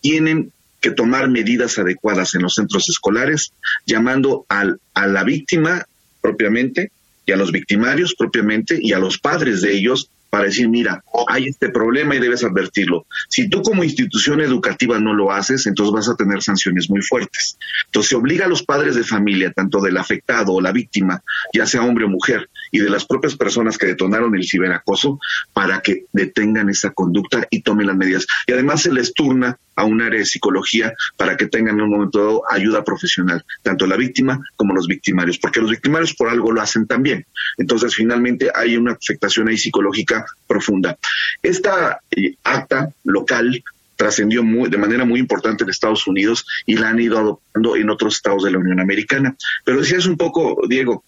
tienen 0.00 0.52
que 0.80 0.90
tomar 0.90 1.28
medidas 1.28 1.78
adecuadas 1.78 2.34
en 2.34 2.42
los 2.42 2.54
centros 2.54 2.88
escolares, 2.88 3.52
llamando 3.86 4.46
al, 4.48 4.80
a 4.94 5.06
la 5.06 5.24
víctima 5.24 5.84
propiamente 6.22 6.92
y 7.26 7.32
a 7.32 7.36
los 7.36 7.52
victimarios 7.52 8.14
propiamente 8.14 8.78
y 8.80 8.92
a 8.92 8.98
los 8.98 9.18
padres 9.18 9.60
de 9.60 9.72
ellos 9.72 10.10
para 10.36 10.48
decir, 10.48 10.68
mira, 10.68 11.02
hay 11.28 11.46
este 11.46 11.70
problema 11.70 12.14
y 12.14 12.18
debes 12.18 12.44
advertirlo. 12.44 13.06
Si 13.30 13.48
tú 13.48 13.62
como 13.62 13.82
institución 13.82 14.42
educativa 14.42 14.98
no 14.98 15.14
lo 15.14 15.32
haces, 15.32 15.66
entonces 15.66 15.94
vas 15.94 16.08
a 16.10 16.14
tener 16.14 16.42
sanciones 16.42 16.90
muy 16.90 17.00
fuertes. 17.00 17.56
Entonces 17.86 18.10
se 18.10 18.16
obliga 18.16 18.44
a 18.44 18.48
los 18.48 18.62
padres 18.62 18.96
de 18.96 19.02
familia, 19.02 19.50
tanto 19.50 19.80
del 19.80 19.96
afectado 19.96 20.52
o 20.52 20.60
la 20.60 20.72
víctima, 20.72 21.22
ya 21.54 21.64
sea 21.64 21.84
hombre 21.84 22.04
o 22.04 22.10
mujer, 22.10 22.50
y 22.70 22.78
de 22.78 22.90
las 22.90 23.04
propias 23.06 23.36
personas 23.36 23.78
que 23.78 23.86
detonaron 23.86 24.34
el 24.34 24.46
ciberacoso, 24.46 25.18
para 25.52 25.80
que 25.80 26.04
detengan 26.12 26.68
esa 26.68 26.90
conducta 26.90 27.46
y 27.50 27.62
tomen 27.62 27.86
las 27.86 27.96
medidas. 27.96 28.26
Y 28.46 28.52
además 28.52 28.82
se 28.82 28.92
les 28.92 29.12
turna 29.14 29.58
a 29.76 29.84
un 29.84 30.00
área 30.00 30.18
de 30.18 30.26
psicología 30.26 30.94
para 31.16 31.36
que 31.36 31.46
tengan 31.46 31.76
en 31.76 31.82
un 31.82 31.90
momento 31.90 32.18
dado 32.18 32.42
ayuda 32.50 32.82
profesional, 32.82 33.44
tanto 33.62 33.86
la 33.86 33.96
víctima 33.96 34.40
como 34.56 34.74
los 34.74 34.86
victimarios, 34.86 35.38
porque 35.38 35.60
los 35.60 35.70
victimarios 35.70 36.14
por 36.14 36.28
algo 36.28 36.50
lo 36.50 36.62
hacen 36.62 36.86
también. 36.86 37.26
Entonces, 37.58 37.94
finalmente 37.94 38.50
hay 38.54 38.76
una 38.76 38.92
afectación 38.92 39.48
ahí 39.48 39.58
psicológica 39.58 40.24
profunda. 40.46 40.96
Esta 41.42 42.00
eh, 42.10 42.36
acta 42.42 42.90
local 43.04 43.62
trascendió 43.96 44.42
de 44.68 44.78
manera 44.78 45.04
muy 45.04 45.18
importante 45.18 45.64
en 45.64 45.70
Estados 45.70 46.06
Unidos 46.06 46.46
y 46.66 46.76
la 46.76 46.90
han 46.90 47.00
ido 47.00 47.18
adoptando 47.18 47.76
en 47.76 47.90
otros 47.90 48.16
estados 48.16 48.44
de 48.44 48.50
la 48.50 48.58
Unión 48.58 48.78
Americana. 48.78 49.34
Pero 49.64 49.80
decías 49.80 50.06
un 50.06 50.16
poco, 50.16 50.60
Diego, 50.68 51.04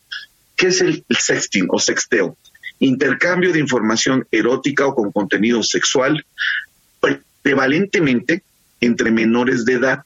¿qué 0.58 0.66
es 0.66 0.82
el 0.82 1.04
sexting 1.08 1.68
o 1.70 1.78
sexteo? 1.78 2.36
Intercambio 2.80 3.52
de 3.52 3.60
información 3.60 4.26
erótica 4.30 4.86
o 4.86 4.94
con 4.94 5.10
contenido 5.12 5.62
sexual, 5.62 6.26
prevalentemente 7.42 8.42
entre 8.80 9.10
menores 9.10 9.64
de 9.64 9.74
edad, 9.74 10.04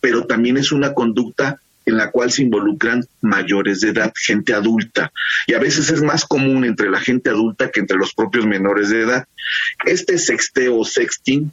pero 0.00 0.26
también 0.26 0.58
es 0.58 0.72
una 0.72 0.92
conducta 0.92 1.60
en 1.86 1.96
la 1.96 2.10
cual 2.10 2.30
se 2.30 2.42
involucran 2.42 3.04
mayores 3.22 3.80
de 3.80 3.90
edad, 3.90 4.12
gente 4.14 4.54
adulta. 4.54 5.12
Y 5.46 5.54
a 5.54 5.58
veces 5.58 5.90
es 5.90 6.02
más 6.02 6.24
común 6.24 6.64
entre 6.64 6.90
la 6.90 7.00
gente 7.00 7.30
adulta 7.30 7.70
que 7.70 7.80
entre 7.80 7.96
los 7.96 8.12
propios 8.12 8.46
menores 8.46 8.90
de 8.90 9.02
edad. 9.02 9.26
Este 9.84 10.18
sexteo 10.18 10.78
o 10.78 10.84
sexting 10.84 11.50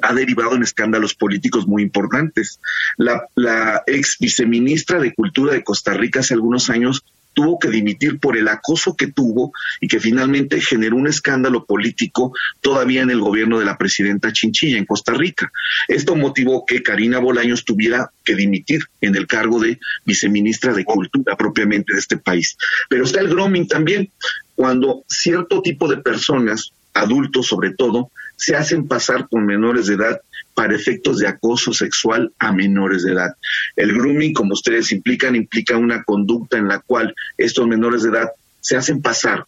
ha 0.00 0.14
derivado 0.14 0.54
en 0.54 0.62
escándalos 0.62 1.14
políticos 1.14 1.66
muy 1.66 1.82
importantes. 1.82 2.60
La, 2.96 3.26
la 3.34 3.82
ex 3.86 4.16
viceministra 4.20 4.98
de 5.00 5.12
Cultura 5.12 5.52
de 5.52 5.64
Costa 5.64 5.92
Rica 5.92 6.20
hace 6.20 6.32
algunos 6.32 6.70
años 6.70 7.04
tuvo 7.34 7.58
que 7.58 7.68
dimitir 7.68 8.18
por 8.18 8.36
el 8.36 8.48
acoso 8.48 8.96
que 8.96 9.08
tuvo 9.08 9.52
y 9.80 9.88
que 9.88 10.00
finalmente 10.00 10.60
generó 10.60 10.96
un 10.96 11.06
escándalo 11.06 11.64
político 11.64 12.32
todavía 12.60 13.02
en 13.02 13.10
el 13.10 13.20
gobierno 13.20 13.58
de 13.58 13.64
la 13.64 13.78
presidenta 13.78 14.32
Chinchilla 14.32 14.78
en 14.78 14.86
Costa 14.86 15.12
Rica. 15.12 15.50
Esto 15.88 16.16
motivó 16.16 16.64
que 16.66 16.82
Karina 16.82 17.18
Bolaños 17.18 17.64
tuviera 17.64 18.10
que 18.24 18.34
dimitir 18.34 18.82
en 19.00 19.16
el 19.16 19.26
cargo 19.26 19.60
de 19.60 19.78
viceministra 20.04 20.72
de 20.72 20.84
Cultura 20.84 21.36
propiamente 21.36 21.92
de 21.92 21.98
este 21.98 22.16
país. 22.16 22.56
Pero 22.88 23.04
está 23.04 23.20
el 23.20 23.28
grooming 23.28 23.68
también, 23.68 24.10
cuando 24.54 25.04
cierto 25.08 25.62
tipo 25.62 25.88
de 25.88 25.98
personas, 25.98 26.72
adultos 26.94 27.46
sobre 27.46 27.70
todo, 27.70 28.10
se 28.36 28.56
hacen 28.56 28.88
pasar 28.88 29.28
por 29.28 29.42
menores 29.42 29.86
de 29.86 29.94
edad 29.94 30.20
para 30.54 30.74
efectos 30.74 31.18
de 31.18 31.28
acoso 31.28 31.72
sexual 31.72 32.32
a 32.38 32.52
menores 32.52 33.02
de 33.02 33.12
edad. 33.12 33.34
El 33.76 33.92
grooming, 33.92 34.32
como 34.32 34.52
ustedes 34.52 34.92
implican, 34.92 35.36
implica 35.36 35.76
una 35.76 36.02
conducta 36.04 36.58
en 36.58 36.68
la 36.68 36.80
cual 36.80 37.14
estos 37.38 37.66
menores 37.66 38.02
de 38.02 38.10
edad 38.10 38.30
se 38.60 38.76
hacen 38.76 39.02
pasar 39.02 39.46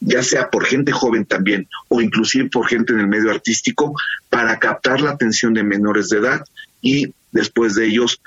ya 0.00 0.22
sea 0.22 0.50
por 0.50 0.66
gente 0.66 0.92
joven 0.92 1.24
también 1.24 1.68
o 1.88 2.00
inclusive 2.00 2.48
por 2.50 2.66
gente 2.66 2.92
en 2.92 3.00
el 3.00 3.08
medio 3.08 3.30
artístico, 3.30 3.94
para 4.28 4.58
captar 4.58 5.00
la 5.00 5.12
atención 5.12 5.54
de 5.54 5.62
menores 5.62 6.08
de 6.08 6.18
edad 6.18 6.44
y 6.82 7.14
después 7.32 7.74
de 7.74 7.86
ellos 7.86 8.20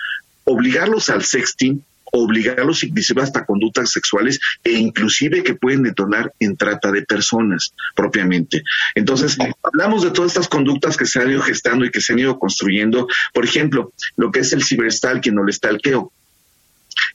obligarlos 0.46 1.10
al 1.10 1.24
sexting 1.24 1.84
obligarlos 2.12 2.84
inclusive 2.84 3.22
hasta 3.22 3.46
conductas 3.46 3.92
sexuales 3.92 4.40
e 4.64 4.74
inclusive 4.74 5.44
que 5.44 5.56
pueden 5.56 5.84
detonar 5.84 6.34
en 6.40 6.58
trata 6.58 6.92
de 6.92 7.04
personas 7.04 7.74
propiamente. 7.96 8.64
Entonces, 8.96 9.38
hablamos 9.64 10.04
de 10.04 10.12
todas 10.12 10.32
estas 10.32 10.48
conductas 10.48 10.98
que 10.98 11.06
se 11.06 11.20
han 11.20 11.32
ido 11.32 11.42
gestando 11.42 11.86
y 11.86 11.92
que 11.92 12.02
se 12.02 12.14
han 12.14 12.20
ido 12.20 12.40
construyendo. 12.40 13.08
Por 13.34 13.46
ejemplo, 13.46 13.94
lo 14.18 14.32
que 14.32 14.42
es 14.42 14.54
el 14.54 14.64
ciberstalking 14.64 15.38
o 15.38 15.46
el 15.46 15.54
stalkeo. 15.54 16.12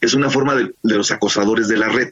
Es 0.01 0.15
una 0.15 0.31
forma 0.31 0.55
de, 0.55 0.73
de 0.83 0.97
los 0.97 1.11
acosadores 1.11 1.69
de 1.69 1.77
la 1.77 1.89
red 1.89 2.11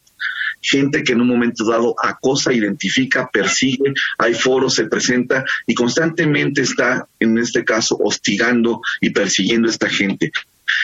gente 0.63 1.03
que 1.03 1.13
en 1.13 1.21
un 1.21 1.29
momento 1.29 1.65
dado 1.69 1.95
acosa, 2.03 2.53
identifica, 2.53 3.29
persigue, 3.31 3.93
hay 4.17 4.33
foros, 4.33 4.75
se 4.75 4.85
presenta 4.85 5.45
y 5.67 5.75
constantemente 5.75 6.63
está, 6.63 7.07
en 7.19 7.37
este 7.37 7.65
caso, 7.65 7.99
hostigando 8.01 8.81
y 9.01 9.11
persiguiendo 9.11 9.69
a 9.69 9.73
esta 9.73 9.89
gente. 9.89 10.31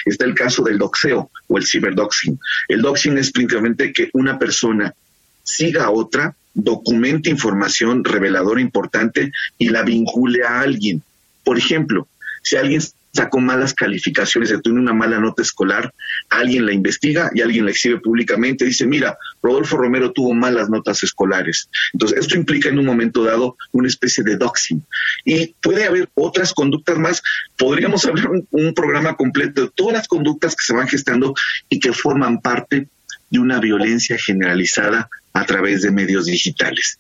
Está 0.05 0.25
el 0.25 0.35
caso 0.35 0.63
del 0.63 0.79
doxeo 0.79 1.31
o 1.47 1.59
el 1.59 1.67
ciberdoxing. 1.67 2.39
El 2.69 2.83
doxing 2.83 3.19
es 3.19 3.33
principalmente 3.33 3.93
que 3.93 4.11
una 4.13 4.39
persona 4.39 4.95
siga 5.43 5.85
a 5.85 5.91
otra, 5.91 6.37
documente 6.55 7.31
información 7.31 8.05
reveladora 8.05 8.61
importante 8.61 9.33
y 9.59 9.69
la 9.69 9.83
vincule 9.83 10.45
a 10.45 10.61
alguien. 10.61 11.03
Por 11.45 11.59
ejemplo, 11.59 12.09
si 12.43 12.57
alguien 12.57 12.83
sacó 13.19 13.41
malas 13.41 13.75
calificaciones, 13.75 14.55
tiene 14.63 14.81
una 14.81 14.95
mala 14.95 15.19
nota 15.19 15.43
escolar, 15.43 15.93
alguien 16.31 16.67
la 16.67 16.73
investiga 16.73 17.31
y 17.35 17.41
alguien 17.41 17.65
la 17.65 17.73
exhibe 17.73 17.99
públicamente, 18.01 18.65
dice, 18.65 18.87
mira, 18.87 19.19
Rodolfo 19.43 19.77
Romero 19.77 20.13
tuvo 20.13 20.35
malas 20.35 20.71
notas 20.71 21.03
escolares. 21.03 21.69
Entonces, 21.93 22.19
esto 22.21 22.37
implica 22.37 22.69
en 22.69 22.79
un 22.79 22.87
momento 22.87 23.25
dado 23.25 23.57
una 23.73 23.89
especie 23.89 24.23
de 24.23 24.37
doxing. 24.37 24.85
Y 25.25 25.55
puede 25.61 25.85
haber 25.85 26.09
otras 26.15 26.55
conductas 26.55 26.99
más. 26.99 27.23
Podríamos 27.57 28.05
hablar 28.05 28.31
un, 28.31 28.47
un 28.51 28.73
programa 28.75 29.17
completo 29.17 29.63
de 29.63 29.71
todas 29.75 29.95
las 29.95 30.09
conductas 30.09 30.55
que 30.55 30.65
se 30.65 30.75
van 30.75 30.89
gestando 30.89 31.35
y 31.69 31.81
que 31.81 31.93
forman 31.93 32.41
parte 32.41 32.89
de 33.31 33.39
una 33.39 33.61
violencia 33.61 34.17
generalizada 34.19 35.09
a 35.33 35.45
través 35.45 35.83
de 35.83 35.91
medios 35.91 36.27
digitales 36.27 36.99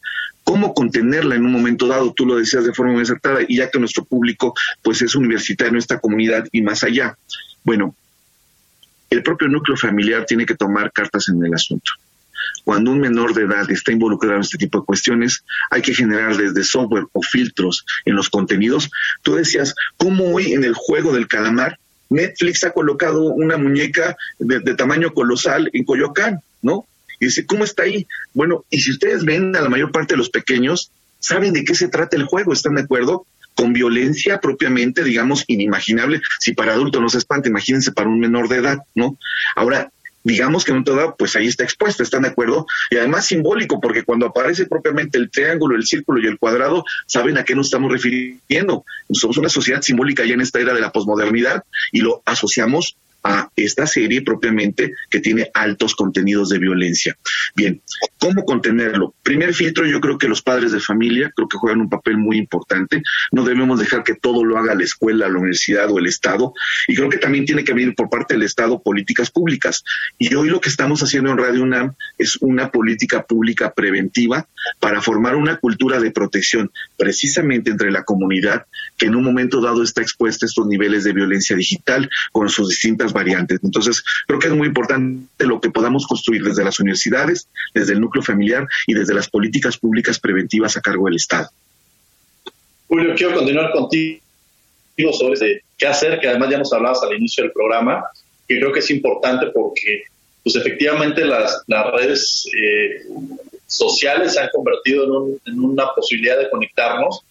cómo 0.49 0.73
contenerla 0.73 1.35
en 1.35 1.45
un 1.45 1.53
momento 1.53 1.87
dado, 1.87 2.15
tú 2.15 2.25
lo 2.25 2.37
decías 2.37 2.65
de 2.65 2.73
forma 2.73 2.95
muy 2.95 3.03
acertada, 3.03 3.41
y 3.47 3.59
ya 3.59 3.71
que 3.71 3.79
nuestro 3.79 4.07
público 4.07 4.55
pues 4.83 5.03
es 5.03 5.15
universitario 5.15 5.73
en 5.73 5.77
esta 5.77 5.99
comunidad 5.99 6.49
y 6.51 6.63
más 6.63 6.83
allá. 6.85 7.19
Bueno, 7.65 7.95
el 9.11 9.23
propio 9.23 9.47
núcleo 9.49 9.77
familiar 9.77 10.25
tiene 10.25 10.47
que 10.47 10.55
tomar 10.55 10.91
cartas 10.91 11.29
en 11.29 11.45
el 11.45 11.53
asunto. 11.53 11.93
Cuando 12.65 12.93
un 12.93 13.01
menor 13.01 13.35
de 13.35 13.43
edad 13.43 13.71
está 13.71 13.93
involucrado 13.93 14.37
en 14.37 14.41
este 14.41 14.57
tipo 14.57 14.81
de 14.81 14.87
cuestiones, 14.87 15.45
hay 15.71 15.83
que 15.83 15.95
generar 15.95 16.35
desde 16.39 16.65
software 16.65 17.05
o 17.13 17.21
filtros 17.21 17.85
en 18.07 18.17
los 18.17 18.31
contenidos. 18.31 18.91
Tú 19.21 19.35
decías, 19.35 19.75
¿cómo 19.99 20.33
hoy 20.33 20.55
en 20.55 20.65
el 20.65 20.73
juego 20.73 21.13
del 21.13 21.29
calamar 21.29 21.79
Netflix 22.11 22.65
ha 22.65 22.73
colocado 22.73 23.25
una 23.25 23.57
muñeca 23.57 24.17
de, 24.39 24.61
de 24.61 24.75
tamaño 24.75 25.13
colosal 25.13 25.71
en 25.73 25.85
Coyoacán, 25.85 26.41
¿no? 26.63 26.87
Y 27.21 27.27
dice, 27.27 27.47
¿cómo 27.47 27.65
está 27.65 27.85
ahí? 27.85 28.07
Bueno, 28.33 28.65
y 28.71 28.81
si 28.81 28.93
ustedes 28.93 29.25
ven 29.25 29.55
a 29.57 29.61
la 29.61 29.69
mayor 29.69 29.91
parte 29.91 30.15
de 30.15 30.19
los 30.19 30.31
pequeños, 30.31 30.91
saben 31.19 31.53
de 31.53 31.65
qué 31.65 31.75
se 31.75 31.89
trata 31.89 32.17
el 32.17 32.25
juego, 32.25 32.53
¿están 32.53 32.77
de 32.77 32.83
acuerdo? 32.83 33.27
Con 33.55 33.73
violencia 33.73 34.41
propiamente, 34.41 35.03
digamos, 35.03 35.45
inimaginable. 35.49 36.21
Si 36.39 36.55
para 36.55 36.75
adulto 36.75 37.01
no 37.01 37.09
se 37.09 37.19
espanta, 37.19 37.49
imagínense 37.49 37.93
para 37.93 38.09
un 38.09 38.21
menor 38.21 38.49
de 38.49 38.57
edad, 38.57 38.79
¿no? 38.95 39.19
Ahora, 39.57 39.91
digamos 40.29 40.65
que 40.65 40.73
en 40.73 40.85
todo 40.85 41.17
pues 41.19 41.35
ahí 41.37 41.47
está 41.47 41.65
expuesto, 41.65 42.03
¿están 42.03 42.23
de 42.23 42.29
acuerdo? 42.29 42.67
Y 42.91 42.97
además 42.97 43.25
simbólico, 43.25 43.81
porque 43.81 44.05
cuando 44.05 44.27
aparece 44.27 44.67
propiamente 44.67 45.17
el 45.17 45.31
triángulo, 45.31 45.75
el 45.75 45.87
círculo 45.87 46.21
y 46.21 46.27
el 46.27 46.39
cuadrado, 46.39 46.85
saben 47.07 47.39
a 47.39 47.45
qué 47.45 47.55
nos 47.55 47.69
estamos 47.69 47.91
refiriendo. 47.91 48.85
Somos 49.11 49.39
una 49.39 49.49
sociedad 49.49 49.81
simbólica 49.81 50.27
ya 50.27 50.35
en 50.35 50.43
esta 50.43 50.61
era 50.61 50.75
de 50.75 50.83
la 50.83 50.93
posmodernidad 50.93 51.65
y 51.93 52.01
lo 52.01 52.23
asociamos 52.27 52.97
a 53.23 53.51
esta 53.57 53.87
serie 53.87 54.23
propiamente 54.23 54.95
que 55.11 55.21
tiene 55.21 55.51
altos 55.55 55.95
contenidos 55.95 56.49
de 56.49 56.59
violencia. 56.59 57.17
Bien, 57.55 57.83
¿cómo 58.19 58.45
contenerlo? 58.45 59.15
Primer 59.23 59.55
filtro, 59.55 59.87
yo 59.87 60.01
creo 60.01 60.19
que 60.19 60.29
los 60.29 60.43
padres 60.43 60.73
de 60.73 60.81
familia 60.81 61.31
creo 61.35 61.49
que 61.49 61.59
juegan 61.59 61.81
un 61.81 61.89
papel 61.89 62.17
muy 62.17 62.39
importante. 62.39 63.03
No 63.33 63.45
debemos 63.45 63.81
dejar 63.81 64.05
que 64.05 64.15
todo 64.15 64.45
lo 64.45 64.59
haga 64.59 64.75
la 64.75 64.85
escuela, 64.85 65.29
la 65.29 65.39
universidad 65.39 65.91
o 65.91 65.99
el 65.99 66.07
Estado. 66.07 66.53
Y 66.87 66.95
creo 66.95 67.09
que 67.09 67.19
también 67.19 67.45
tiene 67.45 67.65
que 67.65 67.73
haber 67.73 67.95
por 67.95 68.11
parte 68.11 68.35
del 68.35 68.43
Estado 68.43 68.83
políticas 68.83 69.31
públicas. 69.31 69.85
Y 70.19 70.35
hoy 70.35 70.49
lo 70.49 70.61
que 70.61 70.69
estamos 70.69 71.03
haciendo 71.03 71.31
en 71.31 71.39
Radio 71.39 71.63
UNAM 71.63 71.95
es 72.19 72.37
una 72.41 72.71
política 72.71 73.25
pública 73.25 73.73
preventiva 73.73 74.49
para 74.81 75.01
formar 75.01 75.37
una 75.37 75.59
cultura 75.59 76.01
de 76.01 76.11
protección 76.11 76.71
precisamente 76.97 77.71
entre 77.71 77.91
la 77.91 78.05
comunidad 78.05 78.67
que 78.99 79.07
en 79.07 79.15
un 79.15 79.25
momento 79.25 79.61
dado 79.61 79.83
está 79.83 80.03
expuesta 80.03 80.45
a 80.45 80.49
estos 80.49 80.67
niveles 80.67 81.05
de 81.05 81.13
violencia 81.13 81.57
digital 81.57 82.11
con 82.33 82.49
sus 82.49 82.69
distintas 82.69 83.13
variantes. 83.13 83.61
Entonces, 83.63 84.03
creo 84.27 84.39
que 84.39 84.49
es 84.49 84.53
muy 84.53 84.67
importante 84.67 85.47
lo 85.47 85.61
que 85.61 85.71
podamos 85.71 86.07
construir 86.07 86.43
desde 86.43 86.65
las 86.65 86.81
universidades, 86.81 87.49
desde 87.75 87.93
el 87.95 88.01
núcleo 88.01 88.23
familiar 88.23 88.67
y 88.87 88.95
desde 88.95 89.15
las 89.15 89.29
políticas 89.31 89.79
públicas 89.79 90.19
preventivas 90.19 90.77
a 90.77 90.83
cargo 90.83 91.07
del 91.07 91.17
Estado. 91.17 91.49
Julio, 92.89 93.15
quiero 93.17 93.35
continuar 93.35 93.71
contigo 93.71 94.21
sobre 95.13 95.63
qué 95.77 95.87
hacer, 95.87 96.19
que 96.21 96.29
además 96.29 96.51
ya 96.51 96.59
nos 96.59 96.73
hablabas 96.73 97.03
al 97.03 97.17
inicio 97.17 97.45
del 97.45 97.53
programa, 97.53 98.05
que 98.47 98.59
creo 98.59 98.73
que 98.73 98.81
es 98.81 98.91
importante 98.91 99.47
porque, 99.55 100.05
pues 100.43 100.57
efectivamente, 100.57 101.25
las, 101.25 101.63
redes 101.93 102.49
eh, 102.59 103.03
sociales 103.67 104.35
se 104.35 104.41
han 104.41 104.49
convertido 104.53 105.29
en, 105.45 105.61
una 105.61 105.89
posibilidad 105.95 106.39
de 106.39 106.51
conectarnos, 106.51 107.23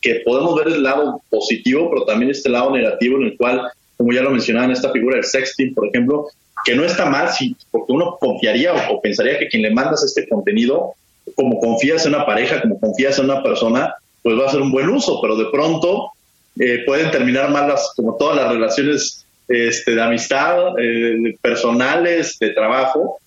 que 0.00 0.22
podemos 0.24 0.54
ver 0.56 0.68
el 0.68 0.82
lado 0.82 1.20
positivo, 1.30 1.90
pero 1.90 2.04
también 2.04 2.30
este 2.30 2.48
lado 2.48 2.70
negativo 2.70 3.16
en 3.16 3.24
el 3.24 3.36
cual 3.36 3.70
como 3.98 4.12
ya 4.12 4.22
lo 4.22 4.30
mencionaba 4.30 4.66
en 4.66 4.72
esta 4.72 4.92
figura 4.92 5.16
del 5.16 5.24
sexting, 5.24 5.74
por 5.74 5.88
ejemplo, 5.88 6.28
que 6.64 6.74
no 6.74 6.84
está 6.84 7.06
mal, 7.06 7.30
si, 7.30 7.56
porque 7.70 7.92
uno 7.92 8.16
confiaría 8.18 8.90
o, 8.90 9.00
pensaría 9.00 9.38
que 9.38 9.48
quien 9.48 9.62
le 9.62 9.72
mandas 9.72 10.04
este 10.04 10.28
contenido, 10.28 10.94
como 11.34 11.58
confías 11.58 12.06
en 12.06 12.14
una 12.14 12.24
pareja, 12.24 12.62
como 12.62 12.78
confías 12.78 13.18
en 13.18 13.26
una 13.26 13.42
persona, 13.42 13.94
pues 14.22 14.38
va 14.38 14.46
a 14.46 14.50
ser 14.50 14.60
un 14.60 14.70
buen 14.70 14.88
uso, 14.88 15.20
pero 15.20 15.36
de 15.36 15.46
pronto 15.46 16.12
eh, 16.58 16.84
pueden 16.86 17.10
terminar 17.10 17.50
mal 17.50 17.68
las, 17.68 17.92
como 17.96 18.16
todas 18.16 18.36
las 18.36 18.52
relaciones 18.52 19.26
este, 19.48 19.94
de 19.94 20.02
amistad, 20.02 20.78
eh, 20.78 21.36
personales, 21.42 22.38
de 22.38 22.50
trabajo, 22.50 23.18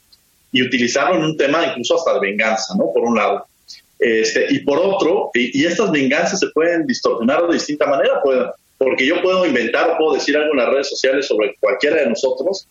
y 0.54 0.62
utilizarlo 0.64 1.16
en 1.16 1.24
un 1.24 1.38
tema 1.38 1.66
incluso 1.66 1.96
hasta 1.96 2.14
de 2.14 2.20
venganza, 2.20 2.76
¿no? 2.78 2.92
Por 2.94 3.04
un 3.04 3.16
lado. 3.16 3.46
Este, 4.02 4.48
y 4.50 4.60
por 4.60 4.80
otro, 4.80 5.30
y, 5.36 5.62
y 5.62 5.66
estas 5.66 5.92
venganzas 5.92 6.40
se 6.40 6.48
pueden 6.48 6.88
distorsionar 6.88 7.46
de 7.48 7.54
distinta 7.54 7.86
manera, 7.86 8.20
pueden, 8.24 8.48
porque 8.80 9.06
yo 9.06 9.22
puedo 9.22 9.46
inventar 9.46 9.92
o 9.92 9.98
puedo 9.98 10.14
decir 10.16 10.36
algo 10.36 10.54
en 10.54 10.58
las 10.58 10.70
redes 10.70 10.90
sociales 10.90 11.28
sobre 11.28 11.56
cualquiera 11.60 11.98
de 11.98 12.10
nosotros 12.10 12.68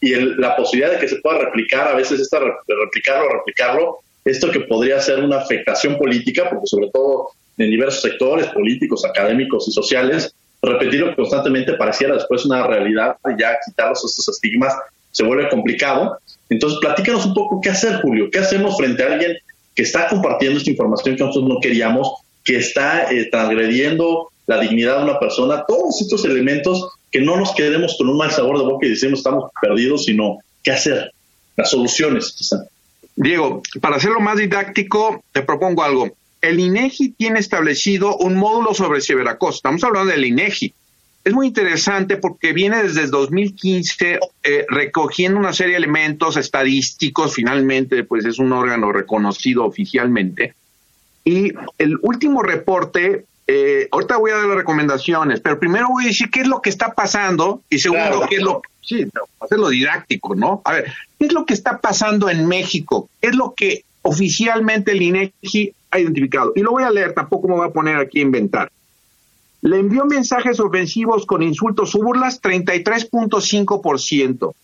y 0.00 0.14
la 0.14 0.54
posibilidad 0.54 0.92
de 0.92 1.00
que 1.00 1.08
se 1.08 1.16
pueda 1.16 1.38
replicar, 1.38 1.88
a 1.88 1.94
veces 1.96 2.20
esta 2.20 2.38
replicarlo, 2.38 3.28
replicarlo, 3.28 3.98
esto 4.24 4.50
que 4.52 4.60
podría 4.60 5.00
ser 5.00 5.18
una 5.18 5.38
afectación 5.38 5.98
política, 5.98 6.48
porque 6.48 6.66
sobre 6.66 6.88
todo 6.90 7.30
en 7.58 7.68
diversos 7.68 8.02
sectores 8.02 8.46
políticos, 8.46 9.04
académicos 9.04 9.66
y 9.66 9.72
sociales, 9.72 10.32
repetirlo 10.62 11.16
constantemente 11.16 11.72
pareciera 11.74 12.14
después 12.14 12.46
una 12.46 12.64
realidad, 12.66 13.16
ya 13.36 13.58
quitarlos 13.66 14.04
estos 14.04 14.28
estigmas 14.28 14.74
se 15.10 15.24
vuelve 15.24 15.48
complicado. 15.48 16.18
Entonces, 16.48 16.78
platícanos 16.80 17.26
un 17.26 17.34
poco 17.34 17.60
qué 17.60 17.70
hacer, 17.70 18.00
Julio, 18.02 18.30
qué 18.30 18.38
hacemos 18.38 18.76
frente 18.76 19.02
a 19.02 19.12
alguien 19.12 19.36
que 19.74 19.82
está 19.82 20.08
compartiendo 20.08 20.58
esta 20.58 20.70
información 20.70 21.16
que 21.16 21.24
nosotros 21.24 21.48
no 21.48 21.60
queríamos, 21.60 22.12
que 22.44 22.56
está 22.56 23.10
eh, 23.12 23.28
transgrediendo 23.30 24.30
la 24.46 24.60
dignidad 24.60 24.98
de 24.98 25.04
una 25.04 25.18
persona, 25.18 25.64
todos 25.66 26.00
estos 26.00 26.24
elementos 26.24 26.88
que 27.10 27.20
no 27.20 27.36
nos 27.36 27.52
quedemos 27.52 27.96
con 27.96 28.08
un 28.08 28.16
mal 28.16 28.30
sabor 28.30 28.58
de 28.58 28.64
boca 28.64 28.86
y 28.86 28.90
decimos 28.90 29.20
estamos 29.20 29.50
perdidos, 29.60 30.04
sino 30.04 30.38
qué 30.62 30.72
hacer, 30.72 31.12
las 31.56 31.70
soluciones 31.70 32.32
quizá. 32.36 32.64
Diego, 33.16 33.62
para 33.80 33.96
hacerlo 33.96 34.20
más 34.20 34.38
didáctico, 34.38 35.22
te 35.32 35.42
propongo 35.42 35.82
algo. 35.82 36.08
El 36.40 36.58
INEGI 36.58 37.10
tiene 37.10 37.38
establecido 37.38 38.16
un 38.16 38.34
módulo 38.34 38.72
sobre 38.72 39.00
ciberacoso. 39.02 39.56
Estamos 39.56 39.84
hablando 39.84 40.10
del 40.10 40.24
INEGI. 40.24 40.72
Es 41.22 41.34
muy 41.34 41.48
interesante 41.48 42.16
porque 42.16 42.52
viene 42.52 42.82
desde 42.82 43.02
el 43.02 43.10
2015 43.10 44.18
eh, 44.42 44.66
recogiendo 44.68 45.38
una 45.38 45.52
serie 45.52 45.72
de 45.72 45.78
elementos 45.78 46.36
estadísticos. 46.36 47.34
Finalmente, 47.34 48.04
pues 48.04 48.24
es 48.24 48.38
un 48.38 48.52
órgano 48.52 48.90
reconocido 48.90 49.64
oficialmente. 49.64 50.54
Y 51.24 51.52
el 51.78 51.98
último 52.02 52.42
reporte 52.42 53.26
eh, 53.52 53.88
ahorita 53.90 54.16
voy 54.16 54.30
a 54.30 54.36
dar 54.36 54.46
las 54.46 54.58
recomendaciones, 54.58 55.40
pero 55.40 55.58
primero 55.58 55.88
voy 55.88 56.04
a 56.04 56.08
decir 56.08 56.30
qué 56.30 56.42
es 56.42 56.46
lo 56.46 56.62
que 56.62 56.70
está 56.70 56.94
pasando 56.94 57.62
y 57.68 57.80
segundo, 57.80 58.24
qué 58.28 58.36
es 58.36 58.42
lo 58.42 58.62
sí, 58.80 59.04
hacerlo 59.40 59.70
didáctico, 59.70 60.36
¿no? 60.36 60.62
A 60.64 60.74
ver, 60.74 60.92
¿qué 61.18 61.26
es 61.26 61.32
lo 61.32 61.44
que 61.44 61.54
está 61.54 61.78
pasando 61.78 62.30
en 62.30 62.46
México? 62.46 63.10
¿Qué 63.20 63.28
es 63.28 63.34
lo 63.34 63.54
que 63.56 63.82
oficialmente 64.02 64.92
el 64.92 65.02
INEGI 65.02 65.74
ha 65.90 65.98
identificado? 65.98 66.52
Y 66.54 66.60
lo 66.60 66.70
voy 66.70 66.84
a 66.84 66.90
leer, 66.90 67.12
tampoco 67.12 67.48
me 67.48 67.54
voy 67.54 67.66
a 67.66 67.72
poner 67.72 67.96
aquí 67.96 68.20
a 68.20 68.22
inventar. 68.22 68.70
Le 69.62 69.78
envió 69.78 70.06
mensajes 70.06 70.58
ofensivos 70.60 71.26
con 71.26 71.42
insultos 71.42 71.94
o 71.94 71.98
burlas 71.98 72.40
33.5%. 72.40 74.54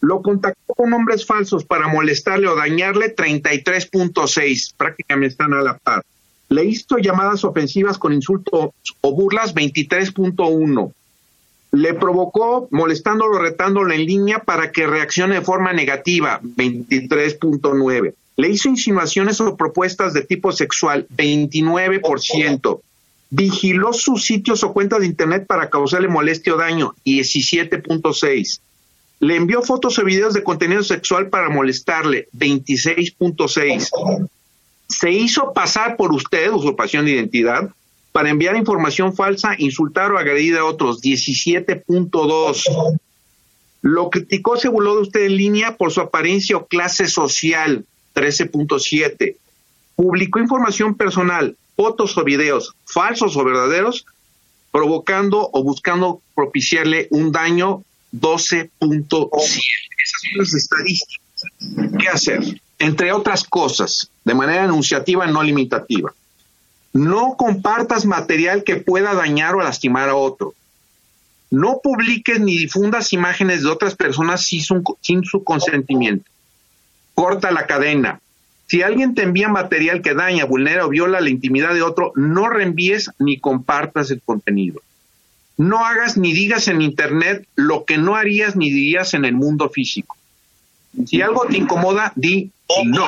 Lo 0.00 0.22
contactó 0.22 0.74
con 0.74 0.90
nombres 0.90 1.26
falsos 1.26 1.64
para 1.64 1.88
molestarle 1.88 2.46
o 2.48 2.54
dañarle 2.54 3.14
33.6%. 3.14 4.74
Prácticamente 4.76 5.32
están 5.32 5.54
a 5.54 5.62
la 5.62 5.78
par 5.78 6.04
le 6.48 6.64
hizo 6.64 6.98
llamadas 6.98 7.44
ofensivas 7.44 7.98
con 7.98 8.12
insultos 8.12 8.70
o 9.00 9.12
burlas 9.12 9.54
23.1. 9.54 10.92
Le 11.72 11.94
provocó 11.94 12.68
molestándolo, 12.70 13.38
retándolo 13.38 13.92
en 13.92 14.06
línea 14.06 14.38
para 14.38 14.70
que 14.70 14.86
reaccione 14.86 15.36
de 15.36 15.40
forma 15.42 15.72
negativa 15.72 16.40
23.9. 16.40 18.14
Le 18.36 18.48
hizo 18.48 18.68
insinuaciones 18.68 19.40
o 19.40 19.56
propuestas 19.56 20.12
de 20.12 20.22
tipo 20.22 20.52
sexual 20.52 21.06
29%. 21.14 22.80
Vigiló 23.30 23.92
sus 23.92 24.24
sitios 24.24 24.62
o 24.62 24.72
cuentas 24.72 25.00
de 25.00 25.06
internet 25.06 25.46
para 25.46 25.68
causarle 25.68 26.08
molestia 26.08 26.54
o 26.54 26.58
daño 26.58 26.94
17.6. 27.04 28.60
Le 29.20 29.36
envió 29.36 29.62
fotos 29.62 29.98
o 29.98 30.04
videos 30.04 30.34
de 30.34 30.42
contenido 30.42 30.82
sexual 30.82 31.28
para 31.28 31.48
molestarle 31.48 32.28
26.6 32.36 34.28
se 34.88 35.10
hizo 35.10 35.52
pasar 35.52 35.96
por 35.96 36.12
usted, 36.12 36.50
usurpación 36.50 37.04
de 37.04 37.12
identidad, 37.12 37.70
para 38.12 38.30
enviar 38.30 38.56
información 38.56 39.14
falsa, 39.14 39.54
insultar 39.58 40.12
o 40.12 40.18
agredir 40.18 40.56
a 40.56 40.64
otros, 40.64 41.02
17.2. 41.02 42.98
Lo 43.82 44.10
criticó, 44.10 44.56
se 44.56 44.68
burló 44.68 44.96
de 44.96 45.02
usted 45.02 45.26
en 45.26 45.36
línea 45.36 45.76
por 45.76 45.92
su 45.92 46.00
apariencia 46.00 46.56
o 46.56 46.66
clase 46.66 47.08
social, 47.08 47.84
13.7. 48.14 49.36
Publicó 49.96 50.38
información 50.38 50.94
personal, 50.94 51.56
fotos 51.76 52.16
o 52.16 52.24
videos 52.24 52.74
falsos 52.84 53.36
o 53.36 53.44
verdaderos, 53.44 54.06
provocando 54.72 55.48
o 55.52 55.62
buscando 55.62 56.20
propiciarle 56.34 57.08
un 57.10 57.32
daño 57.32 57.84
12.7. 58.12 58.70
Esas 59.42 60.20
son 60.22 60.38
las 60.38 60.54
estadísticas. 60.54 61.26
¿Qué 61.98 62.08
hacer? 62.08 62.60
Entre 62.78 63.12
otras 63.12 63.44
cosas, 63.44 64.10
de 64.24 64.34
manera 64.34 64.64
enunciativa, 64.64 65.26
no 65.26 65.42
limitativa. 65.42 66.12
No 66.92 67.36
compartas 67.36 68.06
material 68.06 68.64
que 68.64 68.76
pueda 68.76 69.14
dañar 69.14 69.54
o 69.54 69.62
lastimar 69.62 70.08
a 70.08 70.16
otro. 70.16 70.54
No 71.50 71.80
publiques 71.82 72.40
ni 72.40 72.56
difundas 72.56 73.12
imágenes 73.12 73.62
de 73.62 73.68
otras 73.68 73.94
personas 73.94 74.44
sin 74.44 74.62
su, 74.62 74.82
sin 75.00 75.24
su 75.24 75.44
consentimiento. 75.44 76.28
Corta 77.14 77.50
la 77.50 77.66
cadena. 77.66 78.20
Si 78.66 78.82
alguien 78.82 79.14
te 79.14 79.22
envía 79.22 79.48
material 79.48 80.02
que 80.02 80.14
daña, 80.14 80.44
vulnera 80.44 80.86
o 80.86 80.88
viola 80.88 81.20
la 81.20 81.30
intimidad 81.30 81.72
de 81.72 81.82
otro, 81.82 82.12
no 82.16 82.48
reenvíes 82.48 83.10
ni 83.18 83.38
compartas 83.38 84.10
el 84.10 84.20
contenido. 84.22 84.80
No 85.56 85.86
hagas 85.86 86.16
ni 86.16 86.32
digas 86.32 86.68
en 86.68 86.82
Internet 86.82 87.46
lo 87.54 87.84
que 87.84 87.96
no 87.96 88.16
harías 88.16 88.56
ni 88.56 88.70
dirías 88.70 89.14
en 89.14 89.24
el 89.24 89.34
mundo 89.34 89.70
físico. 89.70 90.16
Si 91.06 91.22
algo 91.22 91.46
te 91.46 91.58
incomoda, 91.58 92.12
di 92.16 92.50
no. 92.84 93.06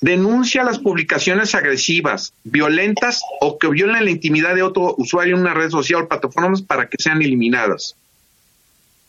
Denuncia 0.00 0.62
las 0.62 0.78
publicaciones 0.78 1.54
agresivas, 1.54 2.32
violentas 2.44 3.22
o 3.40 3.58
que 3.58 3.68
violen 3.68 4.04
la 4.04 4.10
intimidad 4.10 4.54
de 4.54 4.62
otro 4.62 4.94
usuario 4.96 5.34
en 5.34 5.40
una 5.40 5.54
red 5.54 5.70
social 5.70 6.02
o 6.02 6.08
plataformas 6.08 6.62
para 6.62 6.88
que 6.88 6.96
sean 6.98 7.20
eliminadas. 7.20 7.96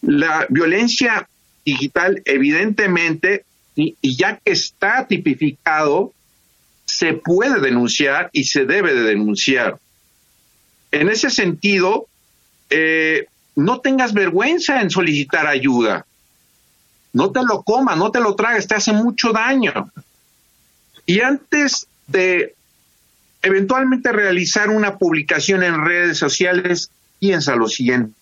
La 0.01 0.47
violencia 0.49 1.27
digital, 1.63 2.21
evidentemente, 2.25 3.45
y, 3.81 4.15
ya 4.15 4.37
que 4.37 4.51
está 4.51 5.07
tipificado, 5.07 6.13
se 6.85 7.13
puede 7.13 7.59
denunciar 7.61 8.29
y 8.33 8.45
se 8.45 8.65
debe 8.65 8.93
de 8.93 9.03
denunciar. 9.03 9.79
En 10.91 11.09
ese 11.09 11.29
sentido, 11.29 12.07
eh, 12.69 13.27
no 13.55 13.79
tengas 13.79 14.13
vergüenza 14.13 14.81
en 14.81 14.89
solicitar 14.89 15.47
ayuda. 15.47 16.05
No 17.13 17.31
te 17.31 17.41
lo 17.43 17.63
comas, 17.63 17.97
no 17.97 18.11
te 18.11 18.19
lo 18.19 18.35
tragues, 18.35 18.67
te 18.67 18.75
hace 18.75 18.93
mucho 18.93 19.31
daño. 19.31 19.91
Y 21.05 21.21
antes 21.21 21.87
de 22.07 22.55
eventualmente 23.41 24.11
realizar 24.11 24.69
una 24.69 24.97
publicación 24.97 25.63
en 25.63 25.85
redes 25.85 26.17
sociales, 26.17 26.91
piensa 27.19 27.55
lo 27.55 27.67
siguiente. 27.67 28.13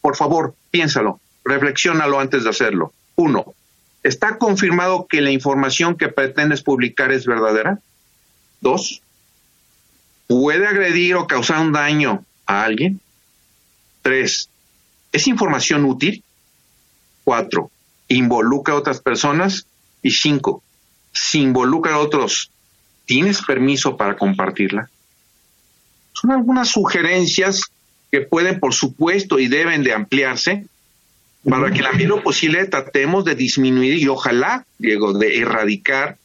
Por 0.00 0.16
favor, 0.16 0.54
piénsalo, 0.70 1.20
reflexiónalo 1.44 2.18
antes 2.18 2.44
de 2.44 2.50
hacerlo. 2.50 2.92
Uno, 3.16 3.54
¿está 4.02 4.38
confirmado 4.38 5.06
que 5.08 5.20
la 5.20 5.30
información 5.30 5.96
que 5.96 6.08
pretendes 6.08 6.62
publicar 6.62 7.12
es 7.12 7.26
verdadera? 7.26 7.80
Dos, 8.60 9.02
¿puede 10.26 10.66
agredir 10.66 11.16
o 11.16 11.26
causar 11.26 11.60
un 11.60 11.72
daño 11.72 12.24
a 12.46 12.64
alguien? 12.64 13.00
Tres, 14.02 14.48
¿es 15.12 15.26
información 15.26 15.84
útil? 15.84 16.22
Cuatro, 17.24 17.70
¿involucra 18.08 18.74
a 18.74 18.78
otras 18.78 19.00
personas? 19.00 19.66
Y 20.02 20.10
cinco, 20.12 20.62
si 21.12 21.42
involucra 21.42 21.94
a 21.94 21.98
otros, 21.98 22.50
¿tienes 23.04 23.42
permiso 23.42 23.96
para 23.96 24.16
compartirla? 24.16 24.88
Son 26.12 26.30
algunas 26.32 26.68
sugerencias 26.68 27.62
que 28.10 28.22
pueden, 28.22 28.58
por 28.58 28.74
supuesto, 28.74 29.38
y 29.38 29.48
deben 29.48 29.82
de 29.82 29.94
ampliarse 29.94 30.66
para 31.48 31.70
que 31.70 31.82
la 31.82 31.92
medida 31.92 32.22
posible 32.22 32.66
tratemos 32.66 33.24
de 33.24 33.34
disminuir 33.34 33.98
y 33.98 34.08
ojalá, 34.08 34.66
Diego, 34.78 35.12
de 35.12 35.38
erradicar 35.38 36.18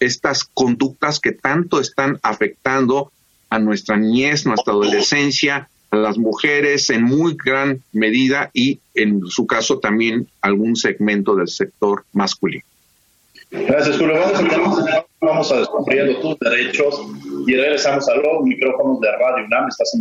estas 0.00 0.44
conductas 0.44 1.20
que 1.20 1.32
tanto 1.32 1.80
están 1.80 2.18
afectando 2.22 3.12
a 3.50 3.58
nuestra 3.58 3.96
niñez, 3.96 4.46
nuestra 4.46 4.72
adolescencia, 4.72 5.68
a 5.90 5.96
las 5.96 6.16
mujeres 6.16 6.88
en 6.88 7.02
muy 7.02 7.36
gran 7.42 7.82
medida 7.92 8.50
y 8.54 8.80
en 8.94 9.26
su 9.26 9.46
caso 9.46 9.78
también 9.78 10.26
algún 10.40 10.74
segmento 10.74 11.36
del 11.36 11.48
sector 11.48 12.04
masculino. 12.12 12.64
Gracias, 13.50 13.98
Julio. 13.98 14.14
Vamos 15.20 15.52
a, 15.52 15.58
descubriendo 15.58 16.18
tus 16.20 16.38
derechos 16.38 16.98
y 17.46 17.54
regresamos 17.54 18.08
a 18.08 18.14
los 18.16 18.42
micrófonos 18.42 19.00
de 19.00 19.12
Radio 19.12 19.44
UNAM. 19.44 19.68
Estás 19.68 19.92
en 19.94 20.00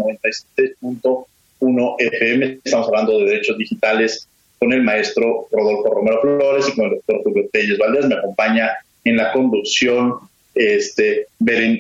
96.1 0.79 1.95
FM. 1.99 2.59
Estamos 2.63 2.87
hablando 2.87 3.19
de 3.19 3.25
derechos 3.25 3.57
digitales 3.57 4.29
con 4.61 4.71
el 4.73 4.83
maestro 4.83 5.47
Rodolfo 5.51 5.91
Romero 5.91 6.21
Flores 6.21 6.69
y 6.69 6.75
con 6.75 6.85
el 6.85 6.91
doctor 6.91 7.23
Julio 7.23 7.49
Telles 7.51 7.79
Valdés. 7.79 8.05
Me 8.05 8.13
acompaña 8.13 8.69
en 9.03 9.17
la 9.17 9.31
conducción 9.31 10.13
este, 10.53 11.25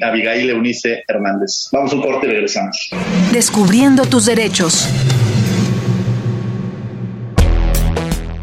Abigail 0.01 0.49
Eunice 0.49 1.03
Hernández. 1.07 1.69
Vamos 1.71 1.93
a 1.93 1.95
un 1.95 2.01
corte 2.01 2.25
y 2.25 2.31
regresamos. 2.31 2.89
Descubriendo 3.31 4.05
tus 4.05 4.25
derechos. 4.25 4.89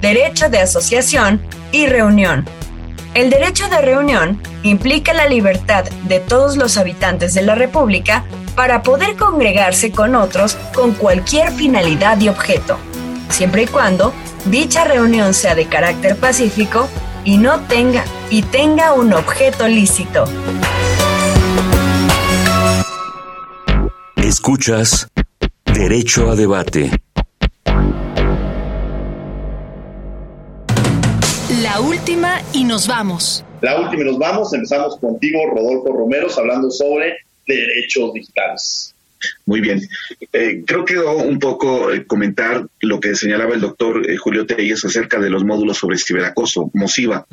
Derecho 0.01 0.49
de 0.49 0.61
asociación 0.61 1.41
y 1.73 1.87
reunión. 1.87 2.45
El 3.15 3.31
derecho 3.31 3.69
de 3.69 3.81
reunión 3.81 4.41
implica 4.63 5.15
la 5.15 5.27
libertad 5.27 5.85
de 6.07 6.21
todos 6.21 6.57
los 6.57 6.77
habitantes 6.77 7.35
de 7.35 7.43
la 7.43 7.57
República 7.57 8.25
para 8.55 8.85
poder 8.85 9.17
congregarse 9.17 9.91
con 9.91 10.15
otros 10.15 10.55
con 10.75 10.93
cualquier 10.93 11.51
finalidad 11.51 12.21
y 12.21 12.29
objeto, 12.29 12.79
siempre 13.31 13.63
y 13.63 13.67
cuando 13.67 14.13
dicha 14.51 14.85
reunión 14.85 15.35
sea 15.35 15.55
de 15.55 15.67
carácter 15.67 16.17
pacífico 16.17 16.89
y 17.25 17.39
no 17.39 17.61
tenga 17.67 18.05
y 18.31 18.43
tenga 18.43 18.93
un 18.93 19.13
objeto 19.13 19.69
lícito. 19.69 20.25
Escuchas 24.17 25.09
Derecho 25.79 26.31
a 26.31 26.35
debate. 26.35 26.91
La 31.63 31.81
última 31.81 32.43
y 32.53 32.65
nos 32.65 32.89
vamos. 32.89 33.45
La 33.61 33.81
última 33.81 34.03
y 34.03 34.07
nos 34.07 34.19
vamos. 34.19 34.53
Empezamos 34.53 34.97
contigo, 34.97 35.39
Rodolfo 35.55 35.93
Romero, 35.93 36.27
hablando 36.37 36.71
sobre 36.71 37.19
derechos 37.47 38.13
digitales. 38.13 38.95
Muy 39.47 39.61
bien. 39.61 39.81
Eh, 40.33 40.63
creo 40.67 40.85
que 40.85 40.99
un 40.99 41.39
poco 41.39 41.91
eh, 41.91 42.07
comentar 42.07 42.67
lo 42.81 43.01
que 43.01 43.15
señalaba 43.15 43.55
el 43.55 43.61
doctor 43.61 44.09
eh, 44.09 44.17
Julio 44.17 44.47
Telles 44.47 44.85
acerca 44.85 45.19
de 45.19 45.31
los 45.31 45.45
módulos 45.45 45.79
sobre 45.79 45.99
ciberacoso, 45.99 46.71
MOSIVA, 46.75 47.27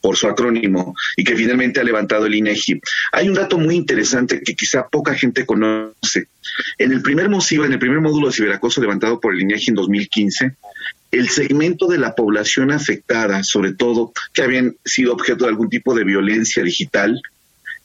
por 0.00 0.16
su 0.16 0.28
acrónimo, 0.28 0.94
y 1.16 1.24
que 1.24 1.36
finalmente 1.36 1.80
ha 1.80 1.84
levantado 1.84 2.26
el 2.26 2.34
INEGI. 2.34 2.80
Hay 3.12 3.28
un 3.28 3.34
dato 3.34 3.58
muy 3.58 3.74
interesante 3.74 4.40
que 4.40 4.54
quizá 4.54 4.86
poca 4.88 5.14
gente 5.14 5.46
conoce. 5.46 6.28
En 6.78 6.92
el 6.92 7.02
primer 7.02 7.28
MOSIVA, 7.28 7.66
en 7.66 7.72
el 7.72 7.78
primer 7.78 8.00
módulo 8.00 8.28
de 8.28 8.34
ciberacoso 8.34 8.80
levantado 8.80 9.18
por 9.20 9.34
el 9.34 9.40
INEGI 9.40 9.70
en 9.70 9.76
2015, 9.76 10.56
el 11.10 11.28
segmento 11.28 11.86
de 11.86 11.98
la 11.98 12.14
población 12.14 12.70
afectada, 12.70 13.42
sobre 13.44 13.74
todo 13.74 14.12
que 14.32 14.42
habían 14.42 14.76
sido 14.84 15.12
objeto 15.12 15.44
de 15.44 15.50
algún 15.50 15.68
tipo 15.68 15.94
de 15.94 16.04
violencia 16.04 16.62
digital, 16.62 17.20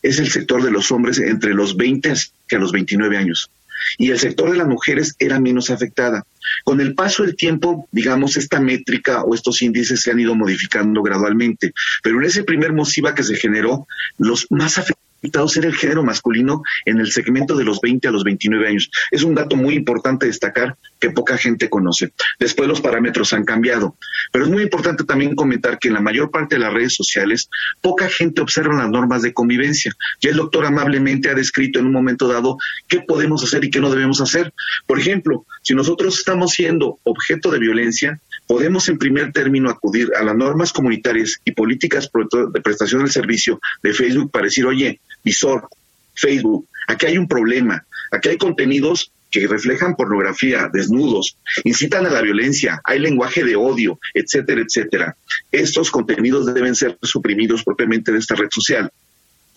es 0.02 0.20
el 0.20 0.30
sector 0.30 0.64
de 0.64 0.72
los 0.72 0.92
hombres 0.92 1.20
entre 1.20 1.54
los 1.54 1.76
20 1.76 2.14
que 2.48 2.56
a 2.56 2.60
los 2.60 2.72
29 2.72 3.18
años. 3.18 3.50
Y 3.98 4.10
el 4.10 4.20
sector 4.20 4.52
de 4.52 4.58
las 4.58 4.68
mujeres 4.68 5.16
era 5.20 5.40
menos 5.40 5.70
afectada. 5.70 6.26
Con 6.64 6.82
el 6.82 6.96
paso 6.96 7.24
del 7.24 7.36
tiempo, 7.36 7.88
digamos, 7.92 8.38
esta 8.38 8.60
métrica 8.60 9.24
o 9.24 9.36
estos 9.36 9.62
índices 9.62 10.02
se 10.02 10.12
han 10.12 10.20
ido 10.20 10.36
modificando 10.36 11.02
gradualmente. 11.02 11.74
Pero 12.02 12.20
en 12.20 12.26
ese 12.26 12.44
primer 12.44 12.74
MOSIVA 12.74 13.14
que 13.14 13.24
se 13.24 13.36
generó, 13.36 13.88
los 14.18 14.48
más 14.50 14.78
afectados 14.78 15.07
ser 15.48 15.66
el 15.66 15.76
género 15.76 16.04
masculino 16.04 16.64
en 16.86 17.00
el 17.00 17.12
segmento 17.12 17.56
de 17.56 17.64
los 17.64 17.80
20 17.82 18.08
a 18.08 18.12
los 18.12 18.24
29 18.24 18.68
años. 18.68 18.90
Es 19.12 19.24
un 19.24 19.36
dato 19.36 19.56
muy 19.56 19.76
importante 19.76 20.26
destacar 20.26 20.76
que 21.00 21.12
poca 21.12 21.38
gente 21.38 21.70
conoce. 21.70 22.12
Después 22.40 22.68
los 22.68 22.82
parámetros 22.82 23.34
han 23.34 23.44
cambiado, 23.44 23.96
pero 24.32 24.46
es 24.46 24.52
muy 24.52 24.64
importante 24.64 25.04
también 25.04 25.36
comentar 25.36 25.80
que 25.80 25.88
en 25.88 25.94
la 25.94 26.02
mayor 26.02 26.32
parte 26.32 26.56
de 26.56 26.62
las 26.62 26.74
redes 26.74 26.96
sociales 26.96 27.50
poca 27.82 28.10
gente 28.10 28.42
observa 28.42 28.76
las 28.76 28.90
normas 28.90 29.22
de 29.22 29.34
convivencia. 29.34 29.94
Ya 30.22 30.32
el 30.32 30.38
doctor 30.38 30.66
amablemente 30.66 31.30
ha 31.30 31.34
descrito 31.34 31.80
en 31.80 31.86
un 31.86 31.94
momento 31.94 32.28
dado 32.28 32.58
qué 32.88 33.02
podemos 33.02 33.44
hacer 33.44 33.64
y 33.64 33.70
qué 33.70 33.80
no 33.80 33.90
debemos 33.90 34.22
hacer. 34.22 34.54
Por 34.86 35.00
ejemplo, 35.00 35.46
si 35.62 35.74
nosotros 35.74 36.18
estamos 36.18 36.52
siendo 36.52 37.00
objeto 37.04 37.52
de 37.52 37.60
violencia, 37.60 38.20
podemos 38.48 38.88
en 38.90 38.98
primer 38.98 39.32
término 39.32 39.70
acudir 39.70 40.10
a 40.18 40.24
las 40.24 40.36
normas 40.36 40.74
comunitarias 40.74 41.40
y 41.46 41.52
políticas 41.52 42.10
de 42.54 42.62
prestación 42.62 43.02
del 43.02 43.12
servicio 43.12 43.60
de 43.84 43.94
Facebook 43.94 44.32
para 44.32 44.46
decir, 44.46 44.66
oye, 44.66 45.00
visor, 45.24 45.68
Facebook, 46.16 46.68
aquí 46.88 47.06
hay 47.06 47.18
un 47.18 47.28
problema, 47.28 47.86
aquí 48.12 48.30
hay 48.30 48.38
contenidos 48.38 49.12
que 49.30 49.46
reflejan 49.48 49.96
pornografía, 49.96 50.70
desnudos, 50.72 51.38
incitan 51.66 52.06
a 52.06 52.10
la 52.10 52.22
violencia, 52.22 52.82
hay 52.86 53.00
lenguaje 53.00 53.44
de 53.44 53.58
odio, 53.58 54.00
etcétera, 54.14 54.62
etcétera. 54.62 55.18
Estos 55.52 55.92
contenidos 55.92 56.52
deben 56.54 56.76
ser 56.76 56.98
suprimidos 57.02 57.64
propiamente 57.64 58.12
de 58.12 58.20
esta 58.20 58.36
red 58.36 58.48
social. 58.50 58.90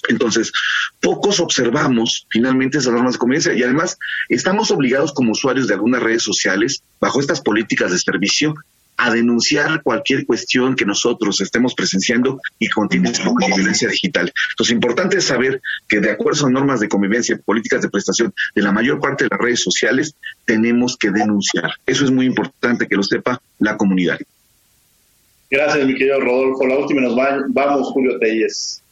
Entonces, 0.09 0.51
pocos 1.01 1.41
observamos 1.41 2.27
finalmente 2.31 2.79
esas 2.79 2.93
normas 2.93 3.15
de 3.15 3.19
convivencia 3.19 3.53
y 3.53 3.63
además 3.63 3.99
estamos 4.29 4.71
obligados 4.71 5.13
como 5.13 5.33
usuarios 5.33 5.69
de 5.69 5.75
algunas 5.75 6.03
redes 6.03 6.23
sociales, 6.23 6.83
bajo 7.01 7.21
estas 7.21 7.41
políticas 7.41 7.93
de 7.93 7.99
servicio, 7.99 8.55
a 9.01 9.11
denunciar 9.11 9.83
cualquier 9.83 10.27
cuestión 10.27 10.77
que 10.77 10.85
nosotros 10.85 11.41
estemos 11.41 11.75
presenciando 11.75 12.39
y 12.59 12.69
continúe 12.69 13.13
con 13.25 13.51
violencia 13.57 13.89
digital. 13.89 14.31
Entonces, 14.51 14.75
importante 14.75 15.17
es 15.17 15.25
saber 15.25 15.63
que 15.89 16.01
de 16.01 16.11
acuerdo 16.11 16.47
a 16.47 16.51
normas 16.51 16.81
de 16.81 16.89
convivencia, 16.89 17.41
políticas 17.43 17.81
de 17.81 17.89
prestación 17.89 18.35
de 18.55 18.63
la 18.63 18.73
mayor 18.73 19.01
parte 19.01 19.25
de 19.25 19.31
las 19.31 19.41
redes 19.41 19.63
sociales, 19.63 20.15
tenemos 20.45 20.99
que 20.99 21.11
denunciar. 21.11 21.73
Eso 21.87 22.05
es 22.05 22.11
muy 22.11 22.27
importante 22.27 22.87
que 22.87 22.95
lo 22.95 23.03
sepa 23.03 23.41
la 23.59 23.79
comunidad. 23.79 24.19
Gracias, 25.51 25.87
mi 25.87 25.95
querido 25.95 26.21
Rodolfo. 26.21 26.67
La 26.67 26.77
última 26.77 27.01
nos 27.01 27.17
va, 27.17 27.43
vamos, 27.49 27.89
Julio 27.89 28.19
Telles. 28.19 28.83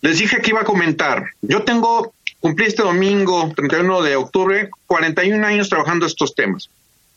Les 0.00 0.18
dije 0.18 0.40
que 0.42 0.50
iba 0.50 0.62
a 0.62 0.64
comentar. 0.64 1.30
Yo 1.42 1.62
tengo, 1.62 2.12
cumplí 2.40 2.66
este 2.66 2.82
domingo, 2.82 3.52
31 3.54 4.02
de 4.02 4.16
octubre, 4.16 4.68
41 4.86 5.46
años 5.46 5.68
trabajando 5.68 6.06
estos 6.06 6.34
temas. 6.34 6.68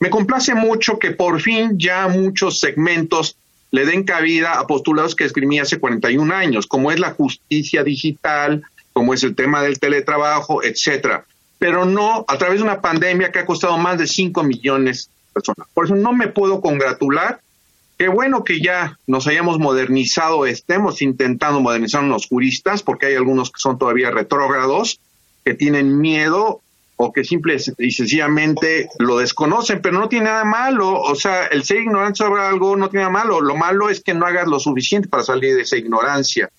Me 0.02 0.10
complace 0.10 0.56
mucho 0.56 0.98
que 0.98 1.12
por 1.12 1.40
fin 1.42 1.78
ya 1.78 2.08
muchos 2.08 2.60
segmentos 2.60 3.38
le 3.70 3.86
den 3.86 4.04
cabida 4.04 4.60
a 4.60 4.66
postulados 4.66 5.16
que 5.16 5.26
escribí 5.26 5.60
hace 5.60 5.80
41 5.80 6.34
años, 6.34 6.66
como 6.66 6.92
es 6.92 7.00
la 7.00 7.12
justicia 7.12 7.84
digital, 7.84 8.64
como 8.94 9.14
es 9.14 9.24
el 9.24 9.36
tema 9.36 9.62
del 9.62 9.80
teletrabajo, 9.80 10.64
etcétera. 10.64 11.26
Pero 11.60 11.86
no 11.86 12.26
a 12.28 12.38
través 12.40 12.58
de 12.58 12.64
una 12.64 12.82
pandemia 12.82 13.32
que 13.32 13.38
ha 13.38 13.46
costado 13.46 13.78
más 13.78 14.00
de 14.00 14.08
5 14.08 14.42
millones 14.42 15.12
de 15.28 15.34
personas. 15.34 15.68
Por 15.72 15.86
eso 15.86 15.96
no 15.96 16.14
me 16.14 16.28
puedo 16.28 16.62
congratular. 16.62 17.40
Qué 18.00 18.08
bueno 18.08 18.44
que 18.44 18.60
ya 18.60 18.98
nos 19.06 19.28
hayamos 19.28 19.60
modernizado, 19.60 20.48
estemos 20.48 21.04
intentando 21.04 21.62
modernizar 21.62 22.04
los 22.06 22.28
juristas, 22.28 22.82
porque 22.82 23.06
hay 23.06 23.14
algunos 23.14 23.52
que 23.52 23.60
son 23.60 23.78
todavía 23.78 24.10
retrógrados, 24.10 25.00
que 25.46 25.54
tienen 25.54 26.00
miedo 26.00 26.62
o 27.04 27.12
que 27.12 27.24
simple 27.24 27.58
y 27.80 27.92
sencillamente 27.92 28.90
lo 29.00 29.18
desconocen, 29.18 29.82
pero 29.82 30.00
no 30.00 30.08
tiene 30.08 30.26
nada 30.26 30.44
malo, 30.44 31.02
o 31.02 31.16
sea, 31.16 31.48
el 31.48 31.64
ser 31.64 31.78
ignorante 31.78 32.18
sobre 32.18 32.44
algo 32.44 32.76
no 32.76 32.90
tiene 32.90 33.06
nada 33.06 33.24
malo, 33.24 33.42
lo 33.42 33.56
malo 33.56 33.90
es 33.90 34.02
que 34.02 34.14
no 34.14 34.26
hagas 34.26 34.48
lo 34.48 34.60
suficiente 34.60 35.10
para 35.10 35.24
salir 35.24 35.56
de 35.56 35.64
esa 35.64 35.78
ignorancia. 35.78 36.50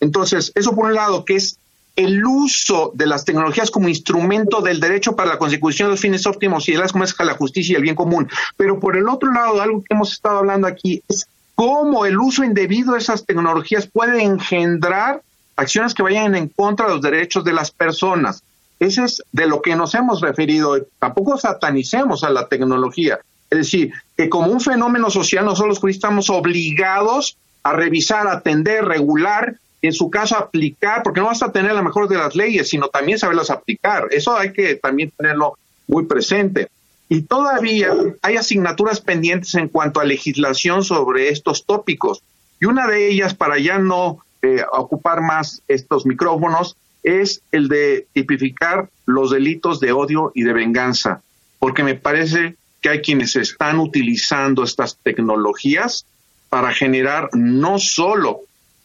Entonces, 0.00 0.52
eso 0.54 0.74
por 0.74 0.86
un 0.86 0.94
lado, 0.94 1.24
que 1.24 1.36
es 1.36 1.58
el 1.96 2.24
uso 2.24 2.92
de 2.94 3.06
las 3.06 3.24
tecnologías 3.24 3.70
como 3.70 3.88
instrumento 3.88 4.62
del 4.62 4.80
derecho 4.80 5.14
para 5.14 5.30
la 5.30 5.38
consecución 5.38 5.88
de 5.88 5.92
los 5.92 6.00
fines 6.00 6.26
óptimos 6.26 6.68
y 6.68 6.72
de 6.72 6.78
las 6.78 6.92
como 6.92 7.04
es 7.04 7.14
la 7.18 7.34
justicia 7.34 7.74
y 7.74 7.76
el 7.76 7.82
bien 7.82 7.94
común. 7.94 8.28
Pero 8.56 8.80
por 8.80 8.96
el 8.96 9.08
otro 9.08 9.32
lado, 9.32 9.60
algo 9.60 9.80
que 9.82 9.94
hemos 9.94 10.12
estado 10.12 10.38
hablando 10.38 10.66
aquí 10.66 11.02
es 11.08 11.26
cómo 11.54 12.04
el 12.06 12.18
uso 12.18 12.42
indebido 12.42 12.94
de 12.94 12.98
esas 12.98 13.24
tecnologías 13.24 13.86
puede 13.86 14.22
engendrar 14.22 15.22
acciones 15.56 15.94
que 15.94 16.02
vayan 16.02 16.34
en 16.34 16.48
contra 16.48 16.86
de 16.86 16.94
los 16.94 17.02
derechos 17.02 17.44
de 17.44 17.52
las 17.52 17.70
personas. 17.70 18.42
Ese 18.78 19.04
es 19.04 19.22
de 19.32 19.46
lo 19.46 19.62
que 19.62 19.76
nos 19.76 19.94
hemos 19.94 20.20
referido. 20.20 20.76
Tampoco 20.98 21.38
satanicemos 21.38 22.24
a 22.24 22.30
la 22.30 22.48
tecnología. 22.48 23.18
Es 23.50 23.58
decir, 23.58 23.92
que 24.16 24.28
como 24.28 24.48
un 24.48 24.60
fenómeno 24.60 25.10
social 25.10 25.44
nosotros 25.44 25.78
estamos 25.84 26.30
obligados 26.30 27.36
a 27.62 27.72
revisar, 27.72 28.26
atender, 28.28 28.84
regular, 28.84 29.56
en 29.80 29.92
su 29.92 30.10
caso 30.10 30.36
aplicar, 30.36 31.02
porque 31.02 31.20
no 31.20 31.26
basta 31.26 31.52
tener 31.52 31.72
la 31.72 31.82
mejor 31.82 32.08
de 32.08 32.16
las 32.16 32.34
leyes, 32.34 32.70
sino 32.70 32.88
también 32.88 33.18
saberlas 33.18 33.50
aplicar. 33.50 34.08
Eso 34.10 34.36
hay 34.36 34.52
que 34.52 34.76
también 34.76 35.12
tenerlo 35.16 35.58
muy 35.86 36.06
presente. 36.06 36.68
Y 37.08 37.22
todavía 37.22 37.92
hay 38.22 38.36
asignaturas 38.36 39.00
pendientes 39.00 39.54
en 39.54 39.68
cuanto 39.68 40.00
a 40.00 40.04
legislación 40.04 40.84
sobre 40.84 41.28
estos 41.28 41.66
tópicos. 41.66 42.22
Y 42.60 42.64
una 42.64 42.86
de 42.86 43.08
ellas, 43.08 43.34
para 43.34 43.58
ya 43.58 43.78
no 43.78 44.24
eh, 44.42 44.64
ocupar 44.72 45.20
más 45.20 45.62
estos 45.68 46.06
micrófonos, 46.06 46.76
es 47.04 47.42
el 47.52 47.68
de 47.68 48.06
tipificar 48.12 48.88
los 49.06 49.30
delitos 49.30 49.78
de 49.78 49.92
odio 49.92 50.32
y 50.34 50.42
de 50.42 50.52
venganza, 50.52 51.22
porque 51.58 51.84
me 51.84 51.94
parece 51.94 52.56
que 52.80 52.88
hay 52.88 53.00
quienes 53.00 53.36
están 53.36 53.78
utilizando 53.78 54.64
estas 54.64 54.96
tecnologías 54.96 56.06
para 56.48 56.72
generar 56.72 57.28
no 57.32 57.78
solo 57.78 58.40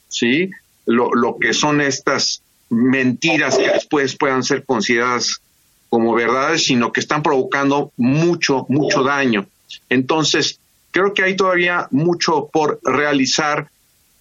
¿sí? 0.08 0.52
lo, 0.86 1.14
lo 1.14 1.38
que 1.40 1.54
son 1.54 1.82
estas 1.82 2.42
mentiras 2.70 3.58
que 3.58 3.70
después 3.70 4.16
puedan 4.16 4.44
ser 4.44 4.64
consideradas 4.64 5.42
como 5.90 6.14
verdades, 6.14 6.66
sino 6.66 6.92
que 6.92 7.00
están 7.00 7.24
provocando 7.24 7.92
mucho, 7.98 8.66
mucho 8.70 9.04
daño. 9.04 9.48
Entonces, 9.90 10.60
creo 10.92 11.14
que 11.14 11.24
hay 11.24 11.36
todavía 11.36 11.88
mucho 11.92 12.50
por 12.52 12.80
realizar, 12.84 13.70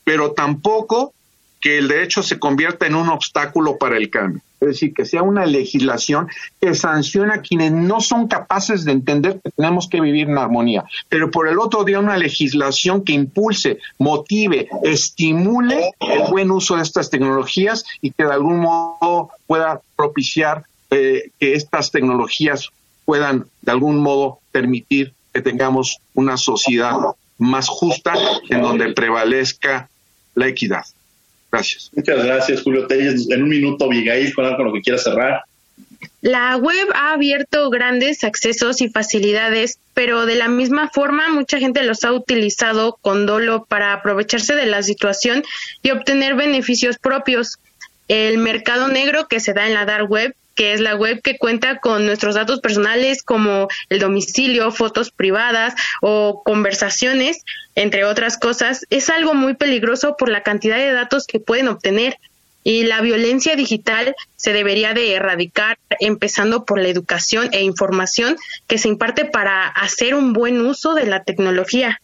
pero 0.05 0.32
tampoco 0.32 1.12
que 1.68 1.76
el 1.76 1.88
derecho 1.88 2.22
se 2.22 2.38
convierta 2.38 2.86
en 2.86 2.94
un 2.94 3.10
obstáculo 3.10 3.76
para 3.76 3.98
el 3.98 4.08
cambio. 4.08 4.40
Es 4.58 4.68
decir, 4.68 4.94
que 4.94 5.04
sea 5.04 5.22
una 5.22 5.44
legislación 5.44 6.26
que 6.58 6.74
sanciona 6.74 7.34
a 7.34 7.42
quienes 7.42 7.72
no 7.72 8.00
son 8.00 8.26
capaces 8.26 8.86
de 8.86 8.92
entender 8.92 9.38
que 9.44 9.50
tenemos 9.50 9.86
que 9.86 10.00
vivir 10.00 10.30
en 10.30 10.38
armonía. 10.38 10.84
Pero 11.10 11.30
por 11.30 11.46
el 11.46 11.58
otro 11.58 11.84
día, 11.84 11.98
una 11.98 12.16
legislación 12.16 13.04
que 13.04 13.12
impulse, 13.12 13.80
motive, 13.98 14.70
estimule 14.82 15.90
el 16.00 16.30
buen 16.30 16.50
uso 16.50 16.76
de 16.76 16.84
estas 16.84 17.10
tecnologías 17.10 17.84
y 18.00 18.12
que 18.12 18.24
de 18.24 18.32
algún 18.32 18.60
modo 18.60 19.28
pueda 19.46 19.82
propiciar 19.94 20.64
eh, 20.90 21.32
que 21.38 21.52
estas 21.52 21.90
tecnologías 21.90 22.70
puedan 23.04 23.44
de 23.60 23.72
algún 23.72 23.98
modo 23.98 24.38
permitir 24.52 25.12
que 25.34 25.42
tengamos 25.42 25.98
una 26.14 26.38
sociedad 26.38 26.94
más 27.36 27.68
justa 27.68 28.14
en 28.48 28.62
donde 28.62 28.94
prevalezca 28.94 29.90
la 30.34 30.46
equidad. 30.46 30.86
Gracias. 31.51 31.90
Muchas 31.94 32.24
gracias, 32.24 32.62
Julio 32.62 32.86
Telles. 32.86 33.30
En 33.30 33.42
un 33.42 33.49
minuto, 33.49 33.86
Abigail, 33.86 34.34
con 34.34 34.44
algo 34.44 34.64
lo 34.64 34.72
que 34.72 34.82
quiera 34.82 34.99
cerrar. 34.99 35.42
La 36.20 36.57
web 36.57 36.88
ha 36.94 37.12
abierto 37.12 37.70
grandes 37.70 38.24
accesos 38.24 38.80
y 38.80 38.88
facilidades, 38.88 39.78
pero 39.94 40.26
de 40.26 40.34
la 40.34 40.49
misma 40.49 40.90
forma 40.90 41.28
mucha 41.28 41.59
gente 41.59 41.84
los 41.84 42.05
ha 42.05 42.12
utilizado 42.12 42.99
con 43.01 43.24
dolo 43.24 43.64
para 43.66 43.92
aprovecharse 43.92 44.55
de 44.55 44.66
la 44.66 44.82
situación 44.82 45.44
y 45.82 45.90
obtener 45.90 46.34
beneficios 46.34 46.99
propios. 46.99 47.59
El 48.09 48.38
mercado 48.38 48.88
negro 48.88 49.28
que 49.28 49.38
se 49.38 49.53
da 49.53 49.66
en 49.66 49.74
la 49.74 49.84
dark 49.84 50.11
web 50.11 50.34
que 50.59 50.72
es 50.72 50.80
la 50.80 50.96
web 50.96 51.22
que 51.22 51.38
cuenta 51.38 51.78
con 51.78 52.04
nuestros 52.04 52.34
datos 52.34 52.59
personales 52.59 53.22
como 53.22 53.68
el 53.90 54.00
domicilio, 54.00 54.72
fotos 54.72 55.12
privadas 55.12 55.72
o 56.02 56.42
conversaciones, 56.44 57.44
entre 57.76 58.04
otras 58.04 58.36
cosas, 58.36 58.84
es 58.90 59.09
algo 59.09 59.34
muy 59.34 59.54
peligroso 59.54 60.16
por 60.18 60.28
la 60.28 60.42
cantidad 60.42 60.76
de 60.76 60.90
datos 60.90 61.28
que 61.28 61.38
pueden 61.38 61.68
obtener. 61.68 62.16
Y 62.64 62.82
la 62.82 63.00
violencia 63.00 63.54
digital 63.54 64.16
se 64.34 64.52
debería 64.52 64.94
de 64.94 65.14
erradicar 65.14 65.78
empezando 66.00 66.64
por 66.64 66.80
la 66.80 66.88
educación 66.88 67.50
e 67.52 67.62
información 67.62 68.36
que 68.66 68.78
se 68.78 68.88
imparte 68.88 69.26
para 69.26 69.68
hacer 69.68 70.16
un 70.16 70.32
buen 70.32 70.61
uso 70.61 70.94
de 70.94 71.06
la 71.06 71.22
tecnología. 71.22 72.00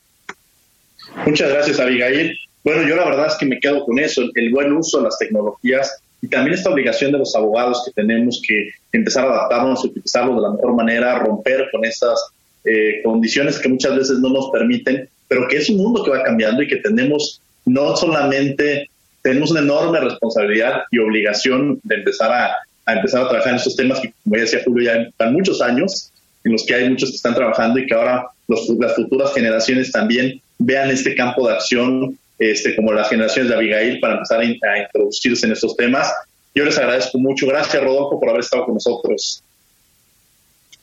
Muchas 1.26 1.50
gracias, 1.50 1.80
Abigail. 1.80 2.38
Bueno, 2.62 2.86
yo 2.86 2.94
la 2.94 3.05
verdad 3.05 3.26
es 3.26 3.34
que 3.34 3.46
me 3.46 3.59
quedo 3.59 3.84
con 3.84 3.98
eso, 3.98 4.22
el 4.32 4.50
buen 4.52 4.72
uso 4.72 4.98
de 4.98 5.05
las 5.07 5.18
tecnologías 5.18 6.03
y 6.25 6.29
también 6.29 6.55
esta 6.55 6.70
obligación 6.70 7.12
de 7.12 7.18
los 7.18 7.37
abogados 7.37 7.83
que 7.85 7.93
tenemos 7.93 8.41
que 8.49 8.70
empezar 8.93 9.27
a 9.27 9.31
adaptarnos, 9.31 9.85
utilizarlo 9.85 10.37
de 10.37 10.41
la 10.41 10.51
mejor 10.53 10.75
manera, 10.75 11.18
romper 11.18 11.68
con 11.70 11.85
esas 11.85 12.18
eh, 12.64 13.03
condiciones 13.05 13.59
que 13.59 13.68
muchas 13.68 13.95
veces 13.95 14.20
no 14.20 14.31
nos 14.31 14.51
permiten, 14.51 15.07
pero 15.29 15.47
que 15.47 15.59
es 15.59 15.68
un 15.68 15.77
mundo 15.77 16.03
que 16.03 16.12
va 16.12 16.22
cambiando 16.22 16.62
y 16.62 16.68
que 16.68 16.77
tenemos 16.77 17.43
no 17.66 17.95
solamente, 17.95 18.89
tenemos 19.20 19.51
una 19.51 19.61
enorme 19.61 20.01
responsabilidad 20.01 20.85
y 20.91 20.99
obligación 20.99 21.79
de 21.83 21.97
empezar 21.97 22.33
a, 22.33 22.57
empezar 22.91 23.25
a 23.25 23.29
trabajar 23.29 23.51
en 23.51 23.57
estos 23.57 23.77
temas 23.77 24.01
que, 24.01 24.14
como 24.25 24.37
ya 24.37 24.43
decía 24.43 24.62
Julio, 24.64 24.91
ya 24.91 25.03
están 25.03 25.35
muchos 25.35 25.61
años 25.61 26.11
en 26.43 26.53
los 26.53 26.64
que 26.64 26.75
hay 26.75 26.89
muchos 26.89 27.11
que 27.11 27.16
están 27.16 27.35
trabajando 27.35 27.79
y 27.81 27.87
que 27.87 27.93
ahora 27.93 28.29
los, 28.49 28.66
las 28.79 28.95
futuras 28.95 29.35
generaciones 29.35 29.93
también 29.93 30.41
vean 30.57 30.91
este 30.91 31.14
campo 31.14 31.47
de 31.47 31.53
acción 31.53 32.18
este, 32.39 32.74
como 32.76 32.93
las 32.93 33.09
generaciones 33.09 33.51
de 33.51 33.57
Abigail 33.57 34.01
para 34.01 34.14
empezar 34.14 34.41
a, 34.41 34.45
introducirse 34.45 35.47
en 35.47 35.53
estos 35.53 35.76
temas. 35.76 36.12
Yo 36.55 36.64
les 36.64 36.78
agradezco 36.78 37.18
mucho. 37.18 37.47
Gracias, 37.47 37.82
Rodolfo, 37.82 38.18
por 38.18 38.28
haber 38.28 38.41
estado 38.41 38.64
con 38.64 38.74
nosotros. 38.74 39.43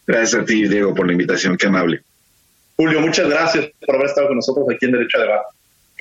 Gracias 0.06 0.42
a 0.42 0.46
ti, 0.46 0.68
Diego, 0.68 0.94
por 0.94 1.06
la 1.06 1.14
invitación. 1.14 1.58
Qué 1.58 1.68
amable. 1.68 2.02
Julio, 2.76 3.00
muchas 3.02 3.30
gracias 3.30 3.70
por 3.86 3.96
haber 3.96 4.08
estado 4.08 4.28
con 4.28 4.38
nosotros 4.38 4.66
aquí 4.74 4.86
en 4.86 4.92
Derecho 4.94 5.18
a 5.18 5.22
Debate. 5.22 5.48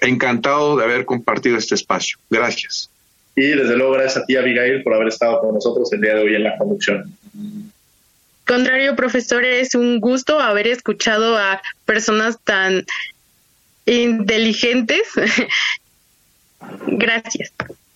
Encantado 0.00 0.76
de 0.76 0.84
haber 0.84 1.04
compartido 1.04 1.58
este 1.58 1.74
espacio. 1.74 2.18
Gracias. 2.30 2.90
Y 3.36 3.48
desde 3.48 3.76
luego, 3.76 3.92
gracias 3.92 4.22
a 4.22 4.26
ti, 4.26 4.36
Abigail, 4.36 4.82
por 4.82 4.94
haber 4.94 5.08
estado 5.08 5.40
con 5.40 5.54
nosotros 5.54 5.92
el 5.92 6.00
día 6.00 6.14
de 6.14 6.22
hoy 6.22 6.34
en 6.34 6.44
la 6.44 6.56
conducción. 6.56 7.16
Contrario, 8.46 8.96
profesor, 8.96 9.44
es 9.44 9.74
un 9.74 10.00
gusto 10.00 10.40
haber 10.40 10.66
escuchado 10.66 11.36
a 11.36 11.62
personas 11.84 12.38
tan 12.42 12.84
inteligentes. 13.90 15.02
Gracias. 16.86 17.52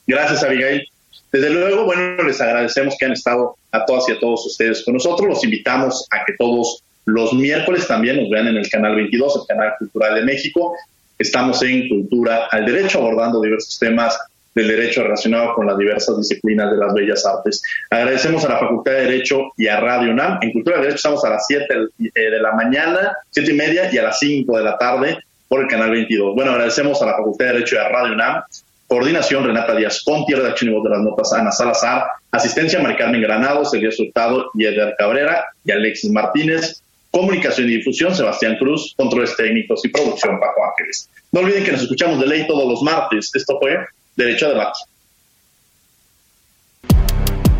Gracias, 0.06 0.42
Abigail. 0.42 0.88
Desde 1.32 1.50
luego, 1.50 1.84
bueno, 1.84 2.22
les 2.22 2.40
agradecemos 2.40 2.96
que 2.98 3.06
han 3.06 3.12
estado 3.12 3.56
a 3.72 3.84
todas 3.84 4.08
y 4.08 4.12
a 4.12 4.20
todos 4.20 4.46
ustedes 4.46 4.84
con 4.84 4.94
nosotros. 4.94 5.28
Los 5.28 5.44
invitamos 5.44 6.06
a 6.10 6.24
que 6.24 6.34
todos 6.38 6.82
los 7.06 7.32
miércoles 7.32 7.86
también 7.86 8.20
nos 8.20 8.30
vean 8.30 8.48
en 8.48 8.56
el 8.56 8.68
canal 8.68 8.94
22, 8.94 9.40
el 9.40 9.46
canal 9.56 9.74
cultural 9.78 10.14
de 10.14 10.22
México. 10.22 10.76
Estamos 11.18 11.62
en 11.62 11.88
Cultura 11.88 12.46
al 12.50 12.66
Derecho, 12.66 12.98
abordando 12.98 13.40
diversos 13.40 13.78
temas 13.78 14.18
del 14.54 14.68
derecho 14.68 15.02
relacionado 15.02 15.54
con 15.54 15.66
las 15.66 15.76
diversas 15.76 16.16
disciplinas 16.16 16.70
de 16.70 16.76
las 16.76 16.94
bellas 16.94 17.26
artes. 17.26 17.60
Agradecemos 17.90 18.44
a 18.44 18.50
la 18.50 18.58
Facultad 18.60 18.92
de 18.92 19.00
Derecho 19.00 19.52
y 19.56 19.66
a 19.66 19.80
Radio 19.80 20.12
UNAM. 20.12 20.38
En 20.40 20.52
Cultura 20.52 20.76
de 20.76 20.82
Derecho 20.82 20.96
estamos 20.96 21.24
a 21.24 21.30
las 21.30 21.44
7 21.48 21.66
eh, 21.98 22.10
de 22.14 22.40
la 22.40 22.52
mañana, 22.52 23.16
7 23.30 23.50
y 23.50 23.54
media 23.54 23.92
y 23.92 23.98
a 23.98 24.04
las 24.04 24.18
5 24.20 24.56
de 24.56 24.64
la 24.64 24.78
tarde 24.78 25.18
por 25.54 25.62
el 25.62 25.68
canal 25.68 25.92
22. 25.92 26.34
Bueno, 26.34 26.50
agradecemos 26.50 27.00
a 27.00 27.06
la 27.06 27.12
Facultad 27.12 27.46
de 27.46 27.52
Derecho 27.52 27.80
a 27.80 27.88
Radio 27.88 28.14
UNAM. 28.14 28.42
Coordinación 28.88 29.44
Renata 29.44 29.76
Díaz 29.76 30.02
Conti, 30.02 30.34
redacción 30.34 30.72
y 30.72 30.74
voz 30.74 30.82
de 30.82 30.90
las 30.90 30.98
notas 30.98 31.32
Ana 31.32 31.52
Salazar, 31.52 32.08
asistencia 32.32 32.80
Mari 32.80 32.96
Carmen 32.96 33.22
Granados, 33.22 33.72
Elías 33.72 33.96
Hurtado 34.00 34.50
y 34.54 34.64
Cabrera 34.98 35.44
y 35.64 35.70
Alexis 35.70 36.10
Martínez, 36.10 36.82
comunicación 37.12 37.68
y 37.68 37.76
difusión 37.76 38.12
Sebastián 38.16 38.56
Cruz, 38.58 38.94
controles 38.96 39.36
técnicos 39.36 39.84
y 39.84 39.90
producción 39.90 40.40
Paco 40.40 40.64
Ángeles. 40.64 41.08
No 41.30 41.38
olviden 41.38 41.62
que 41.62 41.70
nos 41.70 41.82
escuchamos 41.82 42.18
de 42.18 42.26
ley 42.26 42.48
todos 42.48 42.68
los 42.68 42.82
martes. 42.82 43.30
Esto 43.32 43.56
fue 43.60 43.78
Derecho 44.16 44.46
a 44.46 44.48
Debate. 44.48 44.80